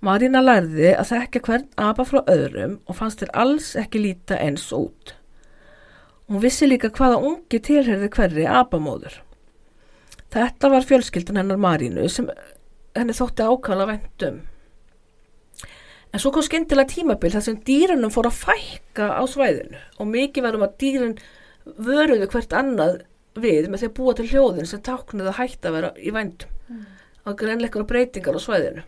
Marína 0.00 0.40
lærði 0.40 0.94
að 0.96 1.10
þekka 1.10 1.40
hvern 1.44 1.66
apa 1.76 2.06
frá 2.08 2.22
öðrum 2.32 2.78
og 2.88 2.96
fannst 2.96 3.20
þér 3.20 3.32
alls 3.42 3.72
ekki 3.76 4.00
líta 4.00 4.38
eins 4.40 4.70
út. 4.72 5.12
Hún 6.30 6.40
vissi 6.40 6.68
líka 6.68 6.88
hvaða 6.94 7.18
ungi 7.26 7.58
tilherði 7.60 8.08
hverri 8.14 8.46
apamóður. 8.48 9.18
Þetta 10.32 10.70
var 10.72 10.86
fjölskyldan 10.86 11.40
hennar 11.42 11.60
Marínu 11.60 12.06
sem 12.08 12.30
henni 12.96 13.16
þótti 13.18 13.44
ákala 13.44 13.88
vendum. 13.90 14.38
En 16.10 16.22
svo 16.22 16.32
kom 16.34 16.46
skyndilega 16.46 16.90
tímabil 16.94 17.34
þar 17.34 17.44
sem 17.44 17.58
dýrunum 17.66 18.14
fór 18.14 18.30
að 18.30 18.38
fækka 18.40 19.10
á 19.20 19.22
svæðinu 19.30 19.82
og 20.00 20.08
mikið 20.10 20.46
var 20.46 20.56
um 20.56 20.64
að 20.64 20.78
dýrun 20.80 21.12
vöruðu 21.76 22.30
hvert 22.32 22.56
annað 22.56 22.96
við 23.36 23.68
með 23.68 23.82
því 23.82 23.90
að 23.90 23.98
búa 24.00 24.14
til 24.16 24.26
hljóðin 24.32 24.70
sem 24.70 24.82
táknuðu 24.86 25.30
að 25.30 25.38
hætta 25.42 25.70
að 25.70 25.76
vera 25.76 25.92
í 26.00 26.14
vændum. 26.14 26.56
Það 27.20 27.28
var 27.28 27.38
greinleikar 27.44 27.86
breytingar 27.92 28.40
á 28.40 28.46
svæðinu. 28.46 28.86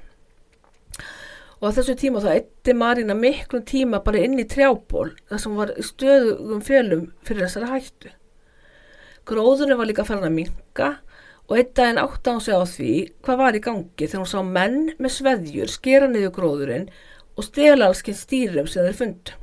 Og 1.62 1.70
á 1.70 1.75
þessu 1.77 1.94
tíma 1.94 2.18
þá 2.18 2.33
eitti 2.33 2.75
Marína 2.75 3.14
miklum 3.14 3.62
tíma 3.62 4.01
bara 4.03 4.25
inn 4.27 4.35
í 4.42 4.48
trjából 4.51 5.12
þar 5.31 5.42
sem 5.44 5.55
var 5.61 5.70
stöðugum 5.79 6.64
fjölum 6.66 7.05
fyrir 7.22 7.46
þessari 7.46 7.70
hættu. 7.70 8.11
Gróðurinn 9.31 9.79
var 9.79 9.87
líka 9.87 10.03
farin 10.09 10.27
að 10.27 10.35
minka 10.40 10.88
og 11.46 11.55
einn 11.61 11.70
daginn 11.79 12.03
átti 12.03 12.33
hann 12.33 12.42
sig 12.42 12.59
á 12.59 12.66
því 12.66 12.96
hvað 13.22 13.40
var 13.44 13.59
í 13.61 13.62
gangi 13.62 14.09
þegar 14.09 14.25
hún 14.25 14.33
sá 14.33 14.42
menn 14.42 14.79
með 14.98 15.16
sveðjur 15.20 15.70
skera 15.70 16.11
niður 16.11 16.35
gróðurinn 16.40 16.90
og 17.38 17.46
stela 17.46 17.87
allskinn 17.87 18.18
stýrum 18.18 18.66
sem 18.66 18.88
þeir 18.88 18.98
fundu. 18.98 19.38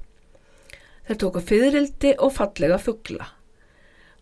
Þeir 1.08 1.24
tóku 1.24 1.42
fyririldi 1.42 2.18
og 2.20 2.36
fallega 2.36 2.84
fugla. 2.84 3.32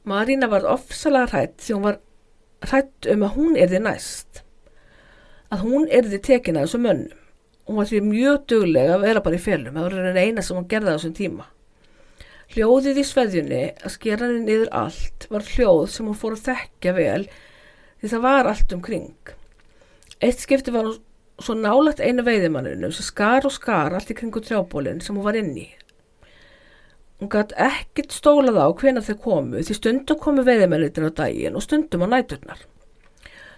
Marína 0.08 0.54
var 0.54 0.70
ofsalega 0.70 1.34
hrætt 1.34 1.64
því 1.66 1.74
hún 1.80 1.88
var 1.90 2.04
hrætt 2.70 3.10
um 3.10 3.26
að 3.26 3.40
hún 3.42 3.58
erði 3.58 3.82
næst. 3.90 4.44
Að 5.50 5.66
hún 5.66 5.90
erði 5.90 6.22
tekin 6.22 6.60
að 6.60 6.70
þessum 6.70 6.86
mönnum. 6.86 7.24
Hún 7.68 7.80
var 7.82 7.90
því 7.90 8.02
mjög 8.08 8.44
duglega 8.48 8.96
að 8.96 9.06
vera 9.06 9.24
bara 9.26 9.38
í 9.38 9.44
félum. 9.44 9.76
Það 9.76 9.88
var 9.88 10.20
eina 10.24 10.44
sem 10.46 10.58
hún 10.58 10.70
gerði 10.72 10.94
á 10.94 10.96
þessum 10.96 11.16
tíma. 11.18 11.48
Hljóðið 12.54 13.02
í 13.02 13.04
sveðjunni 13.04 13.64
að 13.84 13.92
skera 13.92 14.30
henni 14.30 14.46
niður 14.48 14.70
allt 14.82 15.28
var 15.34 15.44
hljóð 15.44 15.82
sem 15.92 16.08
hún 16.08 16.16
fór 16.16 16.38
að 16.38 16.46
þekkja 16.46 16.94
vel 16.96 17.26
því 18.00 18.12
það 18.14 18.24
var 18.24 18.48
allt 18.48 18.76
um 18.76 18.84
kring. 18.86 19.34
Eitt 20.24 20.40
skipti 20.46 20.72
var 20.72 20.88
hún 20.88 21.02
svo 21.44 21.58
nálægt 21.58 22.00
einu 22.00 22.24
veiðimannunum 22.26 22.94
sem 22.96 23.06
skar 23.06 23.46
og 23.46 23.54
skar 23.54 23.98
allt 23.98 24.14
í 24.14 24.16
kringu 24.18 24.42
trjábólinn 24.42 25.04
sem 25.04 25.18
hún 25.18 25.28
var 25.28 25.38
inn 25.38 25.52
í. 25.60 25.68
Hún 27.20 27.32
gætt 27.34 27.52
ekkert 27.58 28.16
stólað 28.16 28.62
á 28.62 28.68
hvenar 28.78 29.06
þeir 29.06 29.20
komu 29.22 29.60
því 29.60 29.78
stundum 29.78 30.20
komu 30.22 30.48
veiðimennir 30.48 31.10
á 31.10 31.18
daginn 31.20 31.58
og 31.58 31.66
stundum 31.66 32.06
á 32.06 32.16
næturnar. 32.16 32.64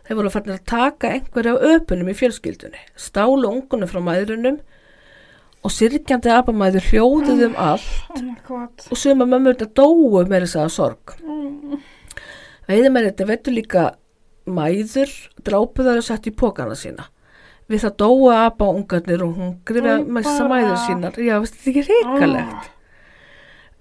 Þeir 0.09 0.17
voru 0.17 0.31
fannir 0.33 0.55
að 0.57 0.63
taka 0.71 1.11
einhverja 1.13 1.51
af 1.53 1.65
öpunum 1.69 2.07
í 2.09 2.15
fjölskyldunni, 2.17 2.79
stálu 2.97 3.45
ungunum 3.51 3.89
frá 3.91 3.99
mæðrunum 4.01 4.55
og 5.61 5.73
sirkjandi 5.75 6.31
abamæður 6.33 6.87
hljóðuð 6.89 7.43
um 7.49 7.57
allt 7.59 8.15
Oh 8.15 8.21
my 8.23 8.33
god. 8.47 8.85
og 8.89 8.97
suma 8.97 9.27
mömmur 9.29 9.53
þetta 9.59 9.69
dóu 9.77 10.23
með 10.25 10.47
þess 10.47 10.57
að 10.63 10.71
sorg. 10.73 11.13
Veiðimennir 12.69 13.11
þetta 13.13 13.27
veitur 13.29 13.53
líka 13.55 13.85
mæður, 14.49 15.11
drápu 15.45 15.85
þar 15.85 16.01
og 16.01 16.05
sett 16.09 16.27
í 16.29 16.33
pókana 16.33 16.77
sína. 16.79 17.05
Við 17.69 17.83
það 17.85 17.97
dóu 18.01 18.29
apa 18.33 18.65
ungarnir 18.73 19.21
og 19.27 19.35
hún 19.37 19.51
grifja 19.67 19.99
Æ, 20.01 20.05
messa 20.09 20.37
bara. 20.41 20.49
mæður 20.55 20.79
sínar. 20.87 21.19
Já, 21.21 21.35
þetta 21.45 21.69
ekki 21.69 21.83
reikalegt. 21.89 22.69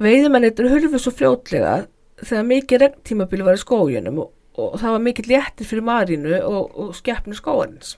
Veiðimennir 0.05 0.53
þetta 0.53 0.73
hurfu 0.75 1.01
svo 1.03 1.13
fljótlega 1.17 1.77
þegar 2.21 2.45
mikið 2.53 2.83
regntímabili 2.85 3.47
var 3.47 3.57
í 3.57 3.63
skóginum 3.63 4.21
og, 4.27 4.29
og 4.59 4.77
það 4.81 4.95
var 4.95 5.05
mikið 5.07 5.31
léttir 5.33 5.69
fyrir 5.71 5.87
Marínu 5.87 6.35
og, 6.43 6.75
og 6.75 6.95
skeppnu 6.99 7.37
skóarins. 7.39 7.97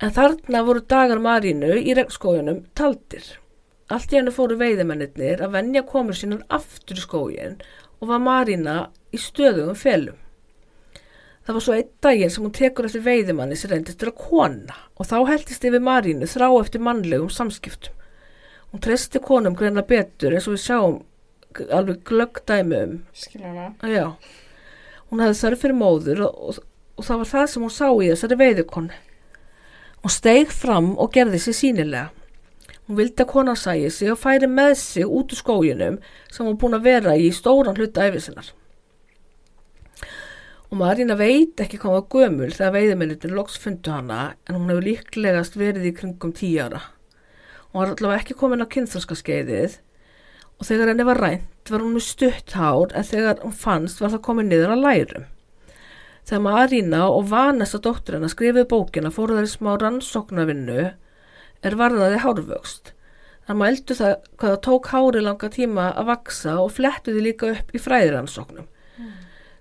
En 0.00 0.14
þarna 0.16 0.62
voru 0.64 0.80
dagar 0.88 1.20
Marínu 1.20 1.74
í 1.76 1.94
regnskóginum 1.96 2.64
taldir. 2.78 3.26
Allt 3.92 4.12
í 4.14 4.16
hennu 4.16 4.32
fóru 4.32 4.56
veiðimennir 4.56 5.42
að 5.44 5.54
venja 5.58 5.84
komur 5.84 6.16
sínar 6.16 6.46
aftur 6.48 6.96
í 6.96 7.04
skógin 7.04 7.58
og 8.00 8.08
var 8.08 8.22
Marína 8.24 8.76
í 9.12 9.20
stöðugum 9.20 9.76
felum. 9.76 10.16
Það 11.44 11.56
var 11.56 11.64
svo 11.64 11.74
einn 11.76 11.92
daginn 12.04 12.32
sem 12.32 12.44
hún 12.44 12.54
tekur 12.54 12.86
eftir 12.86 13.04
veiðimanni 13.04 13.56
sem 13.58 13.72
reyndist 13.72 13.98
til 14.00 14.10
að 14.12 14.20
kona 14.22 14.76
og 14.96 15.08
þá 15.10 15.16
heldist 15.32 15.64
yfir 15.66 15.82
Marínu 15.84 16.28
þrá 16.30 16.46
eftir 16.52 16.84
mannlegum 16.86 17.32
samskiptum. 17.32 17.96
Hún 18.70 18.82
treysti 18.84 19.18
konum 19.24 19.56
greina 19.58 19.82
betur 19.82 20.36
eins 20.36 20.46
og 20.46 20.54
við 20.54 20.64
sjáum 20.64 21.00
alveg 21.74 22.04
glögg 22.06 22.42
dæmi 22.46 22.82
um. 22.84 22.92
Skilja 23.12 23.48
hana. 23.50 23.72
Já, 23.82 24.04
hún 25.10 25.22
hafði 25.24 25.40
þörf 25.42 25.64
fyrir 25.64 25.78
móður 25.78 26.24
og, 26.26 26.40
og, 26.50 26.60
og 26.98 27.06
það 27.06 27.22
var 27.22 27.30
það 27.32 27.46
sem 27.52 27.66
hún 27.66 27.74
sá 27.74 27.86
í 27.90 28.10
þessari 28.12 28.38
veiðukonu. 28.40 29.00
Hún 30.00 30.14
steig 30.14 30.54
fram 30.54 30.94
og 30.96 31.12
gerði 31.12 31.42
sér 31.42 31.56
sínilega. 31.58 32.06
Hún 32.86 32.98
vildi 32.98 33.22
að 33.22 33.30
konan 33.30 33.58
sæði 33.58 33.90
sig 33.94 34.10
og 34.10 34.18
færi 34.18 34.48
með 34.50 34.72
sig 34.80 35.04
út 35.06 35.34
úr 35.34 35.38
skóginum 35.38 35.98
sem 36.32 36.46
hún 36.46 36.56
búin 36.58 36.78
að 36.78 36.86
vera 36.88 37.12
í 37.18 37.28
stóran 37.34 37.76
hluta 37.78 38.06
æfisinnar. 38.08 38.48
Og 40.70 40.78
Marína 40.78 41.16
veit 41.18 41.60
ekki 41.62 41.78
hvað 41.82 41.96
var 41.96 42.08
gömul 42.14 42.48
þegar 42.54 42.74
veiðmennitin 42.78 43.34
loks 43.34 43.58
fundu 43.58 43.90
hana 43.90 44.20
en 44.46 44.56
hún 44.56 44.70
hefur 44.70 44.86
líklegast 44.86 45.58
verið 45.58 45.88
í 45.90 45.94
kringum 45.94 46.32
tíu 46.34 46.62
ára. 46.62 46.82
Hún 47.70 47.82
var 47.82 47.92
allavega 47.92 48.22
ekki 48.22 48.38
komin 48.38 48.62
á 48.62 48.70
kynþroska 48.70 49.18
skeiðið 49.18 49.80
og 50.60 50.68
þegar 50.68 50.92
henni 50.92 51.06
var 51.08 51.20
rænt 51.24 51.70
var 51.72 51.82
hún 51.84 51.96
með 51.96 52.06
stutt 52.06 52.54
hár 52.58 52.92
en 52.96 53.06
þegar 53.06 53.40
hún 53.44 53.56
fannst 53.56 54.00
var 54.02 54.12
það 54.12 54.24
komið 54.26 54.50
niður 54.50 54.74
að 54.74 54.82
lærum. 54.84 55.28
Þegar 56.28 56.42
Marína 56.44 57.02
og 57.08 57.30
vanesta 57.30 57.80
dóttur 57.82 58.18
hennar 58.18 58.32
skrifið 58.32 58.68
bókina 58.70 59.12
fóru 59.14 59.38
þær 59.38 59.48
í 59.48 59.52
smá 59.54 59.70
rannsóknarvinnu 59.80 60.82
er 61.64 61.76
varðaði 61.80 62.20
hárvöxt. 62.24 62.92
Það 63.48 63.60
mældu 63.62 63.96
það 63.98 64.12
hvað 64.36 64.52
það 64.52 64.60
tók 64.66 64.90
hári 64.92 65.22
langa 65.24 65.50
tíma 65.50 65.86
að 65.96 66.10
vaksa 66.12 66.58
og 66.60 66.74
flettuði 66.76 67.24
líka 67.24 67.50
upp 67.54 67.72
í 67.74 67.80
fræðiransóknum. 67.82 68.68
Mm. 69.00 69.14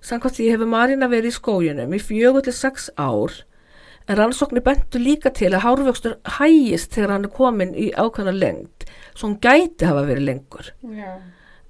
Samkvæmt 0.04 0.36
því 0.38 0.50
hefur 0.54 0.70
Marína 0.70 1.10
verið 1.10 1.32
í 1.32 1.38
skójunum 1.40 1.96
í 1.96 2.02
fjögur 2.04 2.46
til 2.46 2.56
sex 2.56 2.92
ár 3.00 3.40
en 4.10 4.18
rannsóknir 4.18 4.66
bentu 4.66 5.00
líka 5.02 5.32
til 5.34 5.52
að 5.54 5.64
hárvöxtur 5.64 6.20
hægist 6.38 6.96
þegar 6.96 7.16
hann 7.16 7.28
er 7.28 7.34
komin 7.34 7.76
í 7.78 7.90
ákvæmna 7.94 8.34
lengt 8.36 8.79
svo 9.16 9.28
hann 9.28 9.40
gæti 9.44 9.90
hafa 9.90 10.06
verið 10.08 10.26
lengur. 10.30 10.72
Já. 10.96 11.12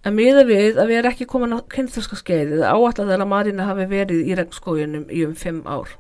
En 0.08 0.16
miða 0.16 0.46
við 0.48 0.78
að 0.80 0.92
við 0.92 0.98
erum 1.02 1.12
ekki 1.12 1.28
komin 1.28 1.56
á 1.56 1.60
kynþarska 1.72 2.20
skeiðið 2.22 2.62
áallat 2.64 3.02
að 3.04 3.26
Marína 3.28 3.66
hafi 3.68 3.88
verið 3.92 4.30
í 4.32 4.38
regnskójunum 4.40 5.10
í 5.12 5.26
um 5.28 5.34
fimm 5.36 5.66
ár. 5.68 5.92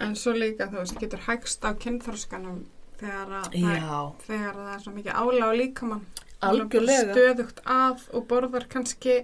En 0.00 0.14
svo 0.18 0.32
líka 0.34 0.70
þú 0.70 0.80
veist, 0.80 0.96
getur 1.00 1.26
hægst 1.26 1.66
á 1.68 1.76
kynþróskanum 1.76 2.62
þegar, 2.98 3.34
að 3.44 3.52
þegar 4.24 4.56
það 4.56 4.70
er 4.74 4.80
svo 4.82 4.94
mikið 4.94 5.18
ála 5.20 5.50
á 5.50 5.52
líkamann. 5.60 6.06
Algjörlega. 6.44 7.12
Stöðugt 7.12 7.60
að 7.68 8.08
og 8.16 8.26
borðar 8.30 8.66
kannski 8.72 9.20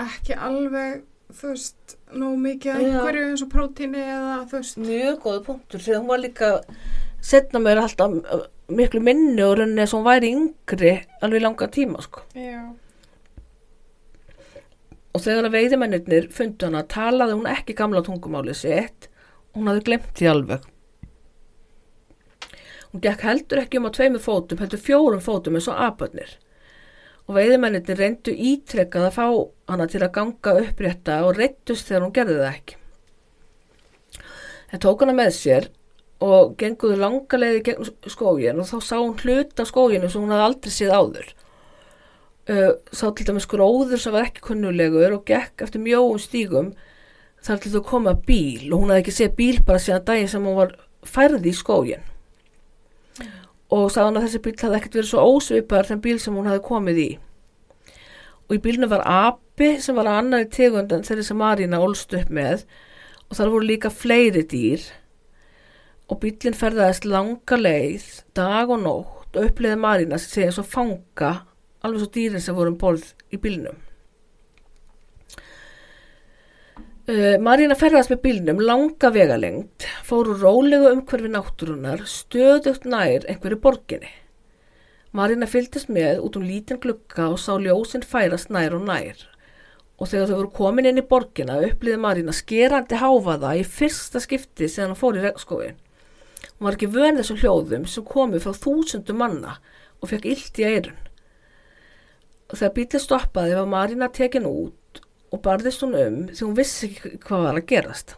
ekki 0.00 0.36
alveg, 0.36 1.02
þú 1.32 1.52
veist, 1.54 1.96
nóg 2.12 2.38
mikið 2.46 2.74
af 2.74 2.80
Já. 2.82 2.88
einhverju 2.90 3.26
eins 3.30 3.44
og 3.44 3.52
prótíni 3.52 4.04
eða 4.04 4.38
þú 4.50 4.60
veist. 4.60 4.80
Mjög 4.84 5.18
góð 5.24 5.40
punktur 5.48 5.84
því 5.84 5.96
að 5.96 6.02
hún 6.02 6.12
var 6.12 6.22
líka 6.22 6.52
setna 7.22 7.62
mér 7.62 7.82
alltaf 7.82 8.16
miklu 8.78 9.02
minni 9.04 9.42
og 9.44 9.58
rauninni 9.58 9.84
að 9.84 9.94
hún 9.96 10.06
væri 10.06 10.32
yngri 10.36 10.94
alveg 11.22 11.44
langa 11.44 11.68
tíma 11.72 12.02
sko. 12.04 12.24
Og 15.12 15.20
þegar 15.20 15.48
að 15.48 15.56
veiðimennir 15.58 16.28
fundu 16.32 16.68
hana 16.68 16.84
talaði 16.88 17.36
hún 17.36 17.50
ekki 17.50 17.76
gamla 17.76 18.00
tungumáli 18.04 18.54
sitt 18.56 19.10
hún 19.56 19.68
hafði 19.68 19.84
glemt 19.88 20.14
því 20.16 20.30
alveg. 20.30 20.68
Hún 22.92 23.02
gekk 23.04 23.24
heldur 23.24 23.62
ekki 23.62 23.80
um 23.80 23.88
á 23.88 23.90
tveimur 23.96 24.20
fótum, 24.20 24.60
heldur 24.60 24.80
fjórum 24.80 25.22
fótum 25.24 25.56
eins 25.56 25.68
og 25.72 25.80
abötnir. 25.80 26.34
Og 27.28 27.36
veiðimennir 27.38 27.96
reyndu 27.96 28.34
ítrekkað 28.34 29.08
að 29.08 29.16
fá 29.16 29.26
hana 29.72 29.86
til 29.88 30.02
að 30.02 30.14
ganga 30.16 30.56
upprétta 30.64 31.20
og 31.26 31.36
reyttust 31.38 31.88
þegar 31.88 32.04
hún 32.04 32.16
gerði 32.16 32.38
það 32.40 32.50
ekki. 32.50 32.78
Það 34.72 34.82
tók 34.84 35.04
hana 35.04 35.16
með 35.16 35.32
sér 35.36 35.70
og 36.22 36.54
genguðu 36.60 36.98
langa 37.00 37.38
leiði 37.40 37.62
gegn 37.66 37.88
skógin 38.12 38.60
og 38.62 38.68
þá 38.68 38.76
sá 38.84 38.96
hún 39.00 39.16
hluta 39.18 39.66
skóginu 39.66 40.10
sem 40.10 40.22
hún 40.22 40.34
hafði 40.34 40.46
aldrei 40.48 40.74
séð 40.74 40.94
áður. 40.94 41.32
Uh, 42.50 42.70
sá 42.90 43.06
til 43.14 43.26
dæmis 43.28 43.46
gróður 43.50 44.00
sem 44.02 44.14
var 44.14 44.28
ekki 44.28 44.42
kunnulegur 44.48 45.18
og 45.18 45.26
gekk 45.28 45.62
eftir 45.66 45.82
mjóum 45.82 46.18
stígum 46.18 46.72
þar 47.42 47.60
til 47.62 47.74
þau 47.74 47.82
koma 47.86 48.14
bíl 48.18 48.70
og 48.72 48.82
hún 48.82 48.90
hafði 48.90 49.02
ekki 49.04 49.14
séð 49.18 49.36
bíl 49.38 49.60
bara 49.66 49.82
síðan 49.82 50.06
daginn 50.08 50.30
sem 50.30 50.46
hún 50.46 50.58
var 50.58 50.74
færði 51.06 51.52
í 51.52 51.58
skógin 51.58 52.08
og 53.72 53.88
sá 53.88 54.02
hann 54.04 54.18
að 54.18 54.26
þessi 54.26 54.42
bíl 54.44 54.54
hafði 54.60 54.78
ekkert 54.78 54.96
verið 54.98 55.10
svo 55.10 55.26
ósvipar 55.36 55.88
þeim 55.88 56.02
bíl 56.04 56.18
sem 56.20 56.34
hún 56.36 56.48
hafði 56.50 56.64
komið 56.66 56.98
í. 57.02 57.10
Og 58.50 58.56
í 58.58 58.62
bílnu 58.66 58.88
var 58.90 59.04
api 59.08 59.70
sem 59.80 59.96
var 59.96 60.10
að 60.10 60.18
annari 60.20 60.48
tegund 60.52 60.92
en 60.92 61.06
þeirri 61.06 61.24
sem 61.24 61.38
Marína 61.40 61.80
ólst 61.80 62.12
upp 62.18 62.32
með 62.34 62.66
og 63.30 63.38
þar 63.38 63.52
voru 63.54 63.68
líka 63.70 63.92
fleiri 63.94 64.42
dýr 64.50 64.84
og 66.12 66.20
bílinn 66.20 66.58
ferðaðist 66.58 67.08
langa 67.08 67.56
leið 67.56 68.04
dag 68.36 68.68
og 68.68 68.84
nótt 68.84 69.38
og 69.38 69.48
uppliði 69.48 69.78
Marína 69.80 70.18
sem 70.20 70.36
segja 70.36 70.58
svo 70.58 70.66
fanga 70.68 71.32
alveg 71.82 72.02
svo 72.02 72.10
dýrin 72.14 72.44
sem 72.44 72.56
voru 72.56 72.74
um 72.74 72.78
borð 72.78 73.08
í 73.32 73.40
bílnum. 73.40 73.78
Uh, 77.02 77.34
Marína 77.42 77.74
ferðast 77.74 78.12
með 78.12 78.20
bílnum 78.22 78.60
langa 78.62 79.08
vegalengt, 79.10 79.88
fóru 80.06 80.36
rólegu 80.38 80.92
umhverfi 80.92 81.32
náttúrunar, 81.32 82.04
stöðugt 82.06 82.84
nær 82.86 83.26
einhverju 83.26 83.58
borginni. 83.64 84.12
Marína 85.12 85.48
fylgdist 85.50 85.90
með 85.92 86.22
út 86.22 86.38
um 86.38 86.46
lítinn 86.46 86.78
glugga 86.80 87.26
og 87.32 87.40
sá 87.42 87.56
ljósinn 87.58 88.06
færast 88.06 88.52
nær 88.54 88.76
og 88.78 88.86
nær. 88.86 89.18
Og 89.98 90.08
þegar 90.12 90.30
þau 90.30 90.36
voru 90.38 90.52
komin 90.56 90.88
inn 90.88 91.02
í 91.02 91.08
borgina 91.08 91.58
upplýði 91.66 91.98
Marína 92.00 92.34
skerandi 92.36 93.00
háfaða 93.02 93.56
í 93.58 93.66
fyrsta 93.66 94.22
skipti 94.22 94.70
sem 94.70 94.86
hann 94.86 94.98
fór 94.98 95.18
í 95.18 95.24
regnskóin. 95.26 95.76
Hún 96.62 96.68
var 96.68 96.76
ekki 96.76 96.92
vön 96.94 97.16
þessum 97.18 97.38
hljóðum 97.40 97.84
sem 97.90 98.04
komu 98.06 98.38
frá 98.38 98.52
þúsundu 98.54 99.16
manna 99.18 99.56
og 99.98 100.12
fekk 100.12 100.28
illt 100.30 100.60
í 100.62 100.66
eirun. 100.68 101.00
Þegar 102.52 102.70
bílið 102.76 103.02
stoppaði 103.02 103.56
var 103.58 103.66
Marína 103.72 104.06
tekin 104.14 104.46
út 104.46 105.00
og 105.34 105.42
barðist 105.42 105.82
hún 105.82 105.98
um 105.98 106.20
því 106.30 106.38
hún 106.44 106.54
vissi 106.60 106.92
ekki 106.92 107.18
hvað 107.26 107.42
var 107.48 107.58
að 107.58 107.66
gerast. 107.72 108.14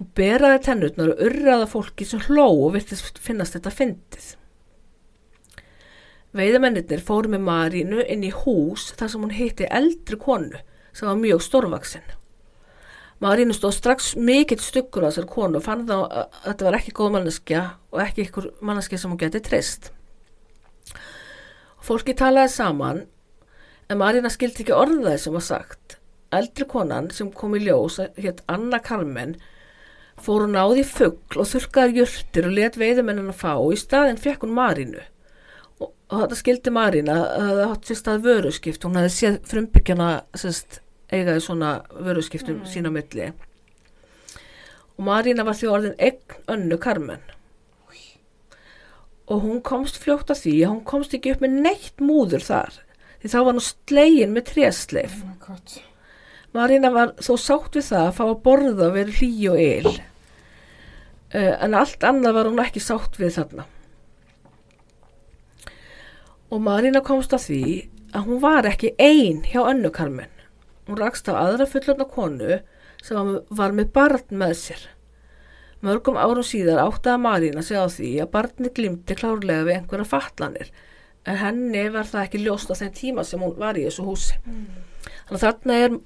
Hún 0.00 0.10
beraði 0.18 0.64
tennutnar 0.66 1.14
og 1.14 1.24
urraða 1.28 1.70
fólki 1.76 2.10
sem 2.10 2.26
hló 2.26 2.48
og 2.48 2.74
virtist 2.74 3.22
finnast 3.22 3.54
þetta 3.54 3.76
fyndið. 3.76 4.28
Veiðamennir 6.42 7.06
fóru 7.06 7.30
með 7.30 7.46
Marínu 7.52 8.02
inn 8.02 8.26
í 8.26 8.34
hús 8.34 8.90
þar 8.98 9.14
sem 9.14 9.22
hún 9.22 9.38
hitti 9.38 9.70
eldri 9.70 10.18
konu 10.26 10.58
sem 10.90 11.06
var 11.06 11.22
mjög 11.22 11.46
stórvaksinn. 11.46 12.17
Marínu 13.18 13.54
stóð 13.56 13.74
strax 13.74 14.12
mikill 14.14 14.60
stuggur 14.62 15.02
á 15.02 15.10
þessar 15.10 15.26
konu 15.26 15.58
og 15.58 15.64
fann 15.64 15.86
þá 15.88 15.96
að 15.98 16.26
þetta 16.44 16.66
var 16.68 16.76
ekki 16.78 16.94
góð 16.94 17.14
manneskja 17.16 17.62
og 17.90 18.02
ekki 18.04 18.28
ykkur 18.28 18.50
manneskja 18.62 19.00
sem 19.02 19.10
hún 19.10 19.18
geti 19.18 19.40
treyst. 19.42 19.90
Fólki 21.82 22.14
talaði 22.14 22.52
saman 22.54 23.02
en 23.90 23.98
Marína 23.98 24.30
skildi 24.30 24.62
ekki 24.62 24.76
orðaði 24.76 25.18
sem 25.24 25.34
var 25.34 25.46
sagt. 25.48 25.98
Eldri 26.30 26.66
konan 26.68 27.08
sem 27.14 27.30
kom 27.32 27.56
í 27.56 27.62
ljós, 27.64 27.98
hétt 28.20 28.42
Anna 28.52 28.78
Carmen, 28.84 29.38
fór 30.20 30.44
hún 30.44 30.54
náði 30.54 30.84
fuggl 30.86 31.40
og 31.40 31.48
þurkaði 31.48 32.02
jurtir 32.02 32.46
og 32.46 32.54
let 32.54 32.76
veiðumennina 32.78 33.34
fá 33.34 33.54
og 33.56 33.72
í 33.74 33.78
staðin 33.80 34.20
fekk 34.20 34.44
hún 34.44 34.54
Marínu. 34.58 35.02
Og, 35.78 35.90
og 35.90 36.20
þetta 36.22 36.38
skildi 36.38 36.74
Marína 36.74 37.16
að 37.32 37.54
það 37.54 37.70
hatt 37.72 37.88
sér 37.88 38.00
stað 38.02 38.28
vöruskipt, 38.28 38.84
hún 38.84 39.00
hefði 39.00 39.14
séð 39.14 39.40
frumbyggjana 39.48 40.10
sérst, 40.36 40.82
eigaði 41.12 41.42
svona 41.44 41.72
vöruskiptum 41.94 42.62
mm. 42.62 42.68
sína 42.68 42.92
milli. 42.92 43.32
Og 44.98 45.06
Marína 45.06 45.46
var 45.46 45.56
því 45.56 45.70
orðin 45.72 45.98
eign 46.02 46.38
önnu 46.50 46.78
Carmen. 46.82 47.22
Og 49.28 49.44
hún 49.44 49.60
komst 49.64 50.00
fljótt 50.00 50.30
að 50.32 50.42
því 50.44 50.54
að 50.62 50.72
hún 50.72 50.84
komst 50.88 51.14
ekki 51.14 51.34
upp 51.34 51.42
með 51.44 51.58
neitt 51.66 52.00
múður 52.00 52.44
þar. 52.44 52.78
Því 53.20 53.30
þá 53.32 53.38
var 53.38 53.52
hún 53.52 53.66
slegin 53.66 54.34
með 54.34 54.46
trésleif. 54.52 55.18
Oh. 55.22 55.78
Marína 56.56 56.90
var 56.94 57.12
þó 57.20 57.34
sátt 57.40 57.76
við 57.76 57.90
það 57.90 58.06
að 58.06 58.14
fá 58.16 58.22
að 58.24 58.38
borða 58.46 58.88
vera 58.94 59.16
hlý 59.18 59.32
og 59.52 59.60
eil. 59.60 59.92
Uh, 61.28 61.54
en 61.60 61.76
allt 61.76 62.04
annað 62.08 62.38
var 62.38 62.48
hún 62.48 62.62
ekki 62.64 62.82
sátt 62.82 63.20
við 63.20 63.34
þarna. 63.36 63.68
Og 66.48 66.64
Marína 66.64 67.04
komst 67.04 67.34
að 67.36 67.44
því 67.50 67.62
að 68.16 68.30
hún 68.30 68.40
var 68.40 68.66
ekki 68.70 68.94
ein 68.96 69.44
hjá 69.44 69.60
önnu 69.68 69.92
Carmen. 69.92 70.37
Hún 70.88 70.96
rakst 70.98 71.28
á 71.28 71.36
aðra 71.36 71.66
fullorna 71.68 72.06
konu 72.08 72.60
sem 73.04 73.16
var- 73.50 73.72
með 73.76 73.92
barn 73.92 74.24
með 74.40 74.54
sér. 74.56 74.86
Mörgum 75.84 76.16
árum 76.18 76.42
síðar 76.42 76.80
áttaði 76.82 77.20
Marína 77.22 77.62
sig 77.62 77.76
á 77.78 77.86
því 77.86 78.08
að 78.24 78.30
barni 78.32 78.70
glimti 78.74 79.14
klárlega 79.14 79.64
við 79.68 79.76
einhverja 79.76 80.08
fatlanir 80.10 80.70
en 81.28 81.36
henni 81.36 81.84
var 81.94 82.04
það 82.08 82.24
ekki 82.24 82.40
ljóst 82.42 82.70
á 82.72 82.74
þeim 82.80 82.92
tíma 82.96 83.24
sem 83.24 83.40
hún 83.40 83.54
var 83.60 83.74
í 83.78 83.84
þessu 83.86 84.02
húsi. 84.08 84.34
Þannig 85.28 85.36
að 85.36 85.44
þarna 85.44 85.76
er 85.84 85.98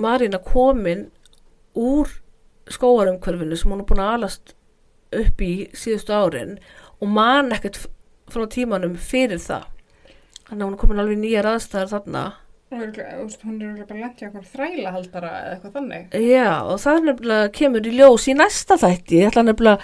Marína 0.00 0.38
komin 0.40 1.10
úr 1.76 2.08
skóarumhverfinu 2.72 3.56
sem 3.58 3.70
hún 3.74 3.82
er 3.82 3.88
búin 3.90 4.00
að 4.00 4.14
alast 4.16 4.54
upp 5.12 5.42
í 5.44 5.68
síðustu 5.76 6.14
árin 6.16 6.54
og 7.02 7.08
man 7.12 7.52
ekkert 7.52 7.82
frá 8.32 8.46
tímanum 8.48 8.94
fyrir 8.96 9.42
það. 9.42 9.66
Þannig 10.48 10.62
að 10.62 10.66
hún 10.70 10.76
er 10.78 10.80
komin 10.86 11.02
alveg 11.02 11.18
nýjar 11.20 11.50
aðstæðar 11.52 11.90
þarna. 11.92 12.24
Hún 12.72 12.82
er 13.62 13.82
er 13.82 13.86
bara 13.86 14.00
lent 14.00 14.22
í 14.22 14.26
okkur 14.28 14.46
þrælahaldara 14.52 15.32
eða 15.42 15.50
eitthvað 15.56 15.74
þannig. 15.76 16.14
Já, 16.24 16.46
og 16.64 16.78
það 16.80 17.02
nefnilega 17.08 17.50
kemur 17.58 17.88
í 17.90 17.92
ljós 17.98 18.28
í 18.32 18.36
næsta 18.38 18.78
þætti. 18.80 19.18
Ég 19.20 19.30
ætla 19.32 19.44
nefnilega 19.44 19.78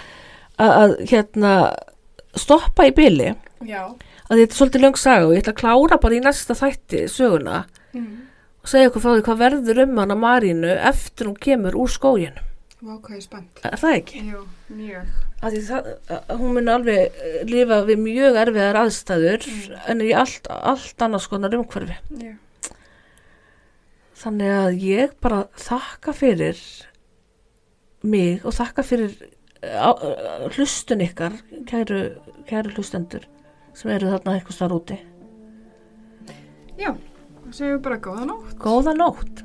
að, 0.59 0.71
að 0.79 0.95
hérna, 1.11 1.53
stoppa 2.35 2.87
í 2.89 2.93
byli. 2.97 3.29
Já. 3.67 3.83
Að 4.29 4.41
þetta 4.43 4.53
er 4.53 4.57
svolítið 4.59 4.83
löng 4.85 4.97
saga 5.01 5.27
og 5.29 5.35
ég 5.35 5.43
ætla 5.43 5.53
að 5.55 5.61
klára 5.63 5.99
bara 6.01 6.17
í 6.19 6.23
næsta 6.25 6.57
þætti 6.57 7.05
söguna 7.11 7.65
Mm. 7.89 8.19
og 8.61 8.69
segja 8.69 8.89
ykkur 8.91 9.01
frá 9.01 9.13
því 9.15 9.21
hvað 9.25 9.39
verður 9.41 9.79
um 9.81 9.97
hana 9.97 10.15
Marínu 10.15 10.69
eftir 10.91 11.25
hún 11.25 11.37
kemur 11.41 11.73
úr 11.73 11.89
skóginu. 11.89 12.43
Vákaði 12.85 13.21
spennt. 13.25 13.59
er 13.65 13.79
það 13.81 13.95
ekki? 13.97 14.19
Jú, 14.29 14.43
það, 15.65 15.87
að 16.13 16.35
hún 16.39 16.53
mun 16.53 16.69
alveg 16.69 16.99
eh, 17.17 17.39
lifa 17.49 17.79
við 17.89 17.97
mjög 18.05 18.37
erfiðar 18.43 18.77
aðstæður 18.83 19.47
Mm. 19.49 19.79
en 19.89 20.01
í 20.05 20.11
allt, 20.13 20.47
allt 20.47 21.01
annars 21.01 21.27
konar 21.27 21.49
umhverfi 21.57 21.97
Já. 22.13 22.35
Þannig 24.19 24.53
að 24.53 24.79
ég 24.83 25.13
bara 25.23 25.43
þakka 25.59 26.13
fyrir 26.15 26.61
mig 28.03 28.45
og 28.47 28.55
þakka 28.55 28.85
fyrir 28.87 29.13
eh, 29.63 29.75
eh, 29.75 30.47
hlustun 30.55 31.03
ykkar 31.03 31.35
kæru, 31.69 32.01
kæru 32.49 32.73
hlustendur 32.75 33.27
sem 33.75 33.91
eru 33.95 34.11
þarna 34.13 34.37
eitthvað 34.37 34.57
starf 34.57 34.79
úti 34.79 34.99
Já, 36.79 36.93
það 36.95 37.53
segjum 37.57 37.73
við 37.75 37.81
bara 37.89 37.99
góða 38.03 38.25
nótt. 38.29 38.53
góða 38.61 38.95
nótt 38.95 39.43